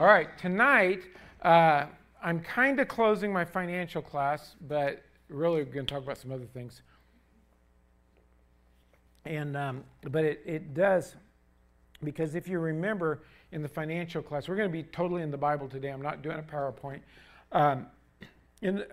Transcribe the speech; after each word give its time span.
All 0.00 0.06
right, 0.06 0.38
tonight 0.38 1.02
uh, 1.42 1.84
I'm 2.22 2.40
kind 2.40 2.80
of 2.80 2.88
closing 2.88 3.30
my 3.34 3.44
financial 3.44 4.00
class, 4.00 4.56
but 4.66 5.02
really 5.28 5.62
we're 5.62 5.74
going 5.74 5.84
to 5.84 5.92
talk 5.92 6.02
about 6.02 6.16
some 6.16 6.32
other 6.32 6.46
things. 6.46 6.80
And 9.26 9.58
um, 9.58 9.84
but 10.00 10.24
it, 10.24 10.40
it 10.46 10.72
does 10.72 11.16
because 12.02 12.34
if 12.34 12.48
you 12.48 12.60
remember 12.60 13.24
in 13.52 13.60
the 13.60 13.68
financial 13.68 14.22
class, 14.22 14.48
we're 14.48 14.56
going 14.56 14.70
to 14.70 14.72
be 14.72 14.84
totally 14.84 15.20
in 15.20 15.30
the 15.30 15.36
Bible 15.36 15.68
today. 15.68 15.90
I'm 15.90 16.00
not 16.00 16.22
doing 16.22 16.38
a 16.38 16.42
PowerPoint. 16.42 17.00
Um, 17.52 17.86
and 18.62 18.78
the, 18.78 18.88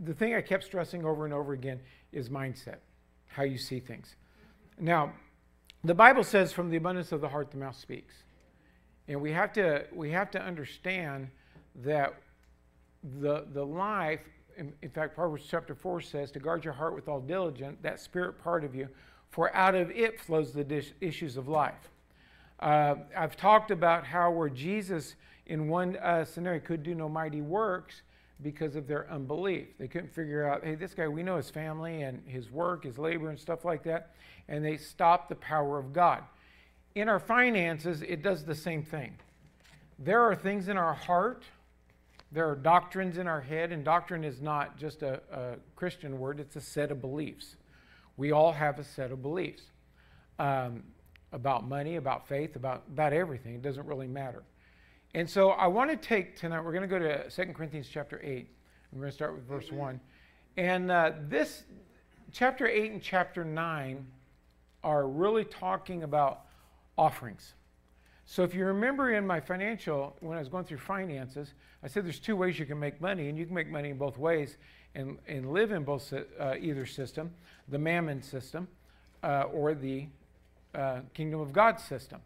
the 0.00 0.14
thing 0.14 0.34
I 0.34 0.40
kept 0.40 0.64
stressing 0.64 1.04
over 1.04 1.26
and 1.26 1.34
over 1.34 1.52
again 1.52 1.80
is 2.12 2.30
mindset, 2.30 2.78
how 3.26 3.42
you 3.42 3.58
see 3.58 3.78
things. 3.78 4.16
Now, 4.80 5.12
the 5.84 5.94
Bible 5.94 6.24
says, 6.24 6.50
"From 6.50 6.70
the 6.70 6.78
abundance 6.78 7.12
of 7.12 7.20
the 7.20 7.28
heart, 7.28 7.50
the 7.50 7.58
mouth 7.58 7.76
speaks," 7.76 8.14
and 9.08 9.20
we 9.20 9.32
have 9.32 9.52
to 9.54 9.86
we 9.92 10.10
have 10.10 10.30
to 10.32 10.42
understand 10.42 11.28
that 11.76 12.14
the 13.20 13.46
the 13.52 13.64
life. 13.64 14.20
In, 14.56 14.72
in 14.80 14.88
fact, 14.88 15.14
Proverbs 15.14 15.44
chapter 15.48 15.74
four 15.74 16.00
says, 16.00 16.30
"To 16.32 16.38
guard 16.38 16.64
your 16.64 16.72
heart 16.72 16.94
with 16.94 17.08
all 17.08 17.20
diligence, 17.20 17.78
that 17.82 18.00
spirit 18.00 18.42
part 18.42 18.64
of 18.64 18.74
you, 18.74 18.88
for 19.30 19.54
out 19.54 19.74
of 19.74 19.90
it 19.90 20.20
flows 20.20 20.52
the 20.52 20.64
dish, 20.64 20.92
issues 21.00 21.36
of 21.36 21.48
life." 21.48 21.90
Uh, 22.58 22.94
I've 23.16 23.36
talked 23.36 23.70
about 23.70 24.06
how 24.06 24.30
where 24.30 24.48
Jesus 24.48 25.14
in 25.46 25.68
one 25.68 25.96
uh, 25.96 26.24
scenario 26.24 26.60
could 26.60 26.82
do 26.82 26.94
no 26.94 27.08
mighty 27.08 27.42
works 27.42 28.02
because 28.42 28.76
of 28.76 28.86
their 28.86 29.10
unbelief. 29.10 29.68
They 29.78 29.88
couldn't 29.88 30.12
figure 30.12 30.46
out, 30.46 30.64
hey, 30.64 30.74
this 30.74 30.92
guy, 30.92 31.08
we 31.08 31.22
know 31.22 31.36
his 31.36 31.50
family 31.50 32.02
and 32.02 32.22
his 32.26 32.50
work, 32.50 32.84
his 32.84 32.98
labor, 32.98 33.30
and 33.30 33.38
stuff 33.38 33.64
like 33.64 33.82
that. 33.84 34.14
And 34.48 34.64
they 34.64 34.76
stopped 34.76 35.28
the 35.28 35.36
power 35.36 35.78
of 35.78 35.92
God. 35.92 36.22
In 36.96 37.10
our 37.10 37.20
finances, 37.20 38.00
it 38.00 38.22
does 38.22 38.42
the 38.42 38.54
same 38.54 38.82
thing. 38.82 39.18
There 39.98 40.22
are 40.22 40.34
things 40.34 40.68
in 40.68 40.78
our 40.78 40.94
heart, 40.94 41.44
there 42.32 42.48
are 42.48 42.56
doctrines 42.56 43.18
in 43.18 43.26
our 43.26 43.42
head, 43.42 43.70
and 43.70 43.84
doctrine 43.84 44.24
is 44.24 44.40
not 44.40 44.78
just 44.78 45.02
a, 45.02 45.20
a 45.30 45.56
Christian 45.76 46.18
word, 46.18 46.40
it's 46.40 46.56
a 46.56 46.60
set 46.60 46.90
of 46.90 47.02
beliefs. 47.02 47.56
We 48.16 48.32
all 48.32 48.50
have 48.50 48.78
a 48.78 48.84
set 48.84 49.12
of 49.12 49.20
beliefs 49.20 49.64
um, 50.38 50.84
about 51.32 51.68
money, 51.68 51.96
about 51.96 52.26
faith, 52.26 52.56
about, 52.56 52.84
about 52.90 53.12
everything. 53.12 53.54
It 53.54 53.62
doesn't 53.62 53.86
really 53.86 54.08
matter. 54.08 54.42
And 55.12 55.28
so 55.28 55.50
I 55.50 55.66
want 55.66 55.90
to 55.90 55.98
take 55.98 56.34
tonight, 56.34 56.64
we're 56.64 56.72
going 56.72 56.80
to 56.80 56.88
go 56.88 56.98
to 56.98 57.28
2 57.28 57.52
Corinthians 57.52 57.90
chapter 57.92 58.22
8. 58.24 58.48
We're 58.92 59.00
going 59.00 59.10
to 59.10 59.14
start 59.14 59.34
with 59.34 59.46
verse 59.46 59.70
1. 59.70 60.00
And 60.56 60.90
uh, 60.90 61.12
this, 61.28 61.64
chapter 62.32 62.66
8 62.66 62.92
and 62.92 63.02
chapter 63.02 63.44
9 63.44 64.06
are 64.82 65.06
really 65.06 65.44
talking 65.44 66.02
about 66.02 66.45
offerings. 66.98 67.54
So 68.24 68.42
if 68.42 68.54
you 68.54 68.64
remember 68.64 69.14
in 69.14 69.26
my 69.26 69.40
financial, 69.40 70.16
when 70.20 70.36
I 70.36 70.40
was 70.40 70.48
going 70.48 70.64
through 70.64 70.78
finances, 70.78 71.52
I 71.82 71.88
said 71.88 72.04
there's 72.04 72.18
two 72.18 72.36
ways 72.36 72.58
you 72.58 72.66
can 72.66 72.78
make 72.78 73.00
money, 73.00 73.28
and 73.28 73.38
you 73.38 73.46
can 73.46 73.54
make 73.54 73.68
money 73.68 73.90
in 73.90 73.98
both 73.98 74.18
ways 74.18 74.56
and, 74.94 75.18
and 75.28 75.52
live 75.52 75.70
in 75.70 75.84
both 75.84 76.12
uh, 76.12 76.54
either 76.60 76.86
system, 76.86 77.30
the 77.68 77.78
mammon 77.78 78.22
system 78.22 78.66
uh, 79.22 79.44
or 79.52 79.74
the 79.74 80.06
uh, 80.74 81.00
kingdom 81.14 81.40
of 81.40 81.52
God 81.52 81.78
system 81.78 82.20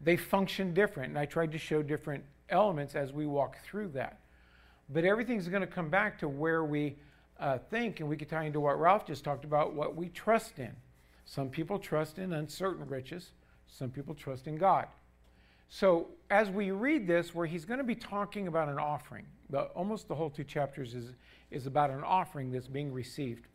they 0.00 0.16
function 0.16 0.72
different. 0.72 1.10
And 1.10 1.18
I 1.18 1.26
tried 1.26 1.52
to 1.52 1.58
show 1.58 1.82
different 1.82 2.24
elements 2.48 2.94
as 2.94 3.12
we 3.12 3.26
walk 3.26 3.56
through 3.64 3.88
that. 3.88 4.20
But 4.88 5.04
everything's 5.04 5.48
going 5.48 5.60
to 5.60 5.68
come 5.68 5.88
back 5.88 6.18
to 6.20 6.28
where 6.28 6.64
we 6.64 6.96
uh, 7.38 7.58
think, 7.70 8.00
and 8.00 8.08
we 8.08 8.16
could 8.16 8.28
tie 8.28 8.44
into 8.44 8.60
what 8.60 8.80
Ralph 8.80 9.06
just 9.06 9.24
talked 9.24 9.44
about, 9.44 9.74
what 9.74 9.94
we 9.94 10.08
trust 10.08 10.58
in. 10.58 10.74
Some 11.24 11.48
people 11.48 11.78
trust 11.78 12.18
in 12.18 12.32
uncertain 12.32 12.86
riches, 12.88 13.30
some 13.70 13.90
people 13.90 14.14
trust 14.14 14.46
in 14.46 14.56
God. 14.56 14.86
So 15.68 16.08
as 16.30 16.50
we 16.50 16.72
read 16.72 17.06
this, 17.06 17.34
where 17.34 17.46
he's 17.46 17.64
going 17.64 17.78
to 17.78 17.84
be 17.84 17.94
talking 17.94 18.48
about 18.48 18.68
an 18.68 18.78
offering, 18.78 19.24
the, 19.50 19.62
almost 19.74 20.08
the 20.08 20.14
whole 20.14 20.30
two 20.30 20.44
chapters 20.44 20.94
is, 20.94 21.12
is 21.50 21.66
about 21.66 21.90
an 21.90 22.02
offering 22.02 22.50
that's 22.50 22.66
being 22.66 22.92
received 22.92 23.46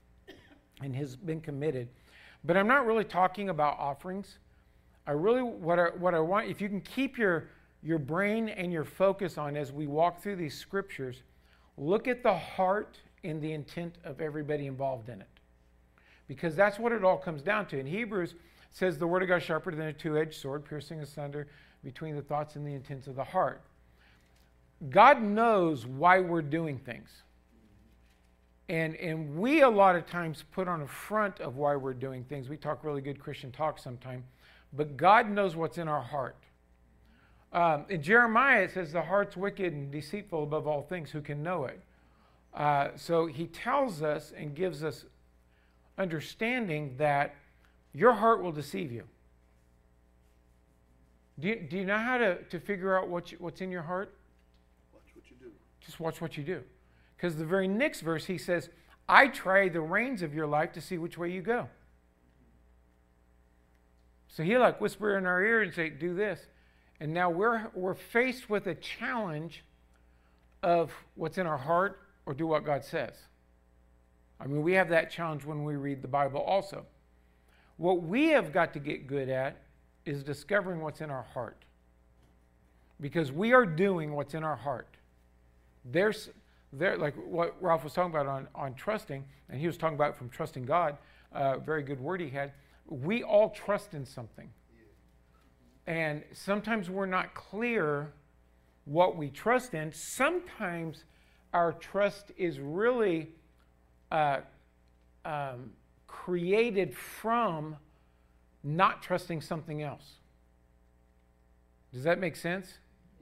and 0.81 0.95
has 0.95 1.15
been 1.15 1.41
committed. 1.41 1.89
But 2.43 2.57
I'm 2.57 2.67
not 2.67 2.85
really 2.85 3.03
talking 3.03 3.49
about 3.49 3.77
offerings. 3.77 4.37
I 5.07 5.11
really, 5.11 5.41
what 5.41 5.79
I, 5.79 5.87
what 5.97 6.13
I 6.13 6.19
want, 6.19 6.47
if 6.47 6.61
you 6.61 6.69
can 6.69 6.81
keep 6.81 7.17
your, 7.17 7.49
your 7.83 7.99
brain 7.99 8.49
and 8.49 8.71
your 8.71 8.85
focus 8.85 9.37
on 9.37 9.57
as 9.57 9.71
we 9.71 9.85
walk 9.85 10.21
through 10.21 10.37
these 10.37 10.57
scriptures, 10.57 11.21
look 11.77 12.07
at 12.07 12.23
the 12.23 12.33
heart 12.33 12.97
and 13.23 13.41
the 13.41 13.51
intent 13.51 13.95
of 14.03 14.21
everybody 14.21 14.67
involved 14.67 15.09
in 15.09 15.21
it. 15.21 15.27
Because 16.27 16.55
that's 16.55 16.79
what 16.79 16.91
it 16.91 17.03
all 17.03 17.17
comes 17.17 17.41
down 17.41 17.67
to. 17.67 17.79
In 17.79 17.85
Hebrews, 17.85 18.35
says 18.75 18.97
the 18.97 19.07
word 19.07 19.23
of 19.23 19.29
God 19.29 19.41
sharper 19.41 19.73
than 19.73 19.87
a 19.87 19.93
two-edged 19.93 20.39
sword, 20.39 20.65
piercing 20.65 20.99
asunder 20.99 21.47
between 21.83 22.15
the 22.15 22.21
thoughts 22.21 22.55
and 22.55 22.67
the 22.67 22.73
intents 22.73 23.07
of 23.07 23.15
the 23.15 23.23
heart. 23.23 23.61
God 24.89 25.21
knows 25.21 25.85
why 25.85 26.19
we're 26.19 26.41
doing 26.41 26.77
things. 26.77 27.09
And, 28.69 28.95
and 28.95 29.37
we 29.37 29.61
a 29.61 29.69
lot 29.69 29.95
of 29.95 30.05
times 30.05 30.43
put 30.51 30.67
on 30.67 30.81
a 30.81 30.87
front 30.87 31.39
of 31.39 31.55
why 31.55 31.75
we're 31.75 31.93
doing 31.93 32.23
things. 32.25 32.49
We 32.49 32.57
talk 32.57 32.83
really 32.83 33.01
good 33.01 33.19
Christian 33.19 33.51
talk 33.51 33.79
sometimes 33.79 34.25
but 34.75 34.97
God 34.97 35.29
knows 35.29 35.55
what's 35.55 35.77
in 35.77 35.87
our 35.87 36.01
heart. 36.01 36.37
Um, 37.53 37.85
in 37.89 38.01
Jeremiah, 38.01 38.63
it 38.63 38.71
says, 38.73 38.91
The 38.91 39.01
heart's 39.01 39.37
wicked 39.37 39.71
and 39.73 39.91
deceitful 39.91 40.43
above 40.43 40.67
all 40.67 40.81
things. 40.81 41.11
Who 41.11 41.21
can 41.21 41.41
know 41.41 41.65
it? 41.65 41.79
Uh, 42.53 42.89
so 42.95 43.25
he 43.27 43.47
tells 43.47 44.01
us 44.01 44.33
and 44.35 44.55
gives 44.55 44.83
us 44.83 45.05
understanding 45.97 46.95
that 46.97 47.35
your 47.95 48.13
heart 48.13 48.43
will 48.43 48.51
deceive 48.51 48.91
you. 48.91 49.03
Do 51.39 51.47
you, 51.47 51.55
do 51.55 51.77
you 51.77 51.85
know 51.85 51.97
how 51.97 52.17
to, 52.17 52.43
to 52.43 52.59
figure 52.59 52.97
out 52.97 53.07
what 53.07 53.31
you, 53.31 53.37
what's 53.39 53.61
in 53.61 53.71
your 53.71 53.83
heart? 53.83 54.13
Watch 54.93 55.03
what 55.13 55.23
you 55.29 55.37
do. 55.39 55.51
Just 55.79 55.99
watch 55.99 56.19
what 56.19 56.37
you 56.37 56.43
do. 56.43 56.61
Because 57.15 57.37
the 57.37 57.45
very 57.45 57.69
next 57.69 58.01
verse, 58.01 58.25
he 58.25 58.37
says, 58.37 58.69
I 59.07 59.27
try 59.29 59.69
the 59.69 59.79
reins 59.79 60.21
of 60.21 60.33
your 60.33 60.45
life 60.45 60.73
to 60.73 60.81
see 60.81 60.97
which 60.97 61.17
way 61.17 61.31
you 61.31 61.41
go. 61.41 61.69
So 64.27 64.43
he 64.43 64.57
like 64.57 64.81
whisper 64.81 65.17
in 65.17 65.25
our 65.25 65.41
ear 65.41 65.61
and 65.61 65.73
say, 65.73 65.89
do 65.89 66.13
this. 66.13 66.41
And 66.99 67.13
now 67.13 67.29
we're, 67.29 67.69
we're 67.73 67.93
faced 67.93 68.49
with 68.49 68.67
a 68.67 68.75
challenge 68.75 69.63
of 70.61 70.91
what's 71.15 71.37
in 71.37 71.47
our 71.47 71.57
heart 71.57 71.99
or 72.25 72.33
do 72.33 72.45
what 72.45 72.65
God 72.65 72.83
says. 72.83 73.13
I 74.37 74.47
mean, 74.47 74.63
we 74.63 74.73
have 74.73 74.89
that 74.89 75.11
challenge 75.11 75.45
when 75.45 75.63
we 75.63 75.77
read 75.77 76.01
the 76.01 76.09
Bible 76.09 76.41
also. 76.41 76.85
What 77.77 78.03
we 78.03 78.29
have 78.29 78.53
got 78.53 78.73
to 78.73 78.79
get 78.79 79.07
good 79.07 79.29
at 79.29 79.57
is 80.05 80.23
discovering 80.23 80.81
what's 80.81 81.01
in 81.01 81.09
our 81.09 81.23
heart. 81.33 81.63
Because 83.01 83.31
we 83.31 83.53
are 83.53 83.65
doing 83.65 84.13
what's 84.13 84.33
in 84.33 84.43
our 84.43 84.55
heart. 84.55 84.97
There's, 85.83 86.29
there, 86.71 86.97
like 86.97 87.15
what 87.15 87.55
Ralph 87.61 87.83
was 87.83 87.93
talking 87.93 88.11
about 88.11 88.27
on, 88.27 88.47
on 88.55 88.73
trusting, 88.75 89.23
and 89.49 89.59
he 89.59 89.67
was 89.67 89.77
talking 89.77 89.95
about 89.95 90.15
from 90.15 90.29
trusting 90.29 90.65
God, 90.65 90.97
uh, 91.33 91.57
very 91.57 91.83
good 91.83 91.99
word 91.99 92.21
he 92.21 92.29
had 92.29 92.53
we 92.87 93.23
all 93.23 93.49
trust 93.49 93.93
in 93.93 94.05
something. 94.05 94.49
And 95.87 96.23
sometimes 96.33 96.89
we're 96.89 97.05
not 97.05 97.33
clear 97.33 98.13
what 98.85 99.15
we 99.15 99.29
trust 99.29 99.73
in. 99.73 99.91
Sometimes 99.93 101.03
our 101.53 101.73
trust 101.73 102.31
is 102.37 102.59
really 102.59 103.29
uh, 104.11 104.39
um, 105.23 105.71
created 106.23 106.95
from 106.95 107.75
not 108.63 109.03
trusting 109.03 109.41
something 109.41 109.81
else. 109.81 110.15
Does 111.93 112.03
that 112.03 112.19
make 112.19 112.35
sense? 112.35 112.67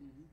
Mm-hmm. 0.02 0.24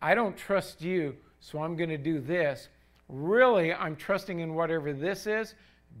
I 0.00 0.14
don't 0.14 0.36
trust 0.36 0.82
you, 0.82 1.16
so 1.40 1.62
I'm 1.62 1.76
going 1.76 1.90
to 1.90 1.98
do 1.98 2.20
this. 2.20 2.68
Really, 3.08 3.72
I'm 3.72 3.96
trusting 3.96 4.38
in 4.38 4.54
whatever 4.54 4.92
this 4.92 5.26
is 5.26 5.54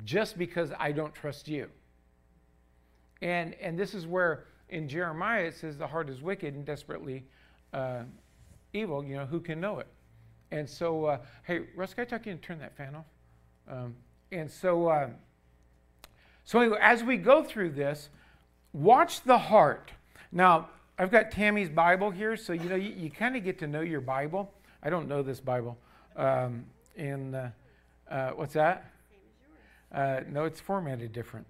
just 0.04 0.38
because 0.38 0.70
I 0.78 0.92
don't 0.92 1.14
trust 1.14 1.48
you. 1.48 1.68
And, 3.22 3.54
and 3.54 3.78
this 3.78 3.94
is 3.94 4.06
where 4.06 4.44
in 4.68 4.88
Jeremiah 4.88 5.44
it 5.44 5.54
says 5.54 5.78
the 5.78 5.86
heart 5.86 6.08
is 6.08 6.20
wicked 6.20 6.54
and 6.54 6.64
desperately 6.64 7.24
uh, 7.72 8.02
evil. 8.72 9.04
You 9.04 9.16
know, 9.16 9.26
who 9.26 9.40
can 9.40 9.60
know 9.60 9.78
it? 9.78 9.88
And 10.50 10.68
so, 10.68 11.06
uh, 11.06 11.18
hey, 11.44 11.62
Russ, 11.74 11.94
can 11.94 12.02
I 12.02 12.04
talk 12.04 12.26
you 12.26 12.32
and 12.32 12.42
turn 12.42 12.58
that 12.60 12.76
fan 12.76 12.94
off? 12.94 13.06
Um, 13.68 13.94
and 14.30 14.50
so, 14.50 14.88
uh, 14.88 15.08
so 16.44 16.60
anyway, 16.60 16.78
as 16.80 17.02
we 17.02 17.16
go 17.16 17.42
through 17.42 17.70
this, 17.70 18.08
watch 18.72 19.22
the 19.22 19.38
heart. 19.38 19.92
Now, 20.30 20.68
I've 20.98 21.10
got 21.10 21.30
Tammy's 21.30 21.70
Bible 21.70 22.10
here, 22.10 22.36
so 22.36 22.52
you 22.52 22.68
know 22.68 22.76
you, 22.76 22.94
you 22.96 23.10
kind 23.10 23.36
of 23.36 23.44
get 23.44 23.58
to 23.60 23.66
know 23.66 23.80
your 23.80 24.00
Bible. 24.00 24.52
I 24.82 24.90
don't 24.90 25.08
know 25.08 25.22
this 25.22 25.40
Bible. 25.40 25.76
Um, 26.16 26.66
and 26.96 27.34
uh, 27.34 27.48
uh, 28.10 28.30
what's 28.30 28.54
that? 28.54 28.90
Uh, 29.92 30.20
no, 30.28 30.44
it's 30.44 30.60
formatted 30.60 31.12
different. 31.12 31.46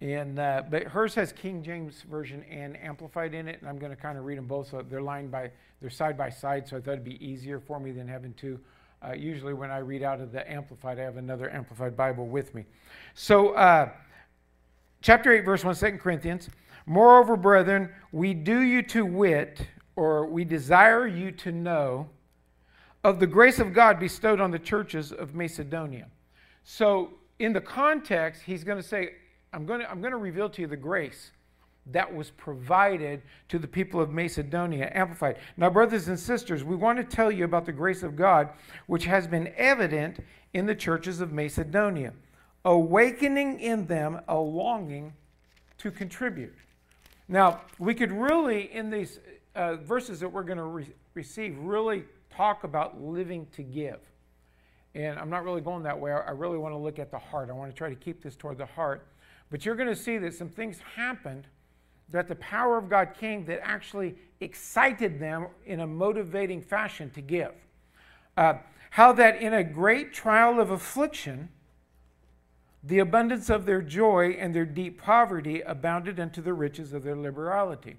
And 0.00 0.38
uh, 0.38 0.62
but 0.68 0.84
hers 0.84 1.14
has 1.16 1.30
King 1.32 1.62
James 1.62 2.02
version 2.10 2.42
and 2.50 2.76
amplified 2.82 3.34
in 3.34 3.46
it, 3.48 3.60
and 3.60 3.68
I'm 3.68 3.78
going 3.78 3.94
to 3.94 4.00
kind 4.00 4.16
of 4.16 4.24
read 4.24 4.38
them 4.38 4.46
both. 4.46 4.70
So 4.70 4.82
they're 4.82 5.02
lined 5.02 5.30
by 5.30 5.50
they're 5.80 5.90
side 5.90 6.16
by 6.16 6.30
side, 6.30 6.66
so 6.66 6.76
I 6.76 6.80
thought 6.80 6.92
it'd 6.92 7.04
be 7.04 7.24
easier 7.24 7.60
for 7.60 7.78
me 7.78 7.90
than 7.90 8.08
having 8.08 8.32
to. 8.34 8.58
Uh, 9.02 9.12
usually, 9.12 9.54
when 9.54 9.70
I 9.70 9.78
read 9.78 10.02
out 10.02 10.20
of 10.20 10.32
the 10.32 10.50
amplified, 10.50 10.98
I 10.98 11.02
have 11.02 11.16
another 11.16 11.50
amplified 11.50 11.96
Bible 11.96 12.26
with 12.26 12.54
me. 12.54 12.64
So, 13.14 13.50
uh, 13.54 13.90
chapter 15.00 15.32
eight, 15.32 15.44
verse 15.44 15.64
one, 15.64 15.74
2 15.74 15.98
Corinthians. 15.98 16.48
Moreover, 16.86 17.36
brethren, 17.36 17.90
we 18.12 18.34
do 18.34 18.60
you 18.60 18.82
to 18.82 19.04
wit, 19.04 19.66
or 19.96 20.26
we 20.26 20.44
desire 20.44 21.06
you 21.06 21.30
to 21.32 21.52
know 21.52 22.08
of 23.04 23.20
the 23.20 23.26
grace 23.26 23.58
of 23.58 23.72
God 23.72 23.98
bestowed 23.98 24.40
on 24.40 24.50
the 24.50 24.58
churches 24.58 25.12
of 25.12 25.34
Macedonia. 25.34 26.06
So, 26.64 27.14
in 27.38 27.52
the 27.52 27.60
context, 27.60 28.42
he's 28.42 28.64
going 28.64 28.80
to 28.80 28.86
say, 28.86 29.14
I'm 29.52 29.64
going 29.64 29.80
to, 29.80 29.90
I'm 29.90 30.00
going 30.00 30.12
to 30.12 30.18
reveal 30.18 30.50
to 30.50 30.62
you 30.62 30.68
the 30.68 30.76
grace 30.76 31.30
that 31.86 32.14
was 32.14 32.30
provided 32.30 33.22
to 33.48 33.58
the 33.58 33.66
people 33.66 34.00
of 34.00 34.10
Macedonia, 34.10 34.90
amplified. 34.94 35.38
Now, 35.56 35.70
brothers 35.70 36.08
and 36.08 36.18
sisters, 36.18 36.62
we 36.62 36.76
want 36.76 36.98
to 36.98 37.04
tell 37.04 37.32
you 37.32 37.44
about 37.44 37.64
the 37.64 37.72
grace 37.72 38.02
of 38.02 38.16
God, 38.16 38.50
which 38.86 39.06
has 39.06 39.26
been 39.26 39.52
evident 39.56 40.20
in 40.52 40.66
the 40.66 40.74
churches 40.74 41.20
of 41.20 41.32
Macedonia, 41.32 42.12
awakening 42.64 43.60
in 43.60 43.86
them 43.86 44.20
a 44.28 44.36
longing 44.36 45.12
to 45.78 45.90
contribute. 45.90 46.54
Now, 47.28 47.62
we 47.78 47.94
could 47.94 48.12
really, 48.12 48.72
in 48.72 48.90
these 48.90 49.20
uh, 49.54 49.76
verses 49.76 50.20
that 50.20 50.28
we're 50.28 50.42
going 50.42 50.58
to 50.58 50.64
re- 50.64 50.94
receive, 51.14 51.56
really 51.58 52.04
talk 52.28 52.64
about 52.64 53.00
living 53.00 53.46
to 53.52 53.62
give. 53.62 54.00
And 54.94 55.18
I'm 55.18 55.30
not 55.30 55.44
really 55.44 55.60
going 55.60 55.84
that 55.84 55.98
way. 55.98 56.10
I 56.12 56.30
really 56.30 56.58
want 56.58 56.72
to 56.74 56.78
look 56.78 56.98
at 56.98 57.10
the 57.10 57.18
heart. 57.18 57.48
I 57.48 57.52
want 57.52 57.70
to 57.70 57.76
try 57.76 57.88
to 57.88 57.94
keep 57.94 58.22
this 58.22 58.34
toward 58.34 58.58
the 58.58 58.66
heart. 58.66 59.06
But 59.50 59.64
you're 59.64 59.76
going 59.76 59.88
to 59.88 59.96
see 59.96 60.18
that 60.18 60.34
some 60.34 60.48
things 60.48 60.78
happened 60.96 61.46
that 62.10 62.26
the 62.26 62.34
power 62.36 62.76
of 62.76 62.88
God 62.88 63.10
came 63.18 63.44
that 63.46 63.60
actually 63.62 64.16
excited 64.40 65.20
them 65.20 65.46
in 65.64 65.80
a 65.80 65.86
motivating 65.86 66.60
fashion 66.60 67.10
to 67.10 67.20
give. 67.20 67.52
Uh, 68.36 68.54
how 68.90 69.12
that 69.12 69.40
in 69.40 69.54
a 69.54 69.62
great 69.62 70.12
trial 70.12 70.60
of 70.60 70.70
affliction, 70.70 71.48
the 72.82 72.98
abundance 72.98 73.50
of 73.50 73.66
their 73.66 73.82
joy 73.82 74.36
and 74.38 74.54
their 74.54 74.64
deep 74.64 75.00
poverty 75.00 75.60
abounded 75.60 76.18
unto 76.18 76.40
the 76.40 76.54
riches 76.54 76.92
of 76.92 77.02
their 77.02 77.16
liberality. 77.16 77.96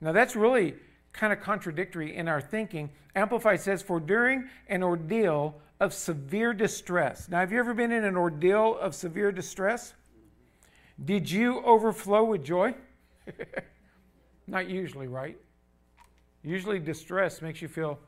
Now, 0.00 0.12
that's 0.12 0.34
really 0.34 0.74
kind 1.12 1.32
of 1.32 1.40
contradictory 1.40 2.16
in 2.16 2.28
our 2.28 2.40
thinking. 2.40 2.90
Amplified 3.14 3.60
says, 3.60 3.82
For 3.82 4.00
during 4.00 4.48
an 4.68 4.82
ordeal 4.82 5.60
of 5.80 5.94
severe 5.94 6.52
distress. 6.52 7.28
Now, 7.28 7.40
have 7.40 7.52
you 7.52 7.58
ever 7.58 7.74
been 7.74 7.92
in 7.92 8.04
an 8.04 8.16
ordeal 8.16 8.76
of 8.78 8.94
severe 8.94 9.30
distress? 9.30 9.94
Did 11.04 11.30
you 11.30 11.62
overflow 11.62 12.24
with 12.24 12.44
joy? 12.44 12.74
Not 14.46 14.68
usually, 14.68 15.06
right? 15.06 15.38
Usually, 16.42 16.78
distress 16.78 17.42
makes 17.42 17.62
you 17.62 17.68
feel 17.68 17.98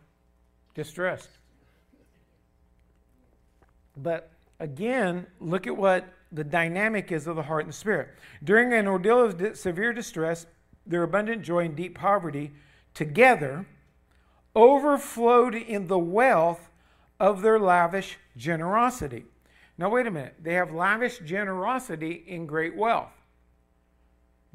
distressed. 0.74 1.30
But 3.96 4.30
again, 4.60 5.26
look 5.40 5.66
at 5.66 5.76
what 5.76 6.06
the 6.30 6.44
dynamic 6.44 7.10
is 7.10 7.26
of 7.26 7.34
the 7.34 7.42
heart 7.42 7.64
and 7.64 7.70
the 7.70 7.76
spirit. 7.76 8.10
During 8.44 8.72
an 8.72 8.86
ordeal 8.86 9.24
of 9.24 9.56
severe 9.56 9.92
distress, 9.92 10.46
their 10.86 11.02
abundant 11.02 11.42
joy 11.42 11.64
and 11.64 11.74
deep 11.74 11.96
poverty 11.96 12.52
together 12.94 13.66
overflowed 14.54 15.54
in 15.54 15.88
the 15.88 15.98
wealth 15.98 16.70
of 17.18 17.42
their 17.42 17.58
lavish 17.58 18.16
generosity. 18.36 19.24
Now, 19.76 19.88
wait 19.88 20.06
a 20.06 20.10
minute. 20.10 20.36
They 20.40 20.54
have 20.54 20.72
lavish 20.72 21.18
generosity 21.20 22.24
in 22.26 22.46
great 22.46 22.76
wealth 22.76 23.12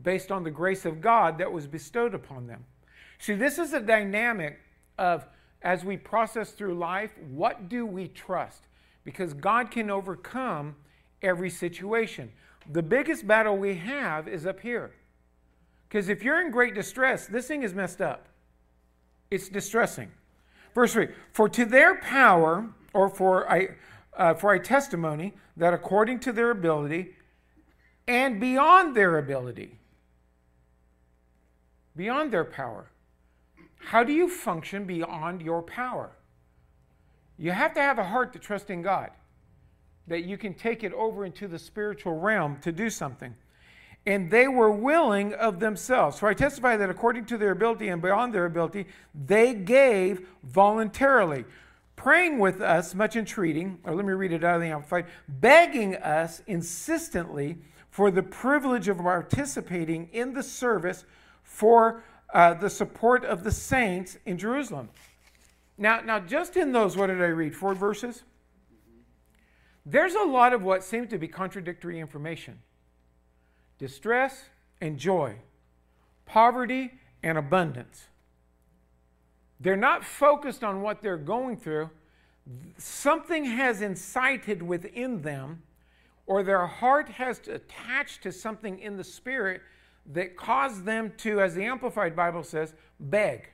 based 0.02 0.32
on 0.32 0.44
the 0.44 0.52
grace 0.52 0.86
of 0.86 1.02
God 1.02 1.38
that 1.38 1.52
was 1.52 1.68
bestowed 1.68 2.14
upon 2.14 2.48
them. 2.48 2.66
See, 3.18 3.34
this 3.34 3.58
is 3.58 3.74
a 3.74 3.80
dynamic 3.80 4.60
of 4.98 5.26
as 5.62 5.84
we 5.84 5.98
process 5.98 6.52
through 6.52 6.76
life, 6.76 7.12
what 7.32 7.70
do 7.70 7.86
we 7.86 8.08
trust? 8.10 8.68
Because 9.06 9.34
God 9.34 9.72
can 9.72 9.90
overcome 9.90 10.76
every 11.22 11.50
situation. 11.50 12.32
The 12.70 12.84
biggest 12.84 13.26
battle 13.26 13.56
we 13.58 13.76
have 13.76 14.28
is 14.28 14.46
up 14.46 14.60
here. 14.60 14.92
Because 15.88 16.10
if 16.10 16.24
you're 16.24 16.42
in 16.42 16.52
great 16.52 16.76
distress, 16.76 17.28
this 17.28 17.48
thing 17.48 17.64
is 17.64 17.74
messed 17.74 18.02
up. 18.02 18.28
It's 19.32 19.48
distressing. 19.48 20.12
Verse 20.74 20.92
3 20.92 21.08
For 21.32 21.48
to 21.48 21.64
their 21.64 21.96
power, 21.96 22.70
or 22.94 23.10
for 23.10 23.44
a, 23.44 23.76
uh, 24.18 24.34
for 24.34 24.54
a 24.54 24.60
testimony 24.60 25.34
that 25.58 25.74
according 25.74 26.20
to 26.22 26.32
their 26.32 26.52
ability 26.52 27.14
and 28.08 28.40
beyond 28.40 28.96
their 28.96 29.18
ability, 29.18 29.80
beyond 31.96 32.32
their 32.32 32.46
power. 32.46 32.92
How 33.78 34.04
do 34.04 34.14
you 34.14 34.30
function 34.30 34.86
beyond 34.86 35.42
your 35.42 35.62
power? 35.62 36.12
You 37.38 37.52
have 37.52 37.74
to 37.74 37.82
have 37.82 38.00
a 38.00 38.04
heart 38.04 38.34
to 38.34 38.40
trust 38.40 38.70
in 38.70 38.82
God, 38.82 39.12
that 40.08 40.24
you 40.24 40.38
can 40.38 40.54
take 40.54 40.84
it 40.84 40.94
over 40.94 41.26
into 41.26 41.48
the 41.48 41.60
spiritual 41.60 42.20
realm 42.20 42.58
to 42.62 42.72
do 42.72 42.90
something. 42.90 43.36
And 44.06 44.30
they 44.30 44.48
were 44.48 44.72
willing 44.72 45.34
of 45.34 45.60
themselves. 45.60 46.20
For 46.20 46.30
I 46.30 46.36
testify 46.36 46.78
that 46.78 46.90
according 46.90 47.26
to 47.26 47.38
their 47.38 47.52
ability 47.52 47.88
and 47.88 48.02
beyond 48.02 48.34
their 48.34 48.46
ability, 48.46 48.86
they 49.14 49.54
gave 49.56 50.28
voluntarily, 50.44 51.44
praying 51.96 52.38
with 52.38 52.62
us, 52.62 52.94
much 52.94 53.16
entreating, 53.16 53.80
or 53.84 53.96
let 53.96 54.06
me 54.06 54.14
read 54.14 54.32
it 54.32 54.44
out 54.44 54.56
of 54.56 54.62
the 54.62 54.68
Amplified, 54.68 55.08
begging 55.28 55.96
us 55.96 56.42
insistently 56.46 57.58
for 57.90 58.12
the 58.12 58.22
privilege 58.22 58.88
of 58.88 58.98
participating 58.98 60.10
in 60.14 60.34
the 60.34 60.44
service 60.44 61.06
for 61.44 62.04
uh, 62.34 62.54
the 62.54 62.70
support 62.70 63.24
of 63.26 63.44
the 63.44 63.52
saints 63.52 64.18
in 64.26 64.38
Jerusalem. 64.38 64.90
Now, 65.78 66.02
now, 66.02 66.20
just 66.20 66.56
in 66.56 66.72
those, 66.72 66.96
what 66.96 67.08
did 67.08 67.22
I 67.22 67.28
read? 67.28 67.56
Four 67.56 67.74
verses? 67.76 68.24
There's 69.86 70.16
a 70.16 70.24
lot 70.24 70.54
of 70.54 70.64
what 70.64 70.84
seems 70.84 71.10
to 71.10 71.18
be 71.18 71.28
contradictory 71.28 72.00
information 72.00 72.60
distress 73.78 74.46
and 74.80 74.98
joy, 74.98 75.36
poverty 76.26 76.92
and 77.22 77.38
abundance. 77.38 78.08
They're 79.60 79.76
not 79.76 80.04
focused 80.04 80.64
on 80.64 80.82
what 80.82 81.02
they're 81.02 81.18
going 81.18 81.58
through. 81.58 81.90
Something 82.78 83.46
has 83.46 83.82
incited 83.82 84.62
within 84.62 85.22
them, 85.22 85.64
or 86.26 86.42
their 86.42 86.66
heart 86.66 87.10
has 87.10 87.42
attached 87.48 88.24
to 88.24 88.32
something 88.32 88.80
in 88.80 88.98
the 88.98 89.04
spirit 89.04 89.62
that 90.14 90.38
caused 90.38 90.86
them 90.86 91.12
to, 91.18 91.42
as 91.42 91.56
the 91.56 91.64
Amplified 91.64 92.16
Bible 92.16 92.44
says, 92.44 92.74
beg. 93.00 93.50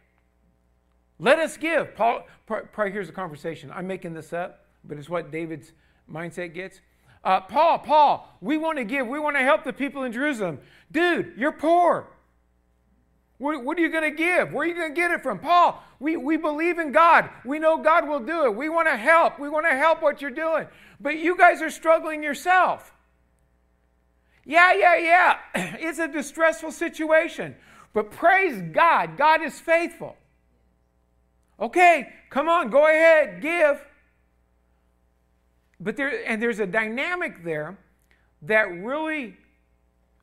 Let 1.22 1.38
us 1.38 1.56
give. 1.56 1.96
Paul, 1.96 2.26
probably 2.48 2.92
here's 2.92 3.08
a 3.08 3.14
conversation. 3.14 3.72
I'm 3.72 3.86
making 3.86 4.16
this 4.16 4.34
up, 4.34 4.66
but 4.84 4.98
it's 4.98 5.08
what 5.08 5.32
David's 5.32 5.72
mindset 6.12 6.56
gets. 6.56 6.82
Uh, 7.24 7.40
Paul, 7.42 7.78
Paul, 7.78 8.28
we 8.42 8.58
want 8.58 8.80
to 8.80 8.84
give. 8.84 9.06
We 9.06 9.20
want 9.20 9.36
to 9.36 9.44
help 9.44 9.64
the 9.64 9.72
people 9.72 10.04
in 10.04 10.12
Jerusalem. 10.12 10.58
Dude, 10.92 11.34
you're 11.38 11.52
poor. 11.52 12.08
What, 13.38 13.64
what 13.64 13.78
are 13.78 13.82
you 13.82 13.92
going 13.92 14.10
to 14.10 14.18
give? 14.18 14.52
Where 14.52 14.66
are 14.66 14.68
you 14.68 14.74
going 14.74 14.96
to 14.96 15.00
get 15.00 15.12
it 15.12 15.22
from? 15.22 15.38
Paul, 15.38 15.84
we, 16.00 16.18
we 16.18 16.38
believe 16.38 16.80
in 16.80 16.92
God. 16.92 17.30
We 17.46 17.60
know 17.60 17.78
God 17.78 18.08
will 18.08 18.20
do 18.20 18.46
it. 18.46 18.56
We 18.56 18.70
want 18.70 18.88
to 18.88 18.98
help. 18.98 19.40
We 19.40 19.48
want 19.48 19.68
to 19.68 19.76
help 19.76 20.02
what 20.02 20.24
you're 20.24 20.32
doing. 20.32 20.66
But 21.00 21.20
you 21.20 21.38
guys 21.38 21.62
are 21.62 21.70
struggling 21.70 22.24
yourself. 22.24 22.92
Yeah, 24.44 24.74
yeah, 24.74 24.98
yeah. 24.98 25.38
It's 25.80 26.00
a 26.00 26.08
distressful 26.08 26.72
situation. 26.72 27.56
But 27.94 28.10
praise 28.10 28.60
God, 28.72 29.18
God 29.18 29.44
is 29.44 29.60
faithful. 29.60 30.18
Okay, 31.62 32.10
come 32.30 32.50
on, 32.50 32.70
go 32.70 32.88
ahead, 32.88 33.42
give. 33.42 33.86
But 35.80 35.96
there 35.96 36.28
and 36.28 36.42
there's 36.42 36.60
a 36.60 36.66
dynamic 36.66 37.44
there 37.44 37.78
that 38.42 38.64
really 38.64 39.38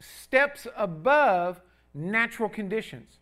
steps 0.00 0.66
above 0.76 1.60
natural 1.94 2.48
conditions. 2.48 3.18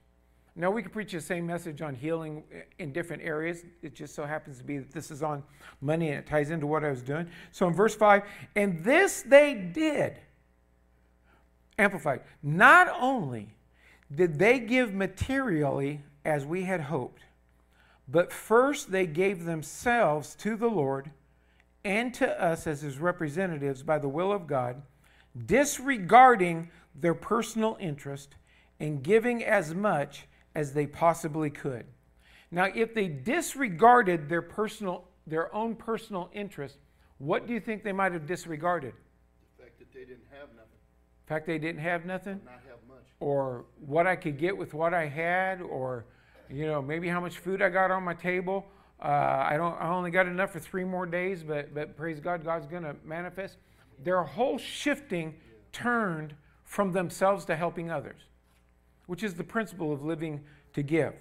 Now, 0.58 0.70
we 0.70 0.82
could 0.82 0.92
preach 0.92 1.12
the 1.12 1.20
same 1.20 1.46
message 1.46 1.82
on 1.82 1.94
healing 1.94 2.42
in 2.78 2.90
different 2.90 3.22
areas. 3.22 3.62
It 3.82 3.94
just 3.94 4.14
so 4.14 4.24
happens 4.24 4.56
to 4.56 4.64
be 4.64 4.78
that 4.78 4.90
this 4.90 5.10
is 5.10 5.22
on 5.22 5.42
money 5.82 6.08
and 6.08 6.18
it 6.18 6.26
ties 6.26 6.50
into 6.50 6.66
what 6.66 6.82
I 6.82 6.88
was 6.88 7.02
doing. 7.02 7.28
So 7.52 7.66
in 7.66 7.74
verse 7.74 7.94
5, 7.94 8.22
and 8.54 8.82
this 8.82 9.20
they 9.20 9.52
did 9.52 10.18
Amplified. 11.78 12.22
Not 12.42 12.88
only 12.88 13.54
did 14.14 14.38
they 14.38 14.58
give 14.60 14.94
materially 14.94 16.00
as 16.24 16.46
we 16.46 16.62
had 16.62 16.80
hoped, 16.80 17.25
but 18.08 18.32
first 18.32 18.90
they 18.90 19.06
gave 19.06 19.44
themselves 19.44 20.34
to 20.36 20.56
the 20.56 20.68
Lord 20.68 21.10
and 21.84 22.12
to 22.14 22.42
us 22.42 22.66
as 22.66 22.80
his 22.82 22.98
representatives 22.98 23.82
by 23.82 23.98
the 23.98 24.08
will 24.08 24.32
of 24.32 24.46
God, 24.46 24.82
disregarding 25.46 26.70
their 26.94 27.14
personal 27.14 27.76
interest 27.80 28.34
and 28.80 29.02
giving 29.02 29.44
as 29.44 29.74
much 29.74 30.26
as 30.54 30.72
they 30.72 30.86
possibly 30.86 31.50
could. 31.50 31.84
Now, 32.50 32.68
if 32.74 32.94
they 32.94 33.08
disregarded 33.08 34.28
their 34.28 34.42
personal 34.42 35.04
their 35.26 35.52
own 35.52 35.74
personal 35.74 36.30
interest, 36.32 36.78
what 37.18 37.48
do 37.48 37.52
you 37.52 37.58
think 37.58 37.82
they 37.82 37.92
might 37.92 38.12
have 38.12 38.26
disregarded? 38.26 38.94
The 39.56 39.64
fact 39.64 39.78
that 39.80 39.92
they 39.92 40.04
didn't 40.04 40.28
have 40.30 40.48
nothing 40.54 40.78
The 41.24 41.28
fact 41.28 41.46
they 41.46 41.58
didn't 41.58 41.80
have 41.80 42.06
nothing, 42.06 42.40
not 42.44 42.62
have 42.68 42.78
much. 42.88 43.04
or 43.18 43.64
what 43.84 44.06
I 44.06 44.14
could 44.14 44.38
get 44.38 44.56
with 44.56 44.72
what 44.72 44.94
I 44.94 45.06
had, 45.06 45.60
or 45.60 46.06
you 46.50 46.66
know 46.66 46.80
maybe 46.82 47.08
how 47.08 47.20
much 47.20 47.38
food 47.38 47.62
I 47.62 47.68
got 47.68 47.90
on 47.90 48.02
my 48.02 48.14
table. 48.14 48.66
Uh, 49.00 49.46
I 49.50 49.56
don't. 49.56 49.74
I 49.80 49.88
only 49.88 50.10
got 50.10 50.26
enough 50.26 50.52
for 50.52 50.60
three 50.60 50.84
more 50.84 51.06
days, 51.06 51.42
but 51.42 51.74
but 51.74 51.96
praise 51.96 52.20
God, 52.20 52.44
God's 52.44 52.66
going 52.66 52.82
to 52.82 52.96
manifest. 53.04 53.56
Their 54.02 54.22
whole 54.22 54.58
shifting 54.58 55.34
turned 55.72 56.34
from 56.64 56.92
themselves 56.92 57.44
to 57.46 57.56
helping 57.56 57.90
others, 57.90 58.20
which 59.06 59.22
is 59.22 59.34
the 59.34 59.44
principle 59.44 59.92
of 59.92 60.02
living 60.02 60.40
to 60.74 60.82
give. 60.82 61.14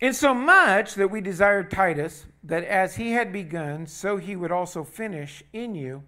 Insomuch 0.00 0.94
that 0.94 1.10
we 1.10 1.20
desired 1.20 1.70
Titus, 1.70 2.26
that 2.42 2.64
as 2.64 2.96
he 2.96 3.12
had 3.12 3.32
begun, 3.32 3.86
so 3.86 4.16
he 4.16 4.36
would 4.36 4.52
also 4.52 4.84
finish 4.84 5.42
in 5.52 5.74
you 5.74 6.02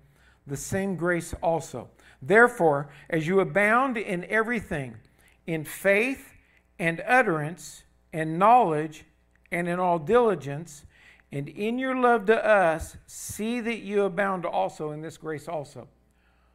the 0.46 0.56
same 0.56 0.96
grace 0.96 1.34
also. 1.42 1.88
Therefore, 2.20 2.88
as 3.10 3.26
you 3.26 3.40
abound 3.40 3.96
in 3.96 4.24
everything, 4.26 4.96
in 5.46 5.64
faith 5.64 6.35
and 6.78 7.02
utterance 7.06 7.84
and 8.12 8.38
knowledge 8.38 9.04
and 9.50 9.68
in 9.68 9.78
all 9.78 9.98
diligence, 9.98 10.84
and 11.32 11.48
in 11.48 11.78
your 11.78 11.96
love 11.96 12.26
to 12.26 12.46
us, 12.46 12.96
see 13.06 13.60
that 13.60 13.78
you 13.78 14.02
abound 14.02 14.44
also 14.44 14.90
in 14.90 15.00
this 15.00 15.16
grace 15.16 15.48
also. 15.48 15.88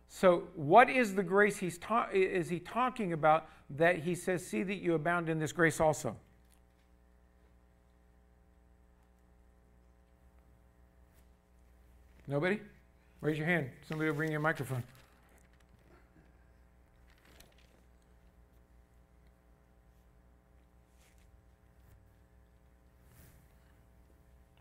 So, 0.08 0.44
what 0.56 0.90
is 0.90 1.16
the 1.16 1.24
grace 1.24 1.58
he's 1.58 1.78
ta- 1.78 2.10
is 2.12 2.50
he 2.50 2.60
talking 2.60 3.14
about 3.14 3.48
that 3.70 4.00
he 4.00 4.14
says, 4.14 4.46
see 4.46 4.64
that 4.64 4.76
you 4.76 4.94
abound 4.94 5.30
in 5.30 5.40
this 5.40 5.52
grace 5.54 5.80
also? 5.80 6.16
Nobody? 12.28 12.60
Raise 13.22 13.38
your 13.38 13.48
hand. 13.48 13.70
Somebody 13.88 14.10
will 14.10 14.18
bring 14.18 14.32
you 14.32 14.38
a 14.38 14.42
microphone. 14.42 14.84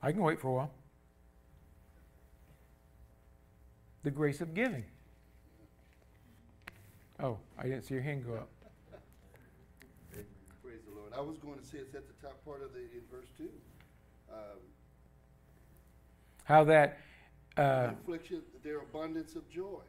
I 0.03 0.13
can 0.13 0.23
wait 0.23 0.41
for 0.41 0.49
a 0.49 0.53
while. 0.53 0.71
The 4.03 4.11
grace 4.11 4.41
of 4.41 4.55
giving. 4.55 4.85
Oh, 7.23 7.37
I 7.59 7.65
didn't 7.65 7.83
see 7.83 7.95
your 7.95 8.03
hand 8.03 8.25
go 8.27 8.35
up. 8.35 8.49
Praise 10.63 10.81
the 10.89 10.99
Lord. 10.99 11.13
I 11.15 11.21
was 11.21 11.37
going 11.39 11.59
to 11.59 11.65
say 11.65 11.79
it's 11.79 11.95
at 11.95 12.05
the 12.07 12.27
top 12.27 12.43
part 12.47 12.63
of 12.63 12.73
the, 12.73 12.79
in 12.81 13.03
verse 13.11 13.29
two. 13.37 13.51
Um, 14.33 14.59
How 16.45 16.65
that 16.65 16.99
uh, 17.59 17.91
Affliction, 18.03 18.41
their 18.63 18.79
abundance 18.79 19.35
of 19.37 19.49
joy. 19.51 19.81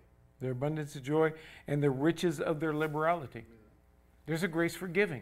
their 0.41 0.51
abundance 0.51 0.95
of 0.95 1.03
joy 1.03 1.31
and 1.67 1.81
the 1.81 1.89
riches 1.91 2.41
of 2.41 2.59
their 2.59 2.73
liberality. 2.73 3.45
There's 4.25 4.43
a 4.43 4.47
grace 4.49 4.75
for 4.75 4.87
giving. 4.87 5.21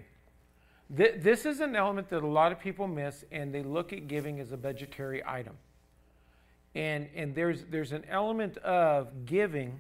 Th- 0.96 1.16
This 1.18 1.46
is 1.46 1.60
an 1.60 1.76
element 1.76 2.10
that 2.10 2.24
a 2.24 2.28
lot 2.28 2.52
of 2.52 2.60
people 2.60 2.88
miss, 2.88 3.26
and 3.32 3.54
they 3.54 3.64
look 3.64 3.94
at 3.94 4.08
giving 4.08 4.40
as 4.40 4.52
a 4.52 4.58
budgetary 4.58 5.22
item. 5.26 5.58
And, 6.76 7.10
and 7.16 7.34
there's, 7.34 7.64
there's 7.66 7.92
an 7.92 8.06
element 8.10 8.58
of 8.58 9.26
giving 9.26 9.80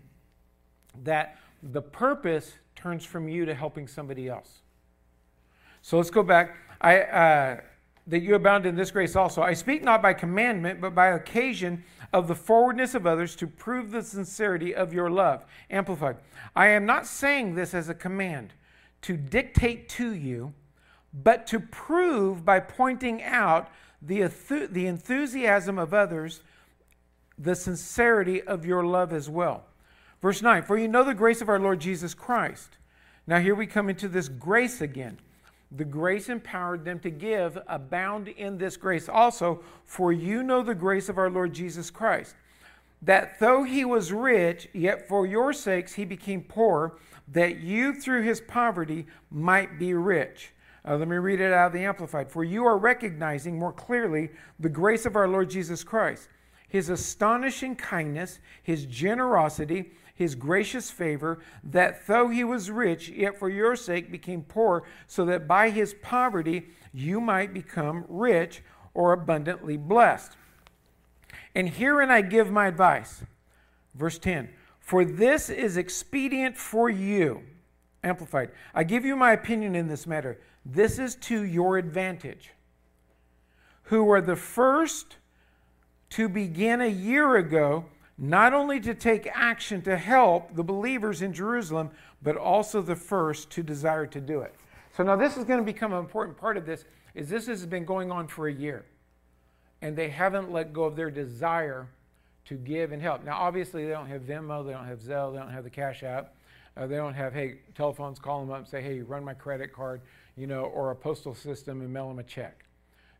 that 1.03 1.37
the 1.61 1.81
purpose 1.81 2.53
turns 2.75 3.05
from 3.05 3.27
you 3.27 3.45
to 3.45 3.53
helping 3.53 3.87
somebody 3.87 4.27
else. 4.27 4.59
So 5.81 5.97
let's 5.97 6.09
go 6.09 6.23
back. 6.23 6.55
I, 6.81 7.01
uh, 7.01 7.59
that 8.07 8.21
you 8.21 8.33
abound 8.33 8.65
in 8.65 8.75
this 8.75 8.89
grace 8.89 9.15
also. 9.15 9.41
I 9.41 9.53
speak 9.53 9.83
not 9.83 10.01
by 10.01 10.13
commandment, 10.13 10.81
but 10.81 10.95
by 10.95 11.09
occasion 11.09 11.83
of 12.11 12.27
the 12.27 12.35
forwardness 12.35 12.95
of 12.95 13.05
others 13.05 13.35
to 13.35 13.45
prove 13.45 13.91
the 13.91 14.01
sincerity 14.01 14.73
of 14.73 14.93
your 14.93 15.11
love. 15.11 15.45
Amplified. 15.69 16.17
I 16.55 16.67
am 16.67 16.85
not 16.85 17.05
saying 17.05 17.53
this 17.53 17.73
as 17.75 17.87
a 17.87 17.93
command 17.93 18.53
to 19.03 19.15
dictate 19.15 19.89
to 19.89 20.13
you, 20.13 20.53
but 21.13 21.47
to 21.47 21.59
prove 21.59 22.45
by 22.45 22.59
pointing 22.59 23.23
out 23.23 23.69
the, 24.01 24.31
the 24.71 24.87
enthusiasm 24.87 25.77
of 25.77 25.93
others, 25.93 26.41
the 27.37 27.55
sincerity 27.55 28.41
of 28.41 28.65
your 28.65 28.85
love 28.85 29.13
as 29.13 29.29
well. 29.29 29.63
Verse 30.21 30.41
9 30.41 30.63
For 30.63 30.77
you 30.77 30.87
know 30.87 31.03
the 31.03 31.13
grace 31.13 31.41
of 31.41 31.49
our 31.49 31.59
Lord 31.59 31.79
Jesus 31.79 32.13
Christ. 32.13 32.77
Now, 33.27 33.39
here 33.39 33.55
we 33.55 33.67
come 33.67 33.89
into 33.89 34.07
this 34.07 34.27
grace 34.27 34.81
again. 34.81 35.19
The 35.71 35.85
grace 35.85 36.29
empowered 36.29 36.83
them 36.83 36.99
to 37.01 37.11
give, 37.11 37.59
abound 37.67 38.27
in 38.27 38.57
this 38.57 38.75
grace 38.75 39.07
also, 39.07 39.61
for 39.85 40.11
you 40.11 40.41
know 40.41 40.63
the 40.63 40.73
grace 40.73 41.09
of 41.09 41.19
our 41.19 41.29
Lord 41.29 41.53
Jesus 41.53 41.91
Christ. 41.91 42.35
That 43.03 43.39
though 43.39 43.63
he 43.63 43.85
was 43.85 44.11
rich, 44.11 44.67
yet 44.73 45.07
for 45.07 45.27
your 45.27 45.53
sakes 45.53 45.93
he 45.93 46.05
became 46.05 46.41
poor, 46.41 46.97
that 47.27 47.59
you 47.59 47.93
through 47.93 48.23
his 48.23 48.41
poverty 48.41 49.05
might 49.29 49.77
be 49.77 49.93
rich. 49.93 50.51
Uh, 50.87 50.95
let 50.95 51.07
me 51.07 51.17
read 51.17 51.41
it 51.41 51.53
out 51.53 51.67
of 51.67 51.73
the 51.73 51.85
Amplified. 51.85 52.31
For 52.31 52.43
you 52.43 52.65
are 52.65 52.77
recognizing 52.77 53.57
more 53.57 53.73
clearly 53.73 54.29
the 54.59 54.69
grace 54.69 55.05
of 55.05 55.15
our 55.15 55.27
Lord 55.27 55.49
Jesus 55.49 55.83
Christ, 55.83 56.29
his 56.67 56.89
astonishing 56.89 57.75
kindness, 57.75 58.39
his 58.63 58.85
generosity, 58.85 59.91
his 60.13 60.35
gracious 60.35 60.91
favor, 60.91 61.39
that 61.63 62.05
though 62.07 62.27
he 62.27 62.43
was 62.43 62.69
rich, 62.69 63.09
yet 63.09 63.37
for 63.37 63.49
your 63.49 63.75
sake 63.75 64.11
became 64.11 64.43
poor, 64.43 64.83
so 65.07 65.25
that 65.25 65.47
by 65.47 65.69
his 65.69 65.93
poverty 66.01 66.67
you 66.93 67.21
might 67.21 67.53
become 67.53 68.05
rich 68.07 68.61
or 68.93 69.13
abundantly 69.13 69.77
blessed. 69.77 70.35
And 71.55 71.69
herein 71.69 72.11
I 72.11 72.21
give 72.21 72.51
my 72.51 72.67
advice. 72.67 73.23
Verse 73.95 74.19
10 74.19 74.49
For 74.79 75.05
this 75.05 75.49
is 75.49 75.77
expedient 75.77 76.57
for 76.57 76.89
you. 76.89 77.43
Amplified. 78.03 78.51
I 78.73 78.83
give 78.83 79.05
you 79.05 79.15
my 79.15 79.33
opinion 79.33 79.75
in 79.75 79.87
this 79.87 80.07
matter. 80.07 80.39
This 80.71 80.99
is 80.99 81.15
to 81.15 81.43
your 81.43 81.77
advantage. 81.77 82.51
Who 83.83 84.03
were 84.03 84.21
the 84.21 84.35
first 84.35 85.17
to 86.11 86.29
begin 86.29 86.81
a 86.81 86.87
year 86.87 87.37
ago, 87.37 87.85
not 88.17 88.53
only 88.53 88.79
to 88.81 88.93
take 88.93 89.27
action 89.33 89.81
to 89.83 89.97
help 89.97 90.55
the 90.55 90.63
believers 90.63 91.21
in 91.21 91.33
Jerusalem, 91.33 91.89
but 92.21 92.35
also 92.37 92.81
the 92.81 92.95
first 92.95 93.49
to 93.51 93.63
desire 93.63 94.05
to 94.07 94.21
do 94.21 94.41
it. 94.41 94.53
So 94.95 95.03
now 95.03 95.15
this 95.15 95.37
is 95.37 95.43
going 95.43 95.59
to 95.59 95.65
become 95.65 95.93
an 95.93 95.99
important 95.99 96.37
part 96.37 96.57
of 96.57 96.65
this 96.65 96.85
is 97.15 97.29
this 97.29 97.47
has 97.47 97.65
been 97.65 97.85
going 97.85 98.11
on 98.11 98.27
for 98.27 98.47
a 98.47 98.53
year. 98.53 98.85
And 99.81 99.95
they 99.95 100.09
haven't 100.09 100.51
let 100.51 100.73
go 100.73 100.83
of 100.83 100.95
their 100.95 101.09
desire 101.09 101.87
to 102.45 102.55
give 102.55 102.91
and 102.91 103.01
help. 103.01 103.23
Now 103.23 103.37
obviously 103.37 103.85
they 103.85 103.91
don't 103.91 104.07
have 104.07 104.21
Venmo, 104.21 104.65
they 104.65 104.73
don't 104.73 104.85
have 104.85 104.99
Zelle, 104.99 105.33
they 105.33 105.39
don't 105.39 105.51
have 105.51 105.63
the 105.63 105.69
Cash 105.69 106.03
App. 106.03 106.35
Uh, 106.77 106.87
they 106.87 106.95
don't 106.95 107.13
have, 107.13 107.33
hey, 107.33 107.55
telephones, 107.75 108.19
call 108.19 108.39
them 108.39 108.51
up 108.51 108.59
and 108.59 108.67
say, 108.67 108.81
hey, 108.81 109.01
run 109.01 109.23
my 109.23 109.33
credit 109.33 109.73
card, 109.73 110.01
you 110.39 110.47
know, 110.47 110.63
or 110.63 110.91
a 110.91 110.95
postal 110.95 111.35
system 111.35 111.81
and 111.81 111.91
mail 111.91 112.07
them 112.07 112.19
a 112.19 112.23
check. 112.23 112.65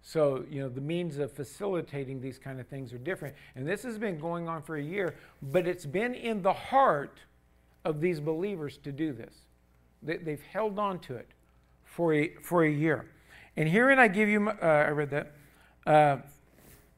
So, 0.01 0.45
you 0.49 0.61
know, 0.61 0.69
the 0.69 0.81
means 0.81 1.17
of 1.17 1.31
facilitating 1.33 2.21
these 2.21 2.39
kind 2.39 2.59
of 2.59 2.67
things 2.67 2.93
are 2.93 2.97
different. 2.97 3.35
And 3.55 3.67
this 3.67 3.83
has 3.83 3.97
been 3.97 4.17
going 4.17 4.47
on 4.47 4.61
for 4.61 4.77
a 4.77 4.81
year, 4.81 5.15
but 5.41 5.67
it's 5.67 5.85
been 5.85 6.13
in 6.13 6.41
the 6.41 6.53
heart 6.53 7.19
of 7.83 7.99
these 7.99 8.21
believers 8.21 8.77
to 8.83 8.93
do 8.93 9.11
this. 9.11 9.33
They, 10.01 10.17
they've 10.17 10.41
held 10.41 10.79
on 10.79 10.99
to 10.99 11.15
it 11.15 11.27
for 11.83 12.13
a, 12.13 12.33
for 12.41 12.63
a 12.63 12.69
year. 12.71 13.11
And 13.57 13.67
herein 13.67 13.99
I 13.99 14.07
give 14.07 14.29
you, 14.29 14.47
uh, 14.47 14.65
I 14.65 14.89
read 14.91 15.09
that. 15.09 15.33
Uh, 15.85 16.17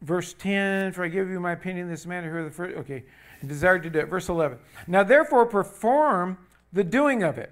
verse 0.01 0.33
10, 0.33 0.93
for 0.93 1.03
I 1.03 1.07
give 1.07 1.27
you 1.29 1.39
my 1.39 1.53
opinion 1.53 1.87
in 1.87 1.91
this 1.91 2.05
matter, 2.05 2.29
who 2.29 2.37
are 2.37 2.43
the 2.43 2.51
first, 2.51 2.77
okay, 2.77 3.03
desired 3.45 3.81
to 3.83 3.89
do 3.89 3.99
it. 3.99 4.05
Verse 4.05 4.29
11. 4.29 4.59
Now 4.85 5.03
therefore 5.03 5.47
perform 5.47 6.37
the 6.71 6.83
doing 6.83 7.23
of 7.23 7.39
it. 7.39 7.51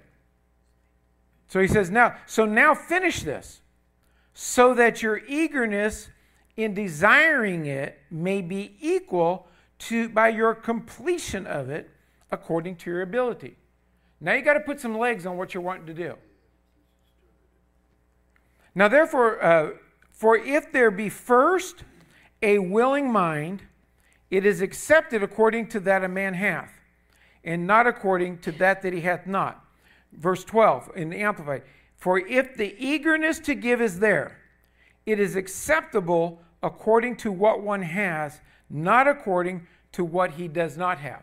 So 1.50 1.58
he 1.58 1.66
says, 1.66 1.90
now, 1.90 2.14
so 2.26 2.46
now 2.46 2.76
finish 2.76 3.24
this 3.24 3.60
so 4.34 4.72
that 4.74 5.02
your 5.02 5.18
eagerness 5.26 6.08
in 6.56 6.74
desiring 6.74 7.66
it 7.66 7.98
may 8.08 8.40
be 8.40 8.76
equal 8.80 9.48
to 9.80 10.08
by 10.08 10.28
your 10.28 10.54
completion 10.54 11.48
of 11.48 11.68
it 11.68 11.90
according 12.30 12.76
to 12.76 12.90
your 12.90 13.02
ability. 13.02 13.56
Now 14.20 14.34
you 14.34 14.42
got 14.42 14.54
to 14.54 14.60
put 14.60 14.78
some 14.78 14.96
legs 14.96 15.26
on 15.26 15.36
what 15.36 15.52
you're 15.52 15.60
wanting 15.60 15.86
to 15.86 15.94
do. 15.94 16.14
Now, 18.72 18.86
therefore, 18.86 19.42
uh, 19.42 19.70
for 20.12 20.36
if 20.36 20.70
there 20.70 20.92
be 20.92 21.08
first 21.08 21.82
a 22.40 22.60
willing 22.60 23.10
mind, 23.10 23.62
it 24.30 24.46
is 24.46 24.60
accepted 24.60 25.24
according 25.24 25.66
to 25.70 25.80
that 25.80 26.04
a 26.04 26.08
man 26.08 26.34
hath, 26.34 26.70
and 27.42 27.66
not 27.66 27.88
according 27.88 28.38
to 28.42 28.52
that 28.52 28.82
that 28.82 28.92
he 28.92 29.00
hath 29.00 29.26
not. 29.26 29.64
Verse 30.12 30.44
12 30.44 30.90
in 30.96 31.10
the 31.10 31.20
Amplified. 31.20 31.62
For 31.96 32.18
if 32.18 32.56
the 32.56 32.74
eagerness 32.78 33.38
to 33.40 33.54
give 33.54 33.80
is 33.80 33.98
there, 33.98 34.38
it 35.06 35.20
is 35.20 35.36
acceptable 35.36 36.42
according 36.62 37.16
to 37.16 37.32
what 37.32 37.62
one 37.62 37.82
has, 37.82 38.40
not 38.68 39.06
according 39.06 39.66
to 39.92 40.04
what 40.04 40.32
he 40.32 40.48
does 40.48 40.76
not 40.76 40.98
have. 40.98 41.22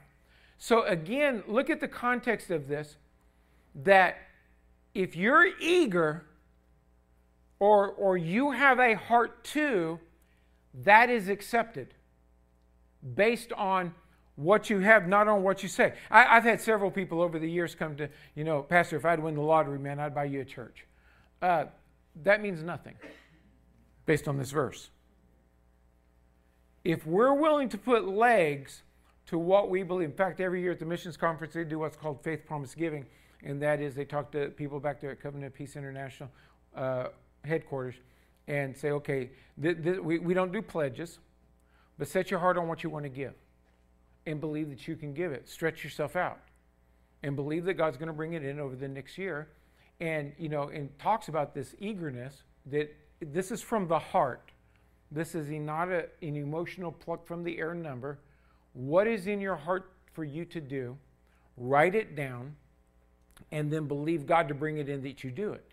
So 0.58 0.84
again, 0.84 1.44
look 1.48 1.70
at 1.70 1.80
the 1.80 1.88
context 1.88 2.50
of 2.50 2.68
this 2.68 2.98
that 3.76 4.18
if 4.94 5.16
you're 5.16 5.48
eager 5.60 6.26
or, 7.60 7.90
or 7.90 8.18
you 8.18 8.52
have 8.52 8.80
a 8.80 8.96
heart 8.96 9.44
to, 9.46 10.00
that 10.74 11.10
is 11.10 11.30
accepted 11.30 11.94
based 13.16 13.54
on 13.54 13.94
what 14.38 14.70
you 14.70 14.80
have, 14.80 15.08
not 15.08 15.28
on 15.28 15.42
what 15.44 15.64
you 15.64 15.68
say. 15.68 15.94
I, 16.10 16.36
have 16.36 16.44
had 16.44 16.62
several 16.62 16.92
people 16.92 17.22
over 17.22 17.40
the 17.40 17.50
years 17.50 17.74
come 17.76 17.98
to, 17.98 18.08
you 18.36 18.44
know, 18.44 18.62
Pastor, 18.62 18.96
if 18.96 19.04
I'd 19.04 19.20
win 19.20 19.34
the 19.34 19.42
lottery, 19.42 19.80
man, 19.80 20.00
I'd 20.00 20.14
buy 20.14 20.26
you 20.26 20.42
a 20.42 20.46
church. 20.46 20.86
Uh, 21.42 21.66
that 22.24 22.42
means 22.42 22.62
nothing 22.62 22.94
based 24.06 24.28
on 24.28 24.38
this 24.38 24.52
verse. 24.52 24.92
If 26.84 27.06
we're 27.06 27.34
willing 27.34 27.68
to 27.70 27.78
put 27.80 28.08
legs 28.08 28.84
to 29.26 29.40
what 29.40 29.72
we 29.72 29.82
believe, 29.82 30.10
in 30.10 30.16
fact, 30.16 30.40
every 30.40 30.62
year 30.62 30.72
at 30.72 30.80
the 30.80 30.86
missions 30.86 31.18
conference, 31.18 31.56
they 31.56 31.64
do 31.64 31.80
what's 31.80 31.98
called 31.98 32.24
faith 32.24 32.46
promise 32.46 32.76
giving, 32.76 33.08
and 33.44 33.62
that 33.62 33.82
is 33.82 33.96
they 33.96 34.06
talk 34.06 34.32
to 34.32 34.50
people 34.50 34.80
back 34.80 35.02
there 35.02 35.12
at 35.12 35.20
Covenant 35.20 35.54
Peace 35.54 35.76
International 35.76 36.30
uh, 36.76 37.08
headquarters, 37.44 37.96
and 38.48 38.78
say, 38.78 38.92
okay, 38.92 39.32
th- 39.62 39.84
th- 39.84 39.98
we, 39.98 40.20
we 40.20 40.34
don't 40.36 40.54
do 40.54 40.62
pledges, 40.62 41.18
but 41.98 42.08
set 42.08 42.30
your 42.30 42.40
heart 42.40 42.58
on 42.58 42.68
what 42.68 42.84
you 42.84 42.90
want 42.92 43.04
to 43.04 43.10
give 43.10 43.34
and 44.28 44.42
believe 44.42 44.70
that 44.70 44.88
you 44.88 44.96
can 44.96 45.14
give 45.14 45.32
it. 45.32 45.50
Stretch 45.50 45.84
yourself 45.84 46.16
out 46.16 46.40
and 47.24 47.36
believe 47.36 47.66
that 47.66 47.76
God's 47.76 47.98
going 47.98 48.08
to 48.08 48.14
bring 48.14 48.34
it 48.34 48.44
in 48.44 48.60
over 48.60 48.76
the 48.76 48.88
next 48.88 49.18
year. 49.18 49.48
And, 50.00 50.34
you 50.38 50.50
know, 50.50 50.68
and 50.68 50.96
talks 51.00 51.30
about 51.30 51.56
this 51.56 51.74
eagerness 51.80 52.44
that 52.68 52.94
this 53.20 53.50
is 53.50 53.64
from 53.64 53.88
the 53.88 53.98
heart. 53.98 54.52
This 55.12 55.34
is 55.34 55.50
not 55.50 55.88
a, 55.90 56.06
an 56.22 56.36
emotional 56.36 56.92
pluck 56.92 57.26
from 57.26 57.44
the 57.44 57.58
air 57.58 57.74
number. 57.74 58.20
What 58.74 59.08
is 59.08 59.26
in 59.26 59.40
your 59.40 59.56
heart 59.56 59.92
for 60.14 60.24
you 60.24 60.46
to 60.46 60.62
do? 60.62 60.98
Write 61.56 61.96
it 61.96 62.16
down 62.16 62.56
and 63.52 63.72
then 63.72 63.88
believe 63.88 64.28
God 64.28 64.50
to 64.50 64.54
bring 64.54 64.78
it 64.78 64.90
in 64.90 65.02
that 65.04 65.24
you 65.24 65.32
do 65.32 65.54
it. 65.54 65.66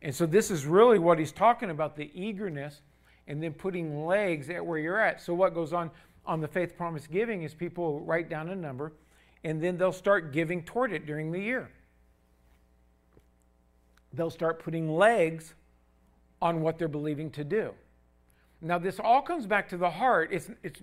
And 0.00 0.14
so 0.14 0.24
this 0.24 0.50
is 0.50 0.64
really 0.64 0.98
what 0.98 1.18
he's 1.18 1.32
talking 1.32 1.70
about 1.70 1.96
the 1.96 2.10
eagerness 2.14 2.80
and 3.26 3.42
then 3.42 3.52
putting 3.52 4.06
legs 4.06 4.48
at 4.50 4.64
where 4.64 4.78
you're 4.78 5.00
at. 5.00 5.20
So 5.20 5.34
what 5.34 5.52
goes 5.52 5.72
on 5.72 5.90
on 6.26 6.40
the 6.40 6.48
faith 6.48 6.76
promise 6.76 7.06
giving 7.06 7.42
is 7.42 7.54
people 7.54 8.00
write 8.00 8.28
down 8.28 8.48
a 8.48 8.56
number 8.56 8.92
and 9.44 9.62
then 9.62 9.76
they'll 9.76 9.92
start 9.92 10.32
giving 10.32 10.62
toward 10.62 10.92
it 10.92 11.06
during 11.06 11.30
the 11.30 11.40
year. 11.40 11.70
They'll 14.12 14.30
start 14.30 14.58
putting 14.58 14.96
legs 14.96 15.54
on 16.40 16.60
what 16.60 16.78
they're 16.78 16.88
believing 16.88 17.30
to 17.32 17.44
do. 17.44 17.72
Now 18.60 18.78
this 18.78 18.98
all 18.98 19.22
comes 19.22 19.46
back 19.46 19.68
to 19.70 19.76
the 19.76 19.90
heart. 19.90 20.30
It's 20.32 20.50
it's 20.62 20.82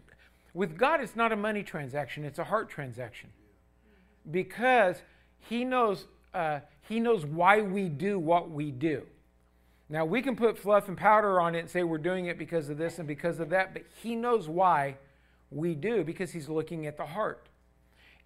with 0.53 0.77
God 0.77 1.01
it's 1.01 1.15
not 1.15 1.31
a 1.31 1.35
money 1.35 1.63
transaction, 1.63 2.23
it's 2.23 2.39
a 2.39 2.43
heart 2.43 2.69
transaction. 2.69 3.29
Because 4.29 5.01
he 5.39 5.65
knows 5.65 6.05
uh, 6.33 6.59
he 6.87 6.99
knows 6.99 7.25
why 7.25 7.61
we 7.61 7.89
do 7.89 8.19
what 8.19 8.49
we 8.49 8.71
do. 8.71 9.03
Now, 9.89 10.05
we 10.05 10.21
can 10.21 10.35
put 10.35 10.57
fluff 10.57 10.87
and 10.87 10.97
powder 10.97 11.39
on 11.39 11.55
it 11.55 11.59
and 11.59 11.69
say 11.69 11.83
we're 11.83 11.97
doing 11.97 12.25
it 12.25 12.37
because 12.37 12.69
of 12.69 12.77
this 12.77 12.99
and 12.99 13.07
because 13.07 13.39
of 13.39 13.49
that, 13.49 13.73
but 13.73 13.83
He 14.01 14.15
knows 14.15 14.47
why 14.49 14.97
we 15.55 15.75
do 15.75 16.03
because 16.03 16.31
He's 16.31 16.49
looking 16.49 16.85
at 16.87 16.97
the 16.97 17.05
heart. 17.05 17.47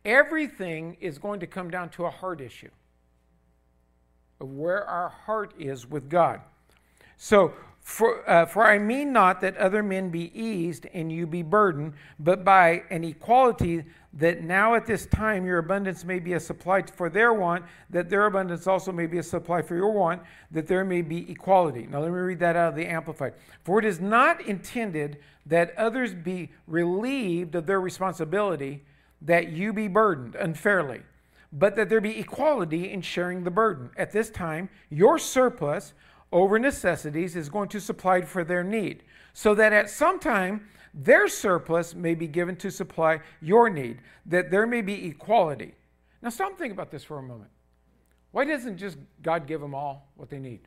Everything 0.06 0.98
is 1.00 1.18
going 1.18 1.40
to 1.42 1.48
come 1.48 1.70
down 1.70 1.90
to 1.90 2.06
a 2.06 2.10
heart 2.10 2.42
issue 2.42 2.70
of 4.40 4.50
where 4.50 4.86
our 4.86 5.10
heart 5.10 5.54
is 5.58 5.86
with 5.88 6.10
God. 6.10 6.42
So, 7.18 7.54
for, 7.88 8.30
uh, 8.30 8.46
for 8.46 8.66
I 8.66 8.80
mean 8.80 9.14
not 9.14 9.40
that 9.40 9.56
other 9.56 9.82
men 9.82 10.10
be 10.10 10.30
eased 10.38 10.88
and 10.94 11.10
you 11.10 11.26
be 11.26 11.42
burdened, 11.42 11.94
but 12.20 12.44
by 12.44 12.84
an 12.90 13.06
equality 13.06 13.86
that 14.12 14.44
now 14.44 14.76
at 14.76 14.86
this 14.86 15.06
time 15.06 15.46
your 15.46 15.60
abundance 15.60 16.04
may 16.04 16.20
be 16.20 16.34
a 16.34 16.40
supply 16.40 16.82
for 16.82 17.10
their 17.10 17.34
want, 17.34 17.64
that 17.90 18.10
their 18.10 18.26
abundance 18.26 18.68
also 18.68 18.92
may 18.92 19.06
be 19.06 19.20
a 19.20 19.24
supply 19.24 19.62
for 19.62 19.78
your 19.78 19.94
want, 19.94 20.22
that 20.52 20.68
there 20.68 20.84
may 20.84 21.02
be 21.02 21.32
equality. 21.32 21.88
Now 21.90 22.02
let 22.02 22.12
me 22.12 22.18
read 22.18 22.40
that 22.40 22.58
out 22.58 22.68
of 22.68 22.76
the 22.76 22.86
Amplified. 22.86 23.36
For 23.64 23.80
it 23.80 23.86
is 23.86 24.02
not 24.02 24.42
intended 24.42 25.20
that 25.46 25.74
others 25.78 26.14
be 26.14 26.52
relieved 26.68 27.56
of 27.56 27.68
their 27.68 27.80
responsibility, 27.80 28.84
that 29.22 29.54
you 29.54 29.72
be 29.72 29.88
burdened 29.88 30.36
unfairly, 30.36 31.04
but 31.54 31.78
that 31.78 31.88
there 31.88 32.02
be 32.02 32.20
equality 32.20 32.92
in 32.92 33.02
sharing 33.02 33.46
the 33.46 33.50
burden. 33.50 33.92
At 33.96 34.12
this 34.12 34.30
time, 34.30 34.70
your 34.90 35.18
surplus 35.18 35.94
over 36.32 36.60
necessities 36.60 37.36
is 37.36 37.50
going 37.50 37.70
to 37.70 37.80
supply 37.80 38.22
for 38.22 38.44
their 38.44 38.64
need, 38.64 39.04
so 39.34 39.56
that 39.56 39.74
at 39.74 39.90
some 39.90 40.20
time 40.20 40.68
their 40.94 41.28
surplus 41.28 41.94
may 41.94 42.16
be 42.16 42.28
given 42.28 42.56
to 42.58 42.72
supply 42.72 43.20
your 43.42 43.70
need, 43.70 44.02
that 44.26 44.52
there 44.52 44.66
may 44.66 44.82
be 44.82 45.06
equality. 45.06 45.74
Now, 46.22 46.30
stop 46.30 46.50
and 46.50 46.58
think 46.58 46.74
about 46.74 46.92
this 46.92 47.04
for 47.04 47.20
a 47.20 47.24
moment. 47.24 47.52
Why 48.32 48.46
doesn't 48.46 48.78
just 48.78 48.98
God 49.22 49.48
give 49.48 49.62
them 49.62 49.74
all 49.74 50.12
what 50.16 50.30
they 50.30 50.40
need? 50.40 50.62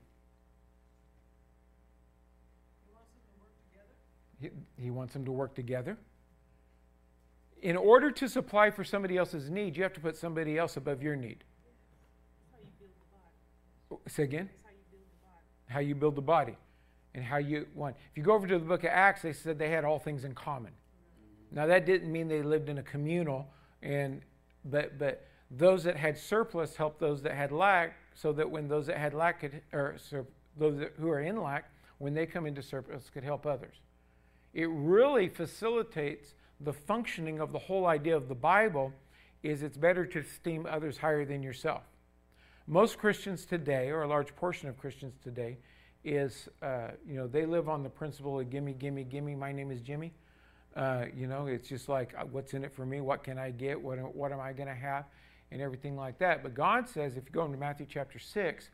He, 4.40 4.50
he 4.78 4.90
wants 4.90 5.12
them 5.12 5.24
to 5.24 5.32
work 5.32 5.54
together. 5.54 5.98
In 7.62 7.76
order 7.76 8.10
to 8.10 8.28
supply 8.28 8.70
for 8.70 8.84
somebody 8.84 9.18
else's 9.18 9.50
need, 9.50 9.76
you 9.76 9.82
have 9.82 9.92
to 9.92 10.00
put 10.00 10.16
somebody 10.16 10.56
else 10.56 10.76
above 10.76 11.02
your 11.02 11.16
need. 11.16 11.44
Say 14.06 14.22
again? 14.22 14.48
How 15.70 15.80
you 15.80 15.94
build 15.94 16.16
the 16.16 16.22
body 16.22 16.56
and 17.14 17.24
how 17.24 17.38
you 17.38 17.66
want. 17.74 17.96
If 18.10 18.18
you 18.18 18.22
go 18.22 18.32
over 18.32 18.46
to 18.46 18.58
the 18.58 18.64
book 18.64 18.84
of 18.84 18.90
Acts, 18.90 19.22
they 19.22 19.32
said 19.32 19.58
they 19.58 19.70
had 19.70 19.84
all 19.84 19.98
things 19.98 20.24
in 20.24 20.34
common. 20.34 20.72
Now 21.50 21.66
that 21.66 21.86
didn't 21.86 22.10
mean 22.10 22.28
they 22.28 22.42
lived 22.42 22.68
in 22.68 22.78
a 22.78 22.82
communal, 22.82 23.48
and 23.82 24.22
but 24.64 24.98
but 24.98 25.26
those 25.50 25.82
that 25.84 25.96
had 25.96 26.16
surplus 26.16 26.76
helped 26.76 27.00
those 27.00 27.22
that 27.22 27.34
had 27.34 27.50
lack, 27.50 27.96
so 28.14 28.32
that 28.32 28.48
when 28.48 28.68
those 28.68 28.86
that 28.86 28.98
had 28.98 29.14
lack 29.14 29.40
could, 29.40 29.62
or 29.72 29.96
so 29.98 30.26
those 30.56 30.78
that, 30.78 30.92
who 31.00 31.08
are 31.08 31.20
in 31.20 31.42
lack, 31.42 31.70
when 31.98 32.14
they 32.14 32.26
come 32.26 32.46
into 32.46 32.62
surplus, 32.62 33.10
could 33.10 33.24
help 33.24 33.46
others. 33.46 33.76
It 34.54 34.68
really 34.70 35.28
facilitates 35.28 36.34
the 36.60 36.72
functioning 36.72 37.40
of 37.40 37.52
the 37.52 37.58
whole 37.58 37.86
idea 37.86 38.16
of 38.16 38.28
the 38.28 38.34
Bible. 38.34 38.92
Is 39.42 39.62
it's 39.62 39.78
better 39.78 40.04
to 40.04 40.18
esteem 40.18 40.66
others 40.68 40.98
higher 40.98 41.24
than 41.24 41.42
yourself. 41.42 41.82
Most 42.70 42.98
Christians 42.98 43.46
today, 43.46 43.88
or 43.88 44.02
a 44.02 44.06
large 44.06 44.36
portion 44.36 44.68
of 44.68 44.78
Christians 44.78 45.14
today, 45.24 45.58
is, 46.04 46.48
uh, 46.62 46.90
you 47.04 47.16
know, 47.16 47.26
they 47.26 47.44
live 47.44 47.68
on 47.68 47.82
the 47.82 47.88
principle 47.88 48.38
of 48.38 48.48
gimme, 48.48 48.74
gimme, 48.74 49.02
gimme, 49.02 49.34
my 49.34 49.50
name 49.50 49.72
is 49.72 49.80
Jimmy. 49.80 50.12
Uh, 50.76 51.06
you 51.12 51.26
know, 51.26 51.48
it's 51.48 51.68
just 51.68 51.88
like, 51.88 52.14
uh, 52.16 52.22
what's 52.30 52.54
in 52.54 52.62
it 52.62 52.72
for 52.72 52.86
me? 52.86 53.00
What 53.00 53.24
can 53.24 53.40
I 53.40 53.50
get? 53.50 53.82
What, 53.82 53.98
what 54.14 54.30
am 54.30 54.38
I 54.38 54.52
going 54.52 54.68
to 54.68 54.74
have? 54.74 55.06
And 55.50 55.60
everything 55.60 55.96
like 55.96 56.20
that. 56.20 56.44
But 56.44 56.54
God 56.54 56.88
says, 56.88 57.16
if 57.16 57.24
you 57.24 57.32
go 57.32 57.44
into 57.44 57.58
Matthew 57.58 57.86
chapter 57.90 58.20
6, 58.20 58.70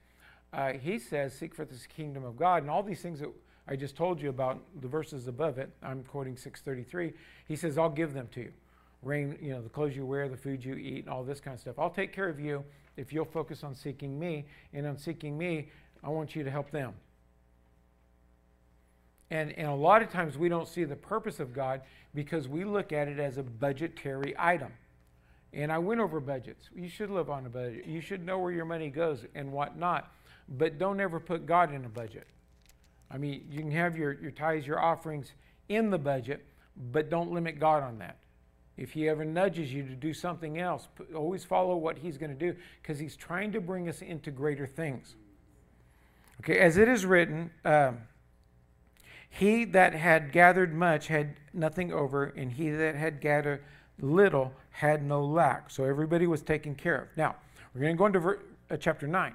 uh, 0.53 0.73
He 0.75 0.99
says, 0.99 1.33
seek 1.33 1.55
for 1.55 1.65
the 1.65 1.75
kingdom 1.89 2.23
of 2.23 2.37
God. 2.37 2.61
And 2.65 2.71
all 2.71 2.83
these 2.83 3.01
things 3.01 3.21
that 3.21 3.31
I 3.67 3.77
just 3.77 3.97
told 3.97 4.21
you 4.21 4.29
about, 4.29 4.61
the 4.83 4.89
verses 4.89 5.27
above 5.27 5.57
it, 5.57 5.71
I'm 5.83 6.03
quoting 6.03 6.37
633, 6.37 7.15
He 7.49 7.57
says, 7.57 7.79
I'll 7.79 7.89
give 7.89 8.13
them 8.13 8.29
to 8.35 8.41
you. 8.41 8.53
Rain, 9.01 9.39
you 9.41 9.55
know, 9.55 9.63
the 9.63 9.71
clothes 9.71 9.97
you 9.97 10.05
wear, 10.05 10.29
the 10.29 10.37
food 10.37 10.63
you 10.63 10.75
eat, 10.75 11.07
and 11.07 11.09
all 11.09 11.25
this 11.25 11.41
kind 11.41 11.55
of 11.55 11.61
stuff. 11.63 11.79
I'll 11.79 11.89
take 11.89 12.13
care 12.13 12.29
of 12.29 12.39
you 12.39 12.63
if 12.97 13.13
you'll 13.13 13.25
focus 13.25 13.65
on 13.65 13.75
seeking 13.75 14.19
me. 14.19 14.47
And 14.73 14.87
on 14.87 14.97
seeking 14.97 15.37
me, 15.37 15.71
I 16.03 16.09
want 16.09 16.35
you 16.35 16.45
to 16.45 16.51
help 16.51 16.71
them. 16.71 16.95
And, 19.31 19.53
and 19.59 19.69
a 19.69 19.75
lot 19.75 20.03
of 20.03 20.11
times 20.11 20.39
we 20.39 20.49
don't 20.49 20.69
see 20.69 20.85
the 20.85 20.97
purpose 20.97 21.41
of 21.41 21.53
God 21.53 21.83
because 22.15 22.49
we 22.49 22.65
look 22.65 22.93
at 22.93 23.09
it 23.09 23.19
as 23.19 23.39
a 23.39 23.43
budgetary 23.43 24.35
item. 24.39 24.73
And 25.53 25.73
I 25.73 25.79
went 25.79 26.01
over 26.01 26.21
budgets. 26.21 26.69
You 26.75 26.89
should 26.89 27.11
live 27.11 27.31
on 27.31 27.47
a 27.47 27.49
budget. 27.49 27.87
You 27.87 28.01
should 28.01 28.25
know 28.25 28.39
where 28.39 28.53
your 28.53 28.65
money 28.65 28.89
goes 28.89 29.25
and 29.35 29.53
what 29.53 29.79
not. 29.79 30.13
But 30.49 30.79
don't 30.79 31.01
ever 31.01 31.19
put 31.19 31.47
God 31.47 31.73
in 31.73 31.85
a 31.85 31.89
budget. 31.89 32.27
I 33.11 33.19
mean, 33.19 33.47
you 33.51 33.61
can 33.61 33.71
have 33.73 33.97
your, 33.97 34.13
your 34.13 34.31
tithes, 34.31 34.67
your 34.67 34.81
offerings 34.81 35.33
in 35.69 35.91
the 35.91 35.99
budget, 35.99 36.45
but 36.93 37.11
don't 37.11 37.33
limit 37.33 37.59
God 37.59 37.83
on 37.83 37.99
that. 37.99 38.19
If 38.77 38.93
he 38.93 39.09
ever 39.09 39.25
nudges 39.25 39.73
you 39.73 39.83
to 39.85 39.95
do 39.95 40.13
something 40.13 40.59
else, 40.59 40.89
always 41.15 41.45
follow 41.45 41.77
what 41.77 41.99
he's 41.99 42.19
going 42.19 42.37
to 42.37 42.53
do 42.53 42.59
because 42.83 42.99
he's 42.99 43.17
trying 43.17 43.53
to 43.53 43.61
bring 43.61 43.89
us 43.89 44.03
into 44.03 44.31
greater 44.31 44.67
things. 44.67 45.17
Okay, 46.41 46.59
as 46.59 46.77
it 46.77 46.89
is 46.89 47.07
written, 47.07 47.51
um, 47.65 47.99
he 49.31 49.65
that 49.65 49.95
had 49.95 50.33
gathered 50.33 50.75
much 50.75 51.07
had 51.07 51.37
nothing 51.53 51.93
over, 51.93 52.25
and 52.25 52.53
he 52.53 52.71
that 52.71 52.95
had 52.95 53.21
gathered 53.21 53.63
little 54.01 54.53
had 54.71 55.03
no 55.03 55.25
lack. 55.25 55.71
So 55.71 55.85
everybody 55.85 56.27
was 56.27 56.43
taken 56.43 56.75
care 56.75 57.03
of. 57.03 57.09
Now, 57.17 57.37
we're 57.75 57.83
going 57.83 57.95
to 57.95 57.99
go 57.99 58.07
into 58.07 58.21
ver- 58.21 58.43
uh, 58.71 58.77
chapter 58.77 59.07
9, 59.07 59.35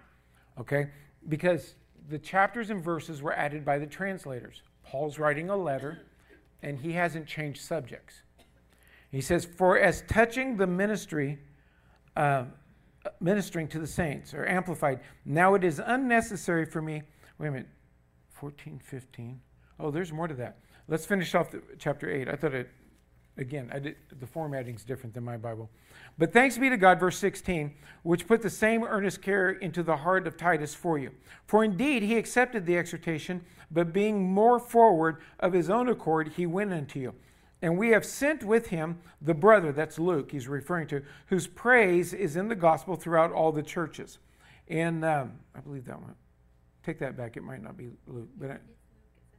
okay? 0.60 0.89
Because 1.30 1.75
the 2.10 2.19
chapters 2.19 2.69
and 2.69 2.84
verses 2.84 3.21
were 3.21 3.34
added 3.34 3.65
by 3.65 3.80
the 3.80 3.86
translators. 3.86 4.62
Paul's 4.84 5.17
writing 5.17 5.49
a 5.49 5.56
letter, 5.56 5.99
and 6.62 6.80
he 6.80 6.93
hasn't 6.93 7.27
changed 7.27 7.62
subjects. 7.62 8.21
He 9.12 9.21
says, 9.21 9.45
For 9.45 9.78
as 9.78 10.04
touching 10.08 10.58
the 10.58 10.67
ministry, 10.67 11.39
uh, 12.15 12.45
ministering 13.19 13.67
to 13.69 13.80
the 13.80 13.88
saints, 13.88 14.34
or 14.34 14.47
amplified, 14.47 15.02
now 15.26 15.54
it 15.56 15.63
is 15.63 15.82
unnecessary 15.84 16.65
for 16.65 16.82
me. 16.82 17.04
Wait 17.38 17.47
a 17.47 17.52
minute, 17.52 17.69
14, 18.30 18.80
15. 18.84 19.41
Oh, 19.80 19.91
there's 19.91 20.12
more 20.12 20.28
to 20.28 20.34
that. 20.36 20.60
Let's 20.88 21.06
finish 21.06 21.36
off 21.36 21.52
the, 21.52 21.62
chapter 21.78 22.10
8. 22.10 22.30
I 22.30 22.36
thought 22.36 22.54
it, 22.54 22.69
again, 23.38 23.69
I 23.74 23.80
did, 23.80 23.95
the 24.19 24.28
formatting's 24.28 24.84
different 24.84 25.13
than 25.13 25.24
my 25.24 25.38
Bible. 25.38 25.69
But 26.17 26.34
thanks 26.34 26.58
be 26.58 26.69
to 26.69 26.78
God, 26.78 27.00
verse 27.00 27.17
16, 27.17 27.74
which 28.04 28.28
put 28.28 28.41
the 28.41 28.50
same 28.50 28.84
earnest 28.84 29.21
care 29.21 29.50
into 29.50 29.84
the 29.84 29.97
heart 29.97 30.28
of 30.28 30.38
Titus 30.38 30.74
for 30.74 30.97
you. 30.97 31.12
For 31.45 31.63
indeed 31.63 32.04
he 32.04 32.17
accepted 32.17 32.65
the 32.65 32.78
exhortation, 32.78 33.43
but 33.71 33.93
being 33.93 34.32
more 34.32 34.60
forward 34.60 35.17
of 35.39 35.54
his 35.54 35.69
own 35.69 35.89
accord, 35.89 36.34
he 36.36 36.45
went 36.45 36.74
unto 36.74 37.00
you. 37.00 37.13
And 37.62 37.78
we 37.78 37.89
have 37.89 38.06
sent 38.06 38.43
with 38.43 38.67
him 38.67 39.00
the 39.21 39.34
brother, 39.34 39.71
that's 39.71 40.00
Luke, 40.00 40.32
he's 40.32 40.47
referring 40.47 40.88
to, 40.88 41.04
whose 41.28 41.45
praise 41.45 42.13
is 42.13 42.36
in 42.36 42.47
the 42.47 42.56
gospel 42.56 42.95
throughout 42.95 43.32
all 43.32 43.52
the 43.52 43.62
churches. 43.62 44.17
And 44.67 45.06
um, 45.06 45.34
I 45.56 45.60
believe 45.60 45.86
that 45.86 46.02
one. 46.02 46.15
Take 46.84 46.97
that 47.00 47.15
back. 47.15 47.38
It 47.38 47.43
might 47.43 47.62
not 47.62 47.78
be 47.78 47.89
Luke, 48.08 48.30
but 48.39 48.62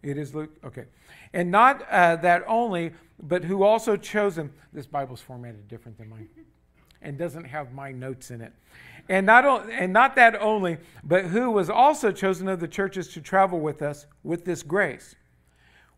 it 0.02 0.18
is 0.18 0.34
Luke? 0.34 0.50
Okay. 0.64 0.84
And 1.32 1.50
not 1.50 1.84
uh, 1.90 2.16
that 2.16 2.44
only, 2.46 2.92
but 3.20 3.42
who 3.42 3.64
also 3.64 3.96
chosen. 3.96 4.52
This 4.72 4.86
Bible's 4.86 5.20
formatted 5.20 5.66
different 5.66 5.98
than 5.98 6.08
mine. 6.08 6.28
and 7.02 7.18
doesn't 7.18 7.44
have 7.44 7.72
my 7.72 7.92
notes 7.92 8.30
in 8.30 8.40
it. 8.40 8.52
And 9.08 9.26
not, 9.26 9.44
o- 9.44 9.68
and 9.68 9.92
not 9.92 10.14
that 10.16 10.40
only, 10.40 10.78
but 11.02 11.26
who 11.26 11.50
was 11.50 11.68
also 11.68 12.12
chosen 12.12 12.48
of 12.48 12.60
the 12.60 12.68
churches 12.68 13.08
to 13.08 13.20
travel 13.20 13.60
with 13.60 13.82
us 13.82 14.06
with 14.22 14.44
this 14.44 14.62
grace, 14.62 15.16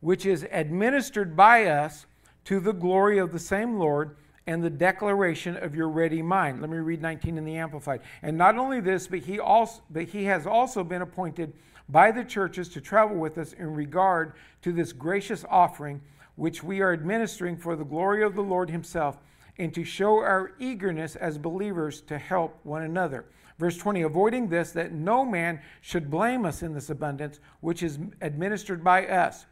which 0.00 0.24
is 0.24 0.46
administered 0.50 1.36
by 1.36 1.66
us 1.66 2.06
to 2.44 2.60
the 2.60 2.72
glory 2.72 3.18
of 3.18 3.32
the 3.32 3.38
same 3.38 3.78
Lord 3.78 4.16
and 4.46 4.62
the 4.62 4.70
declaration 4.70 5.56
of 5.56 5.74
your 5.74 5.88
ready 5.88 6.22
mind. 6.22 6.60
Let 6.60 6.70
me 6.70 6.76
read 6.78 7.00
19 7.00 7.38
in 7.38 7.44
the 7.44 7.56
Amplified. 7.56 8.00
And 8.22 8.36
not 8.36 8.58
only 8.58 8.80
this, 8.80 9.06
but 9.06 9.20
he, 9.20 9.38
also, 9.38 9.82
but 9.90 10.04
he 10.04 10.24
has 10.24 10.46
also 10.46 10.84
been 10.84 11.02
appointed 11.02 11.54
by 11.88 12.10
the 12.10 12.24
churches 12.24 12.68
to 12.70 12.80
travel 12.80 13.16
with 13.16 13.38
us 13.38 13.52
in 13.54 13.74
regard 13.74 14.34
to 14.62 14.72
this 14.72 14.92
gracious 14.92 15.44
offering 15.48 16.00
which 16.36 16.62
we 16.62 16.80
are 16.80 16.92
administering 16.92 17.56
for 17.56 17.76
the 17.76 17.84
glory 17.84 18.22
of 18.22 18.34
the 18.34 18.42
Lord 18.42 18.70
Himself, 18.70 19.18
and 19.56 19.72
to 19.72 19.84
show 19.84 20.18
our 20.18 20.52
eagerness 20.58 21.14
as 21.14 21.38
believers 21.38 22.00
to 22.02 22.18
help 22.18 22.58
one 22.64 22.82
another. 22.82 23.24
Verse 23.56 23.76
20, 23.76 24.02
avoiding 24.02 24.48
this, 24.48 24.72
that 24.72 24.92
no 24.92 25.24
man 25.24 25.60
should 25.80 26.10
blame 26.10 26.44
us 26.44 26.62
in 26.62 26.74
this 26.74 26.90
abundance 26.90 27.38
which 27.60 27.84
is 27.84 27.98
administered 28.20 28.82
by 28.82 29.06
us, 29.06 29.46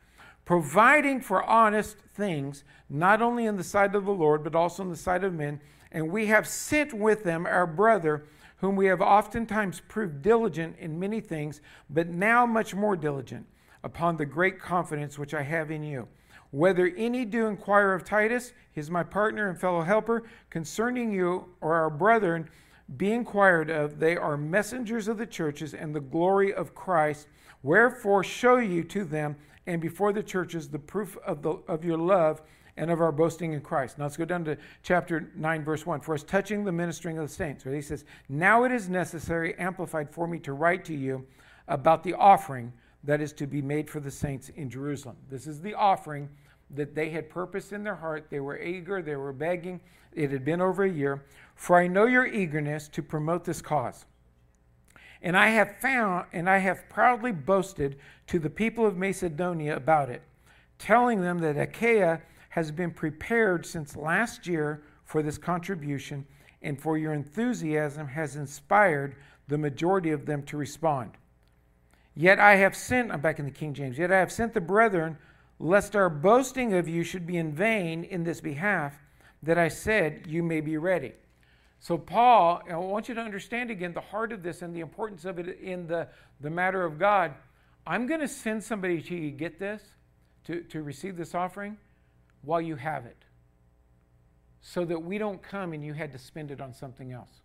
providing 0.44 1.20
for 1.20 1.42
honest 1.42 1.96
things, 2.14 2.64
not 2.90 3.22
only 3.22 3.46
in 3.46 3.56
the 3.56 3.64
sight 3.64 3.94
of 3.94 4.04
the 4.04 4.12
Lord, 4.12 4.42
but 4.44 4.54
also 4.54 4.82
in 4.82 4.90
the 4.90 4.96
sight 4.96 5.24
of 5.24 5.32
men. 5.32 5.60
And 5.90 6.10
we 6.10 6.26
have 6.26 6.46
sent 6.48 6.92
with 6.92 7.24
them 7.24 7.46
our 7.46 7.66
brother, 7.66 8.24
whom 8.56 8.76
we 8.76 8.86
have 8.86 9.00
oftentimes 9.00 9.80
proved 9.88 10.22
diligent 10.22 10.76
in 10.78 10.98
many 10.98 11.20
things, 11.20 11.60
but 11.90 12.08
now 12.08 12.46
much 12.46 12.74
more 12.74 12.96
diligent, 12.96 13.46
upon 13.84 14.16
the 14.16 14.26
great 14.26 14.58
confidence 14.60 15.18
which 15.18 15.34
I 15.34 15.42
have 15.42 15.70
in 15.70 15.82
you. 15.82 16.08
Whether 16.50 16.92
any 16.96 17.24
do 17.24 17.46
inquire 17.46 17.94
of 17.94 18.04
Titus, 18.04 18.52
he 18.72 18.80
is 18.80 18.90
my 18.90 19.02
partner 19.02 19.48
and 19.48 19.58
fellow 19.58 19.82
helper, 19.82 20.24
concerning 20.50 21.12
you 21.12 21.46
or 21.60 21.74
our 21.74 21.90
brethren, 21.90 22.48
be 22.96 23.12
inquired 23.12 23.70
of. 23.70 23.98
They 23.98 24.16
are 24.16 24.36
messengers 24.36 25.08
of 25.08 25.16
the 25.16 25.26
churches 25.26 25.72
and 25.72 25.94
the 25.94 26.00
glory 26.00 26.52
of 26.52 26.74
Christ. 26.74 27.26
Wherefore, 27.62 28.22
show 28.22 28.56
you 28.58 28.84
to 28.84 29.04
them 29.04 29.36
and 29.66 29.80
before 29.80 30.12
the 30.12 30.22
churches 30.22 30.68
the 30.68 30.78
proof 30.78 31.16
of, 31.26 31.42
the, 31.42 31.50
of 31.68 31.84
your 31.84 31.98
love 31.98 32.42
and 32.76 32.90
of 32.90 33.00
our 33.00 33.12
boasting 33.12 33.52
in 33.52 33.60
Christ. 33.60 33.98
Now 33.98 34.04
let's 34.04 34.16
go 34.16 34.24
down 34.24 34.44
to 34.44 34.56
chapter 34.82 35.30
9, 35.36 35.64
verse 35.64 35.84
1. 35.84 36.00
For 36.00 36.14
us 36.14 36.22
touching 36.22 36.64
the 36.64 36.72
ministering 36.72 37.18
of 37.18 37.28
the 37.28 37.34
saints, 37.34 37.64
where 37.64 37.74
he 37.74 37.82
says, 37.82 38.04
Now 38.28 38.64
it 38.64 38.72
is 38.72 38.88
necessary, 38.88 39.54
amplified 39.58 40.10
for 40.10 40.26
me 40.26 40.38
to 40.40 40.52
write 40.52 40.84
to 40.86 40.94
you 40.94 41.26
about 41.68 42.02
the 42.02 42.14
offering 42.14 42.72
that 43.04 43.20
is 43.20 43.32
to 43.34 43.46
be 43.46 43.60
made 43.60 43.90
for 43.90 44.00
the 44.00 44.10
saints 44.10 44.48
in 44.50 44.70
Jerusalem. 44.70 45.16
This 45.28 45.46
is 45.46 45.60
the 45.60 45.74
offering 45.74 46.28
that 46.70 46.94
they 46.94 47.10
had 47.10 47.28
purposed 47.28 47.72
in 47.72 47.84
their 47.84 47.96
heart. 47.96 48.28
They 48.30 48.40
were 48.40 48.58
eager, 48.58 49.02
they 49.02 49.16
were 49.16 49.32
begging. 49.32 49.80
It 50.14 50.30
had 50.30 50.44
been 50.44 50.60
over 50.60 50.84
a 50.84 50.90
year. 50.90 51.24
For 51.54 51.76
I 51.76 51.86
know 51.86 52.06
your 52.06 52.26
eagerness 52.26 52.88
to 52.88 53.02
promote 53.02 53.44
this 53.44 53.60
cause. 53.60 54.06
And 55.22 55.36
I 55.36 55.50
have 55.50 55.76
found, 55.78 56.26
and 56.32 56.50
I 56.50 56.58
have 56.58 56.88
proudly 56.88 57.32
boasted 57.32 57.98
to 58.26 58.38
the 58.38 58.50
people 58.50 58.84
of 58.84 58.96
Macedonia 58.96 59.76
about 59.76 60.10
it, 60.10 60.22
telling 60.78 61.20
them 61.20 61.38
that 61.38 61.56
Achaia 61.56 62.20
has 62.50 62.70
been 62.72 62.90
prepared 62.90 63.64
since 63.64 63.96
last 63.96 64.46
year 64.46 64.82
for 65.04 65.22
this 65.22 65.38
contribution, 65.38 66.26
and 66.60 66.80
for 66.80 66.98
your 66.98 67.12
enthusiasm 67.12 68.08
has 68.08 68.36
inspired 68.36 69.14
the 69.48 69.58
majority 69.58 70.10
of 70.10 70.26
them 70.26 70.42
to 70.42 70.56
respond. 70.56 71.12
Yet 72.14 72.38
I 72.38 72.56
have 72.56 72.76
sent, 72.76 73.12
I'm 73.12 73.20
back 73.20 73.38
in 73.38 73.44
the 73.44 73.50
King 73.50 73.74
James, 73.74 73.98
yet 73.98 74.12
I 74.12 74.18
have 74.18 74.32
sent 74.32 74.54
the 74.54 74.60
brethren, 74.60 75.16
lest 75.58 75.94
our 75.94 76.10
boasting 76.10 76.74
of 76.74 76.88
you 76.88 77.04
should 77.04 77.26
be 77.26 77.36
in 77.36 77.52
vain 77.52 78.04
in 78.04 78.24
this 78.24 78.40
behalf, 78.40 78.94
that 79.42 79.58
I 79.58 79.68
said 79.68 80.26
you 80.26 80.42
may 80.42 80.60
be 80.60 80.76
ready. 80.76 81.12
So, 81.82 81.98
Paul, 81.98 82.62
I 82.70 82.76
want 82.76 83.08
you 83.08 83.16
to 83.16 83.20
understand 83.20 83.68
again 83.72 83.92
the 83.92 84.00
heart 84.00 84.30
of 84.30 84.44
this 84.44 84.62
and 84.62 84.72
the 84.72 84.78
importance 84.78 85.24
of 85.24 85.40
it 85.40 85.58
in 85.60 85.88
the, 85.88 86.06
the 86.40 86.48
matter 86.48 86.84
of 86.84 86.96
God. 86.96 87.34
I'm 87.84 88.06
going 88.06 88.20
to 88.20 88.28
send 88.28 88.62
somebody 88.62 89.02
to 89.02 89.16
you 89.16 89.32
get 89.32 89.58
this, 89.58 89.82
to, 90.44 90.60
to 90.60 90.84
receive 90.84 91.16
this 91.16 91.34
offering, 91.34 91.76
while 92.42 92.60
you 92.60 92.76
have 92.76 93.04
it, 93.04 93.16
so 94.60 94.84
that 94.84 95.02
we 95.02 95.18
don't 95.18 95.42
come 95.42 95.72
and 95.72 95.84
you 95.84 95.92
had 95.92 96.12
to 96.12 96.18
spend 96.18 96.52
it 96.52 96.60
on 96.60 96.72
something 96.72 97.10
else. 97.10 97.40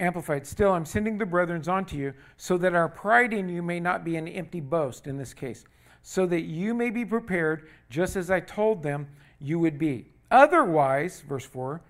Amplified, 0.00 0.44
still, 0.48 0.72
I'm 0.72 0.84
sending 0.84 1.16
the 1.16 1.26
brethren 1.26 1.62
unto 1.68 1.96
you, 1.96 2.12
so 2.36 2.58
that 2.58 2.74
our 2.74 2.88
pride 2.88 3.32
in 3.32 3.48
you 3.48 3.62
may 3.62 3.78
not 3.78 4.04
be 4.04 4.16
an 4.16 4.26
empty 4.26 4.58
boast 4.58 5.06
in 5.06 5.16
this 5.16 5.32
case, 5.32 5.64
so 6.02 6.26
that 6.26 6.40
you 6.40 6.74
may 6.74 6.90
be 6.90 7.04
prepared, 7.04 7.68
just 7.88 8.16
as 8.16 8.32
I 8.32 8.40
told 8.40 8.82
them 8.82 9.06
you 9.38 9.60
would 9.60 9.78
be. 9.78 10.11
Otherwise, 10.32 11.20
verse 11.28 11.44
4, 11.44 11.82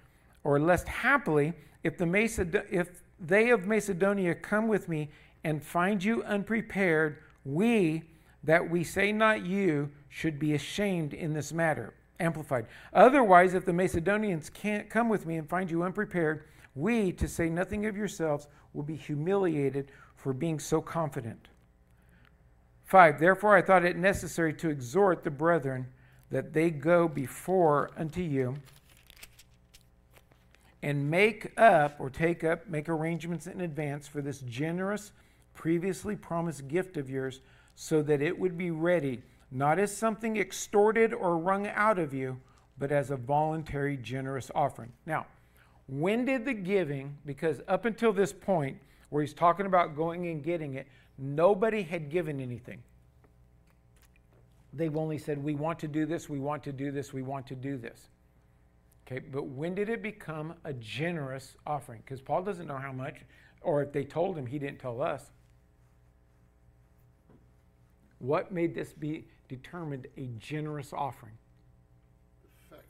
or 0.42 0.58
lest 0.58 0.88
happily, 0.88 1.52
if, 1.84 1.96
the 1.96 2.64
if 2.70 3.02
they 3.20 3.50
of 3.50 3.66
Macedonia 3.66 4.34
come 4.34 4.66
with 4.66 4.88
me 4.88 5.10
and 5.44 5.62
find 5.62 6.02
you 6.02 6.24
unprepared, 6.24 7.18
we, 7.44 8.02
that 8.42 8.68
we 8.68 8.82
say 8.82 9.12
not 9.12 9.46
you, 9.46 9.88
should 10.08 10.40
be 10.40 10.54
ashamed 10.54 11.14
in 11.14 11.32
this 11.32 11.52
matter. 11.52 11.94
Amplified. 12.18 12.66
Otherwise, 12.92 13.54
if 13.54 13.64
the 13.64 13.72
Macedonians 13.72 14.50
can't 14.50 14.90
come 14.90 15.08
with 15.08 15.24
me 15.24 15.36
and 15.36 15.48
find 15.48 15.70
you 15.70 15.84
unprepared, 15.84 16.44
we, 16.74 17.12
to 17.12 17.28
say 17.28 17.48
nothing 17.48 17.86
of 17.86 17.96
yourselves, 17.96 18.48
will 18.74 18.82
be 18.82 18.96
humiliated 18.96 19.92
for 20.16 20.32
being 20.32 20.58
so 20.58 20.80
confident. 20.80 21.48
5. 22.86 23.20
Therefore, 23.20 23.56
I 23.56 23.62
thought 23.62 23.84
it 23.84 23.96
necessary 23.96 24.52
to 24.54 24.68
exhort 24.68 25.22
the 25.22 25.30
brethren 25.30 25.86
that 26.32 26.54
they 26.54 26.70
go 26.70 27.06
before 27.06 27.90
unto 27.96 28.22
you 28.22 28.56
and 30.82 31.10
make 31.10 31.52
up 31.58 31.94
or 32.00 32.08
take 32.08 32.42
up, 32.42 32.66
make 32.66 32.88
arrangements 32.88 33.46
in 33.46 33.60
advance 33.60 34.08
for 34.08 34.22
this 34.22 34.40
generous, 34.40 35.12
previously 35.54 36.16
promised 36.16 36.66
gift 36.66 36.96
of 36.96 37.08
yours, 37.08 37.40
so 37.76 38.02
that 38.02 38.22
it 38.22 38.36
would 38.36 38.56
be 38.56 38.70
ready, 38.70 39.22
not 39.50 39.78
as 39.78 39.94
something 39.94 40.38
extorted 40.38 41.12
or 41.12 41.36
wrung 41.36 41.66
out 41.66 41.98
of 41.98 42.14
you, 42.14 42.40
but 42.78 42.90
as 42.90 43.10
a 43.10 43.16
voluntary, 43.16 43.98
generous 43.98 44.50
offering. 44.54 44.92
Now, 45.04 45.26
when 45.86 46.24
did 46.24 46.46
the 46.46 46.54
giving, 46.54 47.18
because 47.26 47.60
up 47.68 47.84
until 47.84 48.12
this 48.12 48.32
point, 48.32 48.78
where 49.10 49.22
he's 49.22 49.34
talking 49.34 49.66
about 49.66 49.94
going 49.94 50.26
and 50.26 50.42
getting 50.42 50.74
it, 50.74 50.86
nobody 51.18 51.82
had 51.82 52.08
given 52.08 52.40
anything. 52.40 52.82
They've 54.72 54.96
only 54.96 55.18
said, 55.18 55.42
We 55.42 55.54
want 55.54 55.78
to 55.80 55.88
do 55.88 56.06
this, 56.06 56.28
we 56.28 56.38
want 56.38 56.62
to 56.64 56.72
do 56.72 56.90
this, 56.90 57.12
we 57.12 57.22
want 57.22 57.46
to 57.48 57.54
do 57.54 57.76
this. 57.76 58.08
Okay, 59.06 59.18
but 59.18 59.46
when 59.46 59.74
did 59.74 59.88
it 59.88 60.02
become 60.02 60.54
a 60.64 60.72
generous 60.74 61.56
offering? 61.66 62.00
Because 62.04 62.20
Paul 62.20 62.42
doesn't 62.42 62.66
know 62.66 62.78
how 62.78 62.92
much, 62.92 63.16
or 63.60 63.82
if 63.82 63.92
they 63.92 64.04
told 64.04 64.38
him, 64.38 64.46
he 64.46 64.58
didn't 64.58 64.78
tell 64.78 65.02
us. 65.02 65.30
What 68.18 68.52
made 68.52 68.74
this 68.74 68.92
be 68.92 69.26
determined 69.48 70.06
a 70.16 70.28
generous 70.38 70.92
offering? 70.92 71.34
The 72.42 72.76
fact, 72.76 72.86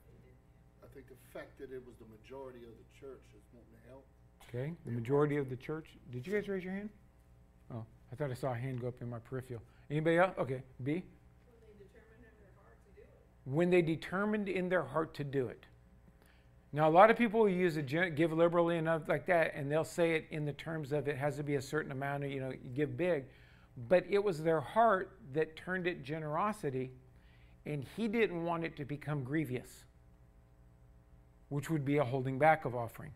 I 0.85 0.87
think 0.95 1.07
the 1.09 1.16
fact 1.33 1.59
that 1.59 1.73
it 1.73 1.83
was 1.87 1.97
the 1.99 2.05
majority 2.05 2.59
of 2.59 2.73
the 2.77 3.01
church 3.01 3.25
is 3.35 3.42
wanting 3.53 3.73
to 3.83 3.88
help. 3.88 4.05
Okay, 4.49 4.75
the 4.85 4.92
majority 4.92 5.38
of 5.38 5.49
the 5.49 5.57
church. 5.57 5.87
Did 6.11 6.27
you 6.27 6.35
guys 6.35 6.47
raise 6.49 6.62
your 6.62 6.75
hand? 6.75 6.90
Oh, 7.73 7.85
I 8.12 8.16
thought 8.16 8.31
I 8.31 8.35
saw 8.35 8.53
a 8.53 8.57
hand 8.57 8.83
go 8.83 8.88
up 8.88 9.01
in 9.01 9.09
my 9.09 9.18
peripheral. 9.18 9.62
Anybody 9.90 10.18
else? 10.18 10.35
Okay, 10.38 10.62
B. 10.85 11.03
When 13.45 13.71
they 13.71 13.83
determined 13.83 14.49
in 14.49 14.69
their 14.69 14.85
heart 14.85 15.15
to 15.15 15.25
do 15.25 15.49
it. 15.49 15.67
Now, 16.73 16.89
a 16.89 16.91
lot 16.91 17.11
of 17.11 17.19
people 17.19 17.41
will 17.41 17.49
use 17.51 17.77
a 17.77 17.83
give 17.83 18.33
liberally 18.33 18.79
and 18.79 18.87
stuff 18.87 19.09
like 19.09 19.27
that, 19.27 19.53
and 19.55 19.71
they'll 19.71 19.85
say 19.85 20.13
it 20.15 20.27
in 20.31 20.47
the 20.47 20.55
terms 20.55 20.93
of 20.93 21.07
it 21.07 21.19
has 21.19 21.37
to 21.37 21.43
be 21.43 21.57
a 21.57 21.63
certain 21.63 21.93
amount 21.93 22.25
of, 22.25 22.31
you 22.31 22.41
know, 22.41 22.51
you 22.51 22.71
give 22.75 22.97
big. 22.97 23.25
But 23.89 24.05
it 24.09 24.23
was 24.23 24.43
their 24.43 24.61
heart 24.61 25.19
that 25.35 25.55
turned 25.57 25.87
it 25.87 26.03
generosity, 26.03 26.93
and 27.67 27.85
he 27.97 28.09
didn't 28.09 28.45
want 28.45 28.65
it 28.65 28.75
to 28.77 28.85
become 28.87 29.23
grievous, 29.23 29.85
which 31.51 31.69
would 31.69 31.85
be 31.85 31.99
a 31.99 32.05
holding 32.05 32.39
back 32.39 32.65
of 32.65 32.75
offering. 32.75 33.13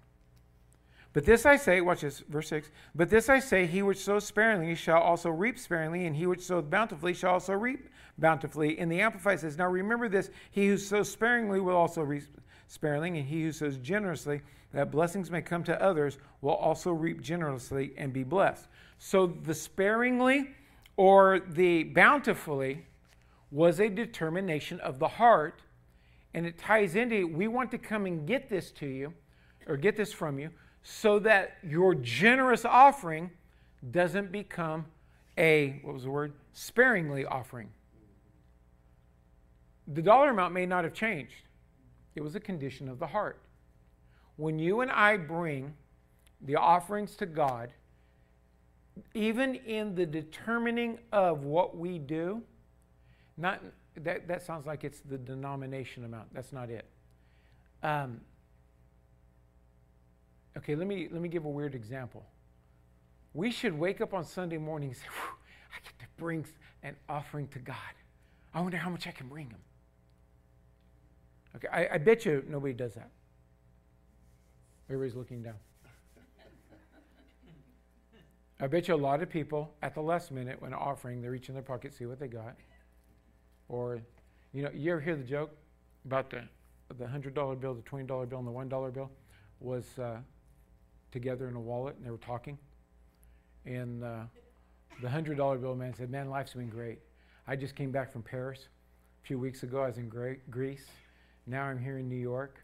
But 1.16 1.24
this 1.24 1.46
I 1.46 1.56
say, 1.56 1.80
watch 1.80 2.02
this, 2.02 2.20
verse 2.28 2.50
6. 2.50 2.70
But 2.94 3.08
this 3.08 3.30
I 3.30 3.38
say, 3.38 3.64
he 3.64 3.80
which 3.80 4.04
sows 4.04 4.26
sparingly 4.26 4.74
shall 4.74 5.00
also 5.00 5.30
reap 5.30 5.58
sparingly, 5.58 6.04
and 6.04 6.14
he 6.14 6.26
which 6.26 6.42
sows 6.42 6.64
bountifully 6.64 7.14
shall 7.14 7.32
also 7.32 7.54
reap 7.54 7.88
bountifully. 8.18 8.78
And 8.78 8.92
the 8.92 9.00
Amplified 9.00 9.40
says, 9.40 9.56
Now 9.56 9.68
remember 9.68 10.10
this, 10.10 10.28
he 10.50 10.66
who 10.68 10.76
sows 10.76 11.10
sparingly 11.10 11.58
will 11.58 11.74
also 11.74 12.02
reap 12.02 12.24
sparingly, 12.66 13.18
and 13.18 13.26
he 13.26 13.44
who 13.44 13.52
sows 13.52 13.78
generously, 13.78 14.42
that 14.74 14.90
blessings 14.90 15.30
may 15.30 15.40
come 15.40 15.64
to 15.64 15.82
others, 15.82 16.18
will 16.42 16.52
also 16.52 16.92
reap 16.92 17.22
generously 17.22 17.94
and 17.96 18.12
be 18.12 18.22
blessed. 18.22 18.68
So 18.98 19.26
the 19.26 19.54
sparingly 19.54 20.50
or 20.98 21.40
the 21.40 21.84
bountifully 21.84 22.84
was 23.50 23.80
a 23.80 23.88
determination 23.88 24.80
of 24.80 24.98
the 24.98 25.08
heart, 25.08 25.62
and 26.34 26.44
it 26.44 26.58
ties 26.58 26.94
into 26.94 27.26
we 27.26 27.48
want 27.48 27.70
to 27.70 27.78
come 27.78 28.04
and 28.04 28.26
get 28.26 28.50
this 28.50 28.70
to 28.72 28.86
you, 28.86 29.14
or 29.66 29.78
get 29.78 29.96
this 29.96 30.12
from 30.12 30.38
you, 30.38 30.50
so 30.88 31.18
that 31.18 31.56
your 31.68 31.96
generous 31.96 32.64
offering 32.64 33.28
doesn't 33.90 34.30
become 34.30 34.86
a, 35.36 35.80
what 35.82 35.94
was 35.94 36.04
the 36.04 36.10
word? 36.10 36.32
Sparingly 36.52 37.26
offering. 37.26 37.70
The 39.88 40.00
dollar 40.00 40.30
amount 40.30 40.54
may 40.54 40.64
not 40.64 40.84
have 40.84 40.94
changed. 40.94 41.48
it 42.14 42.22
was 42.22 42.36
a 42.36 42.40
condition 42.40 42.88
of 42.88 43.00
the 43.00 43.08
heart. 43.08 43.40
When 44.36 44.60
you 44.60 44.80
and 44.80 44.92
I 44.92 45.16
bring 45.16 45.74
the 46.40 46.54
offerings 46.54 47.16
to 47.16 47.26
God, 47.26 47.72
even 49.12 49.56
in 49.56 49.96
the 49.96 50.06
determining 50.06 51.00
of 51.10 51.42
what 51.42 51.76
we 51.76 51.98
do, 51.98 52.42
not 53.36 53.60
that, 53.96 54.28
that 54.28 54.42
sounds 54.42 54.66
like 54.66 54.84
it's 54.84 55.00
the 55.00 55.18
denomination 55.18 56.04
amount. 56.04 56.32
That's 56.32 56.52
not 56.52 56.70
it. 56.70 56.86
Um, 57.82 58.20
okay, 60.56 60.74
let 60.74 60.86
me 60.86 61.08
let 61.10 61.20
me 61.20 61.28
give 61.28 61.44
a 61.44 61.50
weird 61.50 61.74
example. 61.74 62.24
We 63.34 63.50
should 63.50 63.78
wake 63.78 64.00
up 64.00 64.14
on 64.14 64.24
Sunday 64.24 64.58
morning 64.58 64.90
and 64.90 64.96
say, 64.96 65.06
"I 65.72 65.78
get 65.82 65.98
to 65.98 66.06
bring 66.16 66.46
an 66.82 66.96
offering 67.08 67.48
to 67.48 67.58
God. 67.58 67.76
I 68.54 68.60
wonder 68.60 68.76
how 68.76 68.90
much 68.90 69.06
I 69.06 69.10
can 69.10 69.28
bring 69.28 69.50
Him." 69.50 69.60
Okay, 71.56 71.68
I, 71.72 71.94
I 71.94 71.98
bet 71.98 72.26
you 72.26 72.44
nobody 72.48 72.74
does 72.74 72.94
that. 72.94 73.10
Everybody's 74.88 75.16
looking 75.16 75.42
down. 75.42 75.54
I 78.60 78.66
bet 78.66 78.88
you 78.88 78.94
a 78.94 78.96
lot 78.96 79.22
of 79.22 79.30
people 79.30 79.72
at 79.82 79.94
the 79.94 80.02
last 80.02 80.30
minute 80.30 80.60
when 80.60 80.74
offering, 80.74 81.22
they 81.22 81.28
reach 81.28 81.48
in 81.48 81.54
their 81.54 81.62
pocket, 81.62 81.94
see 81.94 82.06
what 82.06 82.20
they 82.20 82.28
got. 82.28 82.56
Or, 83.68 84.00
you 84.52 84.62
know, 84.62 84.70
you 84.72 84.92
ever 84.92 85.00
hear 85.00 85.16
the 85.16 85.24
joke 85.24 85.50
about 86.04 86.30
the 86.30 86.42
the 86.98 87.08
hundred 87.08 87.34
dollar 87.34 87.56
bill, 87.56 87.74
the 87.74 87.82
twenty 87.82 88.06
dollar 88.06 88.26
bill, 88.26 88.38
and 88.38 88.46
the 88.46 88.52
one 88.52 88.68
dollar 88.68 88.90
bill 88.90 89.10
was 89.58 89.98
uh, 89.98 90.18
together 91.16 91.48
in 91.48 91.56
a 91.56 91.60
wallet, 91.60 91.96
and 91.96 92.04
they 92.04 92.10
were 92.10 92.18
talking. 92.18 92.58
And 93.64 94.04
uh, 94.04 94.24
the 95.02 95.08
hundred 95.08 95.36
dollar 95.36 95.58
bill 95.58 95.74
man 95.74 95.94
said, 95.94 96.10
"Man, 96.10 96.30
life's 96.30 96.54
been 96.54 96.68
great. 96.68 96.98
I 97.48 97.56
just 97.56 97.74
came 97.74 97.90
back 97.90 98.12
from 98.12 98.22
Paris 98.22 98.68
a 99.22 99.26
few 99.26 99.38
weeks 99.38 99.62
ago. 99.62 99.82
I 99.82 99.88
was 99.88 99.98
in 99.98 100.08
Greece. 100.08 100.86
Now 101.46 101.64
I'm 101.64 101.78
here 101.78 101.98
in 101.98 102.08
New 102.08 102.16
York, 102.16 102.60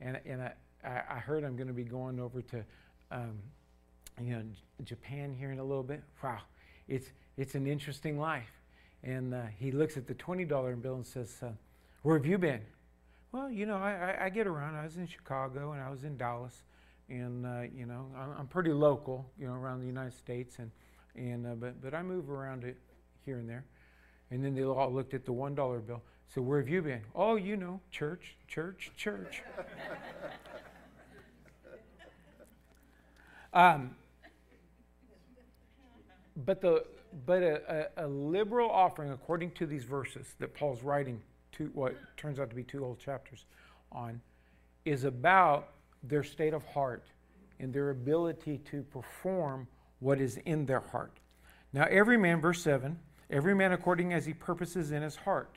and 0.00 0.18
and 0.24 0.40
I, 0.40 0.52
I 0.84 1.18
heard 1.18 1.44
I'm 1.44 1.56
going 1.56 1.68
to 1.68 1.74
be 1.74 1.84
going 1.84 2.20
over 2.20 2.42
to." 2.42 2.64
Um, 3.10 3.38
you 4.20 4.34
know, 4.34 4.42
Japan 4.84 5.34
here 5.38 5.52
in 5.52 5.58
a 5.58 5.64
little 5.64 5.82
bit. 5.82 6.02
Wow, 6.22 6.38
it's 6.88 7.08
it's 7.36 7.54
an 7.54 7.66
interesting 7.66 8.18
life. 8.18 8.50
And 9.02 9.34
uh, 9.34 9.42
he 9.56 9.70
looks 9.70 9.96
at 9.96 10.06
the 10.06 10.14
$20 10.14 10.48
bill 10.82 10.94
and 10.94 11.06
says, 11.06 11.36
uh, 11.42 11.50
Where 12.02 12.16
have 12.16 12.26
you 12.26 12.38
been? 12.38 12.62
Well, 13.30 13.50
you 13.50 13.66
know, 13.66 13.76
I, 13.76 13.92
I, 13.92 14.24
I, 14.24 14.28
get 14.30 14.46
around. 14.46 14.74
I 14.74 14.84
was 14.84 14.96
in 14.96 15.06
Chicago 15.06 15.72
and 15.72 15.82
I 15.82 15.90
was 15.90 16.02
in 16.04 16.16
Dallas. 16.16 16.64
And, 17.08 17.46
uh, 17.46 17.62
you 17.74 17.86
know, 17.86 18.06
I'm, 18.16 18.30
I'm, 18.40 18.46
pretty 18.48 18.72
local, 18.72 19.30
you 19.38 19.46
know, 19.46 19.54
around 19.54 19.80
the 19.80 19.86
United 19.86 20.12
States. 20.14 20.58
And, 20.58 20.70
and, 21.14 21.46
uh, 21.46 21.54
but, 21.54 21.80
but 21.80 21.94
I 21.94 22.02
move 22.02 22.30
around 22.30 22.64
it 22.64 22.76
here 23.24 23.38
and 23.38 23.48
there. 23.48 23.64
And 24.30 24.44
then 24.44 24.54
they 24.54 24.64
all 24.64 24.92
looked 24.92 25.14
at 25.14 25.24
the 25.24 25.32
$1 25.32 25.86
bill. 25.86 26.02
So, 26.34 26.42
where 26.42 26.58
have 26.58 26.68
you 26.68 26.82
been? 26.82 27.02
Oh, 27.14 27.36
you 27.36 27.56
know, 27.56 27.80
church, 27.92 28.36
church, 28.48 28.90
church. 28.96 29.42
um, 33.52 33.94
but 36.44 36.60
the, 36.60 36.84
but 37.24 37.42
a, 37.42 37.88
a, 37.96 38.06
a, 38.06 38.08
liberal 38.08 38.68
offering, 38.68 39.12
according 39.12 39.52
to 39.52 39.66
these 39.66 39.84
verses 39.84 40.34
that 40.40 40.54
Paul's 40.54 40.82
writing, 40.82 41.20
to 41.52 41.70
what 41.72 41.94
turns 42.16 42.38
out 42.38 42.50
to 42.50 42.56
be 42.56 42.64
two 42.64 42.80
whole 42.80 42.96
chapters 42.96 43.46
on, 43.92 44.20
is 44.84 45.04
about 45.04 45.68
their 46.08 46.24
state 46.24 46.54
of 46.54 46.64
heart 46.64 47.04
and 47.58 47.72
their 47.72 47.90
ability 47.90 48.58
to 48.70 48.82
perform 48.82 49.66
what 50.00 50.20
is 50.20 50.36
in 50.44 50.66
their 50.66 50.80
heart. 50.80 51.18
Now, 51.72 51.86
every 51.90 52.16
man, 52.16 52.40
verse 52.40 52.62
7, 52.62 52.98
every 53.30 53.54
man 53.54 53.72
according 53.72 54.12
as 54.12 54.26
he 54.26 54.34
purposes 54.34 54.92
in 54.92 55.02
his 55.02 55.16
heart. 55.16 55.56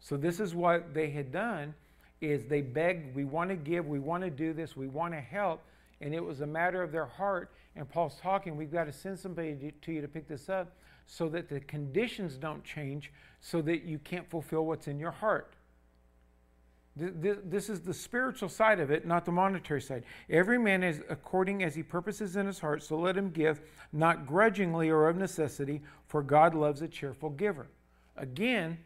So 0.00 0.16
this 0.16 0.40
is 0.40 0.54
what 0.54 0.94
they 0.94 1.10
had 1.10 1.32
done 1.32 1.74
is 2.20 2.44
they 2.46 2.62
begged, 2.62 3.14
we 3.14 3.24
want 3.24 3.50
to 3.50 3.56
give, 3.56 3.86
we 3.86 3.98
want 3.98 4.24
to 4.24 4.30
do 4.30 4.52
this, 4.52 4.76
we 4.76 4.88
want 4.88 5.14
to 5.14 5.20
help, 5.20 5.62
and 6.00 6.14
it 6.14 6.24
was 6.24 6.40
a 6.40 6.46
matter 6.46 6.82
of 6.82 6.92
their 6.92 7.06
heart. 7.06 7.52
And 7.76 7.88
Paul's 7.88 8.18
talking, 8.20 8.56
we've 8.56 8.72
got 8.72 8.84
to 8.84 8.92
send 8.92 9.18
somebody 9.18 9.72
to 9.82 9.92
you 9.92 10.00
to 10.00 10.08
pick 10.08 10.26
this 10.26 10.48
up 10.48 10.72
so 11.06 11.28
that 11.28 11.48
the 11.48 11.60
conditions 11.60 12.36
don't 12.36 12.64
change, 12.64 13.12
so 13.40 13.62
that 13.62 13.84
you 13.84 13.98
can't 13.98 14.28
fulfill 14.28 14.66
what's 14.66 14.88
in 14.88 14.98
your 14.98 15.10
heart. 15.10 15.54
This 16.98 17.68
is 17.68 17.80
the 17.80 17.94
spiritual 17.94 18.48
side 18.48 18.80
of 18.80 18.90
it, 18.90 19.06
not 19.06 19.24
the 19.24 19.32
monetary 19.32 19.80
side. 19.80 20.02
Every 20.28 20.58
man 20.58 20.82
is 20.82 21.00
according 21.08 21.62
as 21.62 21.74
he 21.74 21.82
purposes 21.82 22.34
in 22.34 22.46
his 22.46 22.58
heart, 22.58 22.82
so 22.82 22.98
let 22.98 23.16
him 23.16 23.30
give, 23.30 23.60
not 23.92 24.26
grudgingly 24.26 24.90
or 24.90 25.08
of 25.08 25.16
necessity, 25.16 25.82
for 26.06 26.22
God 26.22 26.54
loves 26.54 26.82
a 26.82 26.88
cheerful 26.88 27.30
giver. 27.30 27.68
Again, 28.16 28.78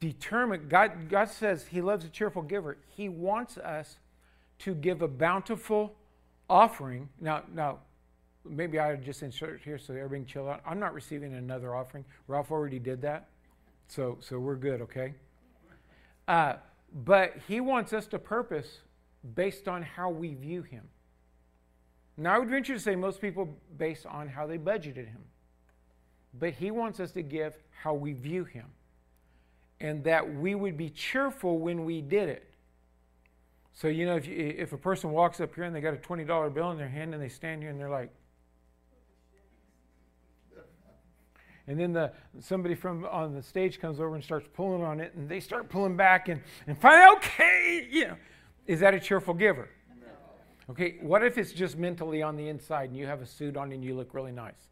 determine, 0.00 0.68
God, 0.68 1.08
God 1.08 1.28
says 1.30 1.66
he 1.66 1.80
loves 1.80 2.04
a 2.04 2.08
cheerful 2.08 2.42
giver. 2.42 2.76
He 2.88 3.08
wants 3.08 3.56
us 3.56 3.98
to 4.60 4.74
give 4.74 5.02
a 5.02 5.08
bountiful 5.08 5.94
offering. 6.50 7.08
Now, 7.20 7.44
now 7.52 7.78
maybe 8.44 8.78
I 8.78 8.96
just 8.96 9.22
insert 9.22 9.60
here 9.62 9.78
so 9.78 9.94
everybody 9.94 10.24
chill 10.24 10.48
out. 10.48 10.60
I'm 10.66 10.78
not 10.78 10.94
receiving 10.94 11.34
another 11.34 11.74
offering. 11.74 12.04
Ralph 12.26 12.50
already 12.50 12.78
did 12.78 13.00
that. 13.02 13.28
So, 13.88 14.18
so 14.20 14.38
we're 14.38 14.56
good, 14.56 14.82
okay? 14.82 15.14
Uh, 16.26 16.56
but 16.92 17.34
he 17.46 17.60
wants 17.60 17.92
us 17.92 18.06
to 18.08 18.18
purpose 18.18 18.78
based 19.34 19.68
on 19.68 19.82
how 19.82 20.10
we 20.10 20.34
view 20.34 20.62
him. 20.62 20.84
Now, 22.16 22.34
I 22.34 22.38
would 22.38 22.50
venture 22.50 22.74
to 22.74 22.80
say 22.80 22.96
most 22.96 23.20
people 23.20 23.56
based 23.76 24.04
on 24.06 24.28
how 24.28 24.46
they 24.46 24.58
budgeted 24.58 25.06
him. 25.06 25.22
But 26.38 26.54
he 26.54 26.70
wants 26.70 27.00
us 27.00 27.12
to 27.12 27.22
give 27.22 27.56
how 27.82 27.94
we 27.94 28.12
view 28.12 28.44
him. 28.44 28.66
And 29.80 30.02
that 30.04 30.34
we 30.34 30.54
would 30.54 30.76
be 30.76 30.90
cheerful 30.90 31.58
when 31.58 31.84
we 31.84 32.00
did 32.00 32.28
it. 32.28 32.52
So, 33.72 33.86
you 33.86 34.06
know, 34.06 34.16
if, 34.16 34.26
you, 34.26 34.54
if 34.58 34.72
a 34.72 34.76
person 34.76 35.12
walks 35.12 35.40
up 35.40 35.54
here 35.54 35.62
and 35.62 35.74
they 35.74 35.80
got 35.80 35.94
a 35.94 35.98
$20 35.98 36.52
bill 36.52 36.72
in 36.72 36.78
their 36.78 36.88
hand 36.88 37.14
and 37.14 37.22
they 37.22 37.28
stand 37.28 37.62
here 37.62 37.70
and 37.70 37.78
they're 37.78 37.88
like, 37.88 38.12
and 41.68 41.78
then 41.78 41.92
the 41.92 42.10
somebody 42.40 42.74
from 42.74 43.04
on 43.04 43.34
the 43.34 43.42
stage 43.42 43.80
comes 43.80 44.00
over 44.00 44.14
and 44.14 44.24
starts 44.24 44.48
pulling 44.54 44.82
on 44.82 45.00
it 45.00 45.14
and 45.14 45.28
they 45.28 45.38
start 45.38 45.68
pulling 45.68 45.96
back 45.96 46.28
and, 46.28 46.40
and 46.66 46.78
finally 46.78 47.16
okay 47.16 47.86
you 47.90 48.08
know. 48.08 48.16
Is 48.66 48.80
that 48.80 48.92
a 48.94 49.00
cheerful 49.00 49.34
giver? 49.34 49.68
No. 50.00 50.06
okay 50.70 50.96
what 51.00 51.22
if 51.24 51.38
it's 51.38 51.52
just 51.52 51.76
mentally 51.76 52.22
on 52.22 52.36
the 52.36 52.48
inside 52.48 52.88
and 52.88 52.96
you 52.96 53.06
have 53.06 53.22
a 53.22 53.26
suit 53.26 53.56
on 53.56 53.70
and 53.72 53.84
you 53.84 53.94
look 53.94 54.14
really 54.14 54.32
nice? 54.32 54.68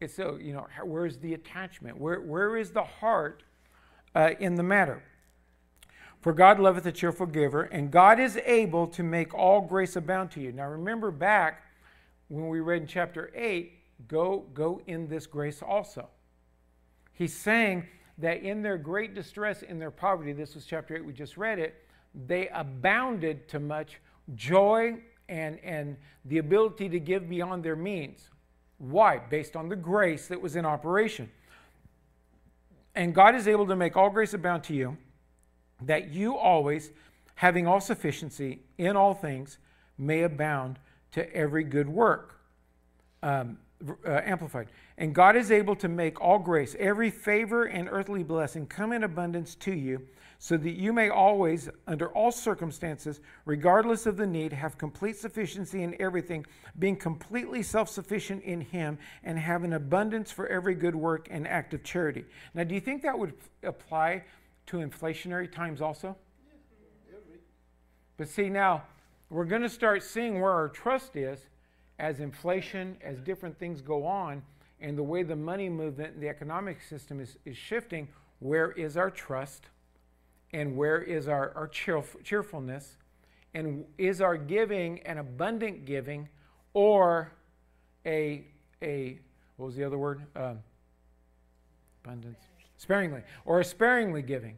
It's 0.00 0.14
so 0.14 0.38
you 0.40 0.52
know 0.52 0.66
where's 0.84 1.18
the 1.18 1.34
attachment? 1.34 1.98
Where, 1.98 2.20
where 2.20 2.56
is 2.56 2.70
the 2.70 2.84
heart 2.84 3.42
uh, 4.14 4.30
in 4.38 4.56
the 4.56 4.62
matter? 4.62 5.02
For 6.22 6.32
God 6.32 6.60
loveth 6.60 6.86
a 6.86 6.92
cheerful 6.92 7.26
giver, 7.26 7.62
and 7.62 7.90
God 7.90 8.20
is 8.20 8.36
able 8.46 8.86
to 8.88 9.02
make 9.02 9.34
all 9.34 9.60
grace 9.60 9.96
abound 9.96 10.30
to 10.32 10.40
you. 10.40 10.52
Now 10.52 10.68
remember 10.68 11.10
back 11.10 11.64
when 12.28 12.48
we 12.48 12.60
read 12.60 12.82
in 12.82 12.88
chapter 12.88 13.32
8, 13.34 13.72
go, 14.08 14.44
go 14.54 14.80
in 14.86 15.08
this 15.08 15.26
grace 15.26 15.62
also. 15.62 16.08
He's 17.12 17.34
saying 17.34 17.86
that 18.18 18.42
in 18.42 18.62
their 18.62 18.78
great 18.78 19.14
distress, 19.14 19.62
in 19.62 19.78
their 19.78 19.90
poverty, 19.90 20.32
this 20.32 20.54
was 20.54 20.64
chapter 20.64 20.96
8, 20.96 21.04
we 21.04 21.12
just 21.12 21.36
read 21.36 21.58
it, 21.58 21.84
they 22.26 22.48
abounded 22.48 23.48
to 23.48 23.58
much 23.58 24.00
joy 24.34 24.98
and, 25.28 25.58
and 25.60 25.96
the 26.24 26.38
ability 26.38 26.88
to 26.90 27.00
give 27.00 27.28
beyond 27.28 27.62
their 27.62 27.76
means. 27.76 28.28
Why? 28.78 29.18
Based 29.18 29.56
on 29.56 29.68
the 29.68 29.76
grace 29.76 30.28
that 30.28 30.40
was 30.40 30.56
in 30.56 30.66
operation. 30.66 31.30
And 32.94 33.14
God 33.14 33.34
is 33.34 33.48
able 33.48 33.66
to 33.66 33.76
make 33.76 33.96
all 33.96 34.10
grace 34.10 34.34
abound 34.34 34.64
to 34.64 34.74
you 34.74 34.96
that 35.80 36.10
you 36.10 36.36
always, 36.36 36.90
having 37.36 37.66
all 37.66 37.80
sufficiency 37.80 38.60
in 38.78 38.96
all 38.96 39.14
things, 39.14 39.58
may 39.98 40.22
abound 40.22 40.78
to 41.12 41.34
every 41.34 41.64
good 41.64 41.88
work. 41.88 42.40
Um, 43.22 43.58
uh, 44.06 44.20
amplified. 44.24 44.68
And 44.98 45.14
God 45.14 45.36
is 45.36 45.50
able 45.50 45.76
to 45.76 45.88
make 45.88 46.20
all 46.20 46.38
grace, 46.38 46.76
every 46.78 47.10
favor 47.10 47.64
and 47.64 47.88
earthly 47.90 48.22
blessing 48.22 48.66
come 48.66 48.92
in 48.92 49.04
abundance 49.04 49.54
to 49.56 49.72
you, 49.72 50.06
so 50.38 50.56
that 50.56 50.72
you 50.72 50.92
may 50.92 51.08
always, 51.08 51.68
under 51.86 52.08
all 52.10 52.32
circumstances, 52.32 53.20
regardless 53.44 54.06
of 54.06 54.16
the 54.16 54.26
need, 54.26 54.52
have 54.52 54.76
complete 54.76 55.16
sufficiency 55.16 55.82
in 55.82 55.94
everything, 56.00 56.44
being 56.78 56.96
completely 56.96 57.62
self 57.62 57.88
sufficient 57.88 58.42
in 58.42 58.60
Him, 58.60 58.98
and 59.22 59.38
have 59.38 59.62
an 59.62 59.72
abundance 59.72 60.32
for 60.32 60.48
every 60.48 60.74
good 60.74 60.96
work 60.96 61.28
and 61.30 61.46
act 61.46 61.74
of 61.74 61.84
charity. 61.84 62.24
Now, 62.54 62.64
do 62.64 62.74
you 62.74 62.80
think 62.80 63.02
that 63.02 63.16
would 63.16 63.34
apply 63.62 64.24
to 64.66 64.78
inflationary 64.78 65.50
times 65.50 65.80
also? 65.80 66.16
But 68.16 68.28
see, 68.28 68.48
now 68.48 68.82
we're 69.30 69.44
going 69.44 69.62
to 69.62 69.68
start 69.68 70.02
seeing 70.02 70.40
where 70.40 70.52
our 70.52 70.68
trust 70.68 71.16
is 71.16 71.40
as 72.02 72.18
inflation, 72.18 72.96
as 73.00 73.20
different 73.20 73.56
things 73.58 73.80
go 73.80 74.04
on, 74.04 74.42
and 74.80 74.98
the 74.98 75.02
way 75.02 75.22
the 75.22 75.36
money 75.36 75.68
movement, 75.68 76.20
the 76.20 76.28
economic 76.28 76.82
system 76.82 77.20
is, 77.20 77.38
is 77.44 77.56
shifting. 77.56 78.08
Where 78.40 78.72
is 78.72 78.96
our 78.96 79.08
trust? 79.08 79.66
And 80.52 80.76
where 80.76 81.00
is 81.00 81.28
our, 81.28 81.52
our 81.54 81.68
cheerf- 81.68 82.16
cheerfulness? 82.24 82.96
And 83.54 83.84
is 83.96 84.20
our 84.20 84.36
giving 84.36 84.98
an 85.00 85.18
abundant 85.18 85.84
giving 85.84 86.28
or 86.74 87.32
a, 88.04 88.46
a 88.82 89.20
what 89.56 89.66
was 89.66 89.76
the 89.76 89.84
other 89.84 89.98
word? 89.98 90.22
Um, 90.34 90.58
abundance 92.04 92.40
sparingly, 92.78 93.22
or 93.44 93.60
a 93.60 93.64
sparingly 93.64 94.22
giving. 94.22 94.56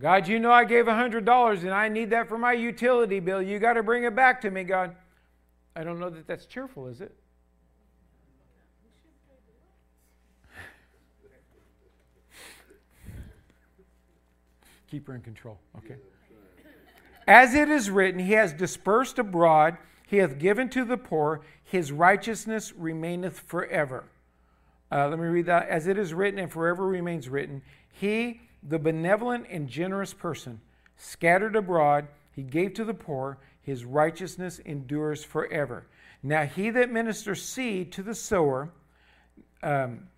God, 0.00 0.26
you 0.26 0.38
know 0.38 0.52
I 0.52 0.64
gave 0.64 0.86
$100 0.86 1.60
and 1.60 1.70
I 1.70 1.88
need 1.88 2.10
that 2.10 2.28
for 2.28 2.38
my 2.38 2.54
utility 2.54 3.20
bill. 3.20 3.42
You 3.42 3.58
got 3.58 3.74
to 3.74 3.82
bring 3.82 4.04
it 4.04 4.16
back 4.16 4.40
to 4.40 4.50
me, 4.50 4.64
God. 4.64 4.96
I 5.76 5.84
don't 5.84 6.00
know 6.00 6.08
that 6.08 6.26
that's 6.26 6.46
cheerful, 6.46 6.86
is 6.86 7.02
it? 7.02 7.14
Keep 14.90 15.08
her 15.08 15.14
in 15.14 15.20
control, 15.20 15.58
okay? 15.76 15.96
As 17.26 17.54
it 17.54 17.68
is 17.68 17.90
written, 17.90 18.20
He 18.20 18.32
has 18.32 18.54
dispersed 18.54 19.18
abroad, 19.18 19.76
He 20.06 20.16
hath 20.16 20.38
given 20.38 20.70
to 20.70 20.84
the 20.84 20.96
poor, 20.96 21.42
His 21.62 21.92
righteousness 21.92 22.72
remaineth 22.72 23.40
forever. 23.40 24.04
Uh, 24.90 25.08
let 25.08 25.18
me 25.18 25.26
read 25.26 25.46
that. 25.46 25.68
As 25.68 25.86
it 25.86 25.98
is 25.98 26.14
written 26.14 26.38
and 26.38 26.50
forever 26.50 26.86
remains 26.86 27.28
written, 27.28 27.60
He, 27.90 28.40
the 28.62 28.78
benevolent 28.78 29.46
and 29.50 29.68
generous 29.68 30.14
person, 30.14 30.62
scattered 30.96 31.54
abroad, 31.54 32.06
He 32.30 32.42
gave 32.42 32.72
to 32.74 32.84
the 32.84 32.94
poor, 32.94 33.36
His 33.66 33.84
righteousness 33.84 34.58
endures 34.60 35.22
forever. 35.22 35.86
Now, 36.22 36.46
He 36.46 36.70
that 36.70 36.90
ministers 36.90 37.42
seed 37.42 37.92
to 37.92 38.02
the 38.02 38.14
sower, 38.14 38.70
um, 39.62 40.08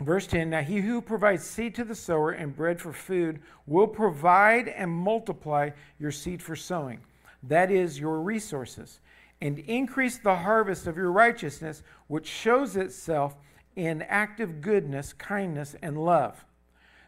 Verse 0.00 0.26
10 0.26 0.50
Now 0.50 0.62
he 0.62 0.80
who 0.80 1.00
provides 1.00 1.44
seed 1.44 1.74
to 1.76 1.84
the 1.84 1.94
sower 1.94 2.30
and 2.30 2.54
bread 2.54 2.80
for 2.80 2.92
food 2.92 3.40
will 3.66 3.86
provide 3.86 4.68
and 4.68 4.90
multiply 4.90 5.70
your 5.98 6.10
seed 6.10 6.42
for 6.42 6.54
sowing, 6.54 7.00
that 7.42 7.70
is, 7.70 7.98
your 7.98 8.20
resources, 8.20 9.00
and 9.40 9.58
increase 9.60 10.18
the 10.18 10.36
harvest 10.36 10.86
of 10.86 10.96
your 10.96 11.12
righteousness, 11.12 11.82
which 12.08 12.26
shows 12.26 12.76
itself 12.76 13.36
in 13.74 14.02
active 14.02 14.60
goodness, 14.60 15.12
kindness, 15.12 15.74
and 15.82 16.02
love. 16.04 16.44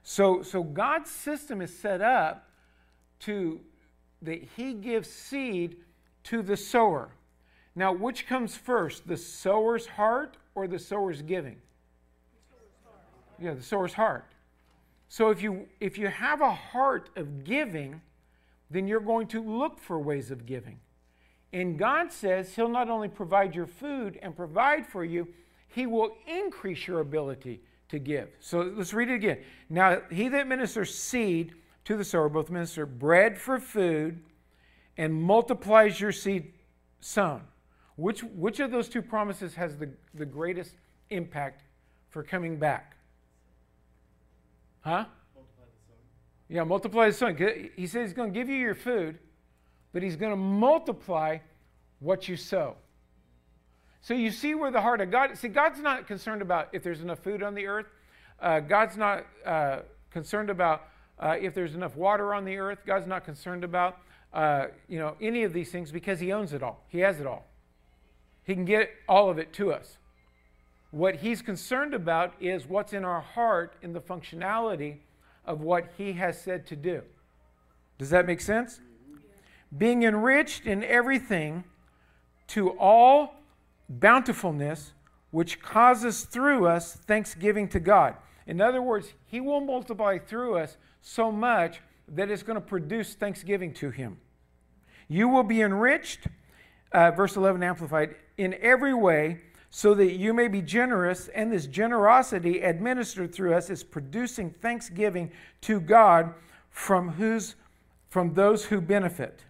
So, 0.03 0.43
so 0.43 0.63
God's 0.63 1.11
system 1.11 1.61
is 1.61 1.79
set 1.79 2.01
up 2.01 2.49
to 3.21 3.61
that 4.23 4.43
he 4.57 4.75
gives 4.75 5.09
seed 5.09 5.77
to 6.25 6.43
the 6.43 6.57
sower. 6.57 7.11
Now, 7.75 7.93
which 7.93 8.27
comes 8.27 8.57
first, 8.57 9.07
the 9.07 9.17
sower's 9.17 9.87
heart 9.87 10.37
or 10.55 10.67
the 10.67 10.79
sower's 10.79 11.23
giving? 11.23 11.57
Yeah, 13.41 13.55
the 13.55 13.63
sower's 13.63 13.93
heart. 13.93 14.25
So 15.09 15.31
if 15.31 15.43
you 15.43 15.69
if 15.81 15.97
you 15.97 16.09
have 16.09 16.41
a 16.41 16.53
heart 16.53 17.11
of 17.17 17.45
giving, 17.45 18.03
then 18.71 18.87
you're 18.89 19.01
going 19.01 19.29
to 19.29 19.43
look 19.43 19.79
for 19.79 19.99
ways 19.99 20.31
of 20.31 20.45
giving. 20.45 20.81
And 21.53 21.79
God 21.79 22.13
says 22.13 22.55
He'll 22.55 22.69
not 22.69 22.91
only 22.91 23.09
provide 23.09 23.55
your 23.55 23.67
food 23.67 24.19
and 24.23 24.37
provide 24.37 24.87
for 24.87 25.05
you, 25.05 25.29
He 25.69 25.87
will 25.87 26.17
increase 26.27 26.87
your 26.87 27.01
ability 27.01 27.63
to 27.89 27.99
give. 27.99 28.29
So 28.41 28.61
let's 28.77 28.93
read 28.93 29.09
it 29.09 29.15
again. 29.15 29.39
Now, 29.71 30.03
he 30.11 30.29
that 30.29 30.47
ministers 30.47 30.95
seed 30.95 31.55
to 31.89 31.97
the 31.97 32.05
sower, 32.05 32.29
both 32.29 32.51
minister 32.51 32.85
bread 32.85 33.39
for 33.39 33.59
food 33.59 34.21
and 34.99 35.15
multiplies 35.15 35.99
your 35.99 36.13
seed 36.13 36.53
sown. 37.01 37.41
Which, 37.97 38.23
which 38.23 38.61
of 38.61 38.71
those 38.71 38.91
two 38.91 39.01
promises 39.01 39.55
has 39.55 39.79
the, 39.79 39.89
the 40.13 40.27
greatest 40.27 40.75
impact 41.09 41.63
for 42.11 42.23
coming 42.23 42.59
back? 42.59 42.95
Huh? 44.83 45.07
Yeah, 46.51 46.65
multiply 46.65 47.07
the 47.07 47.15
sowing. 47.15 47.71
He 47.75 47.87
says 47.87 48.11
he's 48.11 48.13
going 48.13 48.35
to 48.35 48.39
give 48.39 48.51
you 48.51 48.57
your 48.57 48.75
food, 48.75 49.19
but 49.95 50.03
he's 50.03 50.17
going 50.17 50.33
to 50.33 50.37
multiply 50.37 51.39
what 52.01 52.29
you 52.29 52.37
sow. 52.37 52.77
So 54.03 54.13
you 54.13 54.31
see 54.31 54.55
where 54.55 54.71
the 54.71 54.83
heart 54.83 55.01
of 55.01 55.11
God. 55.11 55.39
See, 55.39 55.49
God's 55.49 55.81
not 55.81 56.07
concerned 56.07 56.43
about 56.43 56.69
if 56.73 56.83
there's 56.83 57.01
enough 57.01 57.21
food 57.21 57.43
on 57.43 57.55
the 57.55 57.67
earth. 57.67 57.87
Uh, 58.41 58.61
God's 58.61 58.99
not 58.99 59.25
uh, 59.47 59.79
concerned 60.11 60.51
about 60.51 60.83
uh, 61.21 61.37
if 61.41 61.55
there's 61.55 61.75
enough 61.75 61.97
water 61.97 62.35
on 62.35 62.45
the 62.45 62.57
earth. 62.59 62.79
God's 62.87 63.07
not 63.07 63.25
concerned 63.25 63.65
about 63.65 63.99
uh, 64.33 64.67
you 64.89 64.99
know 64.99 65.17
any 65.21 65.45
of 65.45 65.53
these 65.53 65.71
things 65.71 65.91
because 65.91 66.21
He 66.21 66.33
owns 66.33 66.53
it 66.53 66.63
all. 66.63 66.85
He 66.89 67.01
has 67.01 67.21
it 67.21 67.27
all. 67.27 67.47
He 68.45 68.55
can 68.55 68.65
get 68.65 68.91
all 69.09 69.29
of 69.29 69.39
it 69.39 69.53
to 69.55 69.73
us. 69.73 69.99
What 70.91 71.17
he's 71.17 71.43
concerned 71.43 71.93
about 71.93 72.33
is 72.41 72.67
what's 72.67 72.95
in 72.95 73.05
our 73.05 73.21
heart 73.21 73.77
in 73.83 73.93
the 73.93 74.01
functionality 74.01 74.99
of 75.45 75.61
what 75.61 75.93
he 75.99 76.15
has 76.15 76.41
said 76.41 76.67
to 76.69 76.77
do. 76.77 77.03
Does 77.99 78.11
that 78.11 78.27
make 78.27 78.41
sense? 78.41 78.81
Being 79.77 80.03
enriched 80.03 80.67
in 80.67 80.83
everything 80.83 81.65
to 82.49 82.71
all 82.71 83.35
bountifulness, 83.89 84.93
which 85.31 85.61
causes 85.61 86.25
through 86.25 86.67
us 86.67 86.95
thanksgiving 86.95 87.69
to 87.69 87.81
God. 87.81 88.15
In 88.47 88.63
other 88.63 88.81
words, 88.81 89.13
he 89.27 89.41
will 89.41 89.61
multiply 89.61 90.17
through 90.17 90.57
us 90.57 90.79
so 91.01 91.31
much 91.31 91.81
that 92.09 92.31
it's 92.31 92.43
going 92.43 92.57
to 92.57 92.61
produce 92.61 93.15
thanksgiving 93.15 93.73
to 93.75 93.91
him. 93.91 94.19
You 95.09 95.29
will 95.29 95.43
be 95.43 95.63
enriched, 95.63 96.27
uh, 96.93 97.11
verse 97.13 97.37
11 97.37 97.63
amplified, 97.63 98.17
in 98.37 98.55
every 98.61 98.95
way 98.95 99.41
so 99.71 99.95
that 99.95 100.13
you 100.13 100.33
may 100.33 100.49
be 100.49 100.63
generous, 100.63 101.29
and 101.29 101.53
this 101.53 101.67
generosity 101.67 102.61
administered 102.61 103.35
through 103.35 103.55
us 103.55 103.69
is 103.69 103.85
producing 103.85 104.51
thanksgiving 104.51 105.31
to 105.63 105.81
God 105.81 106.35
from 106.71 107.11
whose 107.11 107.55
from 108.09 108.33
those 108.33 108.65
who 108.65 108.81
benefit. 108.81 109.45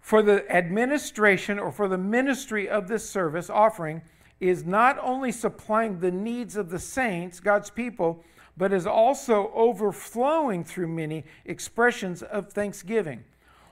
For 0.00 0.20
the 0.20 0.50
administration 0.50 1.60
or 1.60 1.70
for 1.70 1.86
the 1.88 1.98
ministry 1.98 2.68
of 2.68 2.88
this 2.88 3.08
service 3.08 3.48
offering 3.48 4.02
is 4.40 4.64
not 4.64 4.98
only 5.00 5.30
supplying 5.30 6.00
the 6.00 6.10
needs 6.10 6.56
of 6.56 6.70
the 6.70 6.78
saints, 6.80 7.38
God's 7.38 7.70
people, 7.70 8.24
but 8.56 8.72
is 8.72 8.86
also 8.86 9.50
overflowing 9.54 10.64
through 10.64 10.88
many 10.88 11.24
expressions 11.44 12.22
of 12.22 12.52
thanksgiving. 12.52 13.24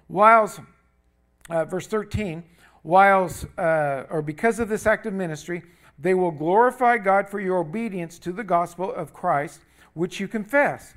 Whilst, 0.08 0.60
uh, 1.48 1.64
verse 1.64 1.86
13, 1.86 2.44
whilst, 2.82 3.46
uh, 3.58 4.04
or 4.10 4.22
because 4.22 4.58
of 4.58 4.68
this 4.68 4.86
act 4.86 5.06
of 5.06 5.14
ministry, 5.14 5.62
they 5.98 6.14
will 6.14 6.30
glorify 6.30 6.98
God 6.98 7.28
for 7.28 7.40
your 7.40 7.58
obedience 7.58 8.18
to 8.20 8.32
the 8.32 8.44
gospel 8.44 8.92
of 8.92 9.14
Christ, 9.14 9.60
which 9.94 10.20
you 10.20 10.28
confess, 10.28 10.94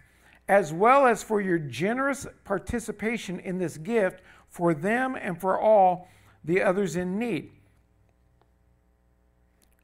as 0.48 0.74
well 0.74 1.06
as 1.06 1.24
for 1.24 1.40
your 1.40 1.60
generous 1.60 2.28
participation 2.44 3.40
in 3.40 3.58
this 3.58 3.78
gift 3.78 4.22
for 4.50 4.74
them 4.74 5.16
and 5.16 5.40
for 5.40 5.60
all 5.60 6.10
the 6.44 6.62
others 6.62 6.96
in 6.96 7.20
need. 7.20 7.52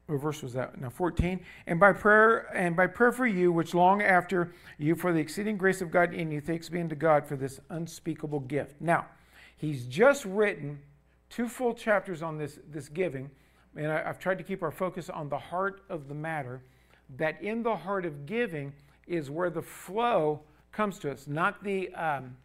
What 0.06 0.20
verse 0.20 0.42
was 0.42 0.52
that? 0.52 0.78
Now 0.80 0.90
14. 0.90 1.40
And 1.66 1.80
by 1.80 1.92
prayer 1.92 2.54
and 2.54 2.76
by 2.76 2.86
prayer 2.86 3.12
for 3.12 3.26
you, 3.26 3.52
which 3.52 3.72
long 3.72 4.02
after 4.02 4.52
you 4.76 4.94
for 4.94 5.12
the 5.12 5.18
exceeding 5.18 5.56
grace 5.56 5.80
of 5.80 5.90
God 5.90 6.12
in 6.12 6.30
you, 6.30 6.40
thanks 6.40 6.68
be 6.68 6.80
unto 6.80 6.94
God 6.94 7.26
for 7.26 7.36
this 7.36 7.60
unspeakable 7.70 8.40
gift. 8.40 8.80
Now, 8.80 9.06
he's 9.56 9.86
just 9.86 10.24
written 10.26 10.80
two 11.30 11.48
full 11.48 11.72
chapters 11.72 12.22
on 12.22 12.36
this, 12.36 12.58
this 12.70 12.88
giving, 12.88 13.30
and 13.76 13.90
I, 13.90 14.02
have 14.02 14.18
tried 14.18 14.38
to 14.38 14.44
keep 14.44 14.62
our 14.62 14.70
focus 14.70 15.08
on 15.08 15.28
the 15.30 15.38
heart 15.38 15.82
of 15.88 16.08
the 16.08 16.14
matter, 16.14 16.62
that 17.16 17.42
in 17.42 17.62
the 17.62 17.76
heart 17.76 18.04
of 18.04 18.26
giving 18.26 18.74
is 19.06 19.30
where 19.30 19.50
the 19.50 19.62
flow 19.62 20.42
comes 20.70 20.98
to 21.00 21.10
us, 21.10 21.26
not 21.26 21.64
the. 21.64 21.92
Um, 21.94 22.36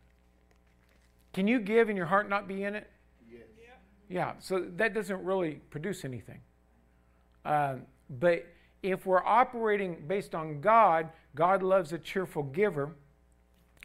can 1.33 1.47
you 1.47 1.59
give 1.59 1.89
and 1.89 1.97
your 1.97 2.07
heart 2.07 2.29
not 2.29 2.47
be 2.47 2.63
in 2.63 2.73
it? 2.73 2.89
Yes. 3.31 3.43
Yeah, 4.07 4.33
so 4.39 4.65
that 4.77 4.93
doesn't 4.93 5.23
really 5.23 5.61
produce 5.69 6.03
anything. 6.03 6.39
Um, 7.45 7.83
but 8.09 8.45
if 8.81 9.05
we're 9.05 9.23
operating 9.25 10.03
based 10.07 10.35
on 10.35 10.61
God, 10.61 11.09
God 11.35 11.63
loves 11.63 11.93
a 11.93 11.97
cheerful 11.97 12.43
giver. 12.43 12.91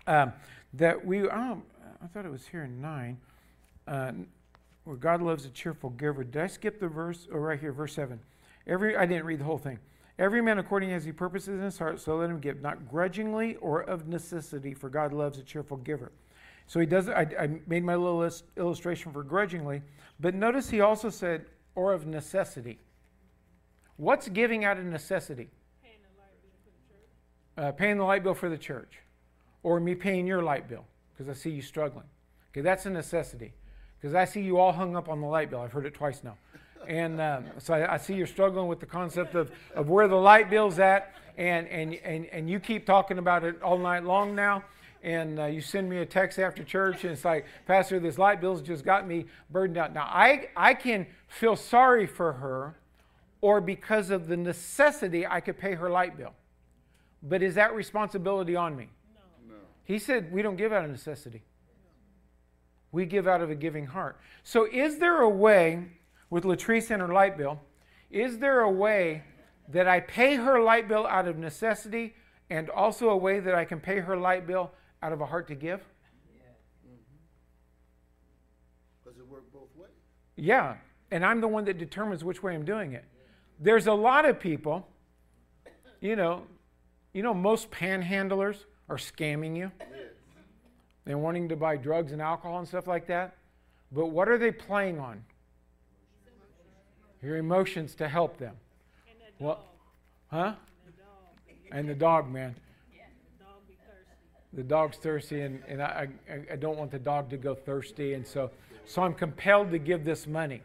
Um, 0.06 0.32
that 0.74 1.04
we, 1.04 1.22
oh, 1.22 1.62
I 2.02 2.06
thought 2.12 2.26
it 2.26 2.30
was 2.30 2.46
here 2.46 2.64
in 2.64 2.80
9. 2.80 3.18
Uh, 3.86 4.12
where 4.84 4.96
God 4.96 5.22
loves 5.22 5.44
a 5.46 5.50
cheerful 5.50 5.90
giver. 5.90 6.24
Did 6.24 6.42
I 6.42 6.46
skip 6.46 6.78
the 6.78 6.88
verse? 6.88 7.26
Oh, 7.32 7.38
right 7.38 7.58
here, 7.58 7.72
verse 7.72 7.94
7. 7.94 8.20
Every 8.66 8.96
I 8.96 9.06
didn't 9.06 9.24
read 9.24 9.40
the 9.40 9.44
whole 9.44 9.58
thing. 9.58 9.78
Every 10.18 10.40
man 10.40 10.58
according 10.58 10.92
as 10.92 11.04
he 11.04 11.12
purposes 11.12 11.48
in 11.48 11.60
his 11.60 11.78
heart, 11.78 12.00
so 12.00 12.16
let 12.16 12.30
him 12.30 12.38
give, 12.38 12.60
not 12.60 12.88
grudgingly 12.88 13.56
or 13.56 13.82
of 13.82 14.06
necessity, 14.06 14.72
for 14.72 14.88
God 14.88 15.12
loves 15.12 15.38
a 15.38 15.42
cheerful 15.42 15.76
giver. 15.78 16.12
So 16.66 16.80
he 16.80 16.86
does. 16.86 17.08
I, 17.08 17.26
I 17.38 17.60
made 17.66 17.84
my 17.84 17.96
little 17.96 18.28
illustration 18.56 19.12
for 19.12 19.22
grudgingly, 19.22 19.82
but 20.20 20.34
notice 20.34 20.70
he 20.70 20.80
also 20.80 21.10
said, 21.10 21.46
or 21.74 21.92
of 21.92 22.06
necessity. 22.06 22.78
What's 23.96 24.28
giving 24.28 24.64
out 24.64 24.78
of 24.78 24.84
necessity? 24.84 25.50
Paying 25.82 25.98
the 26.02 26.20
light 26.20 26.42
bill 26.42 26.52
for 26.64 26.70
the 26.70 26.88
church. 26.88 27.68
Uh, 27.68 27.72
paying 27.72 27.98
the 27.98 28.04
light 28.04 28.22
bill 28.22 28.34
for 28.34 28.48
the 28.48 28.58
church, 28.58 28.98
or 29.62 29.80
me 29.80 29.94
paying 29.94 30.26
your 30.26 30.42
light 30.42 30.68
bill 30.68 30.84
because 31.12 31.28
I 31.28 31.38
see 31.38 31.50
you 31.50 31.62
struggling. 31.62 32.06
Okay, 32.52 32.60
that's 32.60 32.86
a 32.86 32.90
necessity 32.90 33.52
because 34.00 34.14
I 34.14 34.24
see 34.24 34.42
you 34.42 34.58
all 34.58 34.72
hung 34.72 34.96
up 34.96 35.08
on 35.08 35.20
the 35.20 35.26
light 35.26 35.50
bill. 35.50 35.60
I've 35.60 35.72
heard 35.72 35.86
it 35.86 35.94
twice 35.94 36.22
now. 36.24 36.36
And 36.86 37.20
um, 37.20 37.44
so 37.58 37.74
I, 37.74 37.94
I, 37.94 37.96
see 37.96 38.14
you're 38.14 38.26
struggling 38.26 38.68
with 38.68 38.80
the 38.80 38.86
concept 38.86 39.34
of, 39.34 39.50
of 39.74 39.88
where 39.88 40.08
the 40.08 40.16
light 40.16 40.50
bill's 40.50 40.78
at, 40.78 41.14
and, 41.38 41.66
and, 41.68 41.94
and, 42.04 42.26
and 42.26 42.50
you 42.50 42.60
keep 42.60 42.84
talking 42.86 43.18
about 43.18 43.44
it 43.44 43.62
all 43.62 43.78
night 43.78 44.04
long 44.04 44.34
now. 44.34 44.64
And 45.02 45.38
uh, 45.38 45.46
you 45.46 45.60
send 45.60 45.88
me 45.88 45.98
a 45.98 46.06
text 46.06 46.38
after 46.38 46.62
church, 46.64 47.04
and 47.04 47.12
it's 47.12 47.24
like, 47.24 47.44
Pastor, 47.66 48.00
this 48.00 48.18
light 48.18 48.40
bill's 48.40 48.62
just 48.62 48.84
got 48.84 49.06
me 49.06 49.26
burdened 49.50 49.76
out. 49.76 49.92
Now, 49.92 50.04
I, 50.04 50.48
I 50.56 50.74
can 50.74 51.06
feel 51.28 51.56
sorry 51.56 52.06
for 52.06 52.34
her, 52.34 52.76
or 53.44 53.60
because 53.60 54.08
of 54.08 54.26
the 54.26 54.38
necessity, 54.38 55.26
I 55.26 55.38
could 55.38 55.58
pay 55.58 55.74
her 55.74 55.90
light 55.90 56.16
bill. 56.16 56.32
But 57.22 57.42
is 57.42 57.56
that 57.56 57.74
responsibility 57.74 58.56
on 58.56 58.74
me? 58.74 58.88
No. 59.46 59.56
He 59.84 59.98
said 59.98 60.32
we 60.32 60.40
don't 60.40 60.56
give 60.56 60.72
out 60.72 60.86
of 60.86 60.90
necessity. 60.90 61.42
We 62.90 63.04
give 63.04 63.28
out 63.28 63.42
of 63.42 63.50
a 63.50 63.54
giving 63.54 63.84
heart. 63.84 64.18
So, 64.44 64.66
is 64.72 64.96
there 64.96 65.20
a 65.20 65.28
way 65.28 65.88
with 66.30 66.44
Latrice 66.44 66.90
and 66.90 67.02
her 67.02 67.12
light 67.12 67.36
bill? 67.36 67.60
Is 68.10 68.38
there 68.38 68.60
a 68.60 68.70
way 68.70 69.24
that 69.68 69.86
I 69.86 70.00
pay 70.00 70.36
her 70.36 70.58
light 70.58 70.88
bill 70.88 71.06
out 71.06 71.28
of 71.28 71.36
necessity 71.36 72.14
and 72.48 72.70
also 72.70 73.10
a 73.10 73.16
way 73.16 73.40
that 73.40 73.54
I 73.54 73.66
can 73.66 73.78
pay 73.78 73.98
her 74.00 74.16
light 74.16 74.46
bill 74.46 74.70
out 75.02 75.12
of 75.12 75.20
a 75.20 75.26
heart 75.26 75.48
to 75.48 75.54
give? 75.54 75.84
Because 79.02 79.18
mm-hmm. 79.18 79.20
it 79.20 79.28
worked 79.30 79.52
both 79.52 79.68
ways. 79.76 79.90
Yeah, 80.36 80.76
and 81.10 81.26
I'm 81.26 81.42
the 81.42 81.48
one 81.48 81.66
that 81.66 81.76
determines 81.76 82.24
which 82.24 82.42
way 82.42 82.54
I'm 82.54 82.64
doing 82.64 82.94
it. 82.94 83.04
There's 83.58 83.86
a 83.86 83.92
lot 83.92 84.24
of 84.24 84.40
people, 84.40 84.86
you 86.00 86.16
know, 86.16 86.42
you 87.12 87.22
know, 87.22 87.32
most 87.32 87.70
panhandlers 87.70 88.56
are 88.88 88.96
scamming 88.96 89.56
you. 89.56 89.70
They're 91.04 91.18
wanting 91.18 91.48
to 91.50 91.56
buy 91.56 91.76
drugs 91.76 92.12
and 92.12 92.20
alcohol 92.20 92.58
and 92.58 92.68
stuff 92.68 92.86
like 92.86 93.06
that. 93.06 93.36
But 93.92 94.06
what 94.06 94.28
are 94.28 94.38
they 94.38 94.50
playing 94.50 94.98
on? 94.98 95.22
Your 97.22 97.36
emotions 97.36 97.94
to 97.96 98.08
help 98.08 98.38
them. 98.38 98.54
Well, 99.38 99.64
huh? 100.28 100.54
the 100.84 100.92
dog, 100.92 101.56
And 101.72 101.88
the 101.88 101.94
dog, 101.94 102.30
man. 102.30 102.54
the 103.38 103.44
dog 103.44 103.54
be 103.66 103.74
thirsty. 103.86 104.12
The 104.52 104.62
dog's 104.62 104.96
thirsty, 104.96 105.40
and, 105.40 105.62
and 105.66 105.82
I, 105.82 106.08
I, 106.28 106.52
I 106.52 106.56
don't 106.56 106.76
want 106.76 106.90
the 106.90 106.98
dog 106.98 107.30
to 107.30 107.36
go 107.36 107.54
thirsty, 107.54 108.14
and 108.14 108.26
so, 108.26 108.50
so 108.84 109.02
I'm 109.02 109.14
compelled 109.14 109.70
to 109.70 109.78
give 109.78 110.04
this 110.04 110.26
money. 110.26 110.62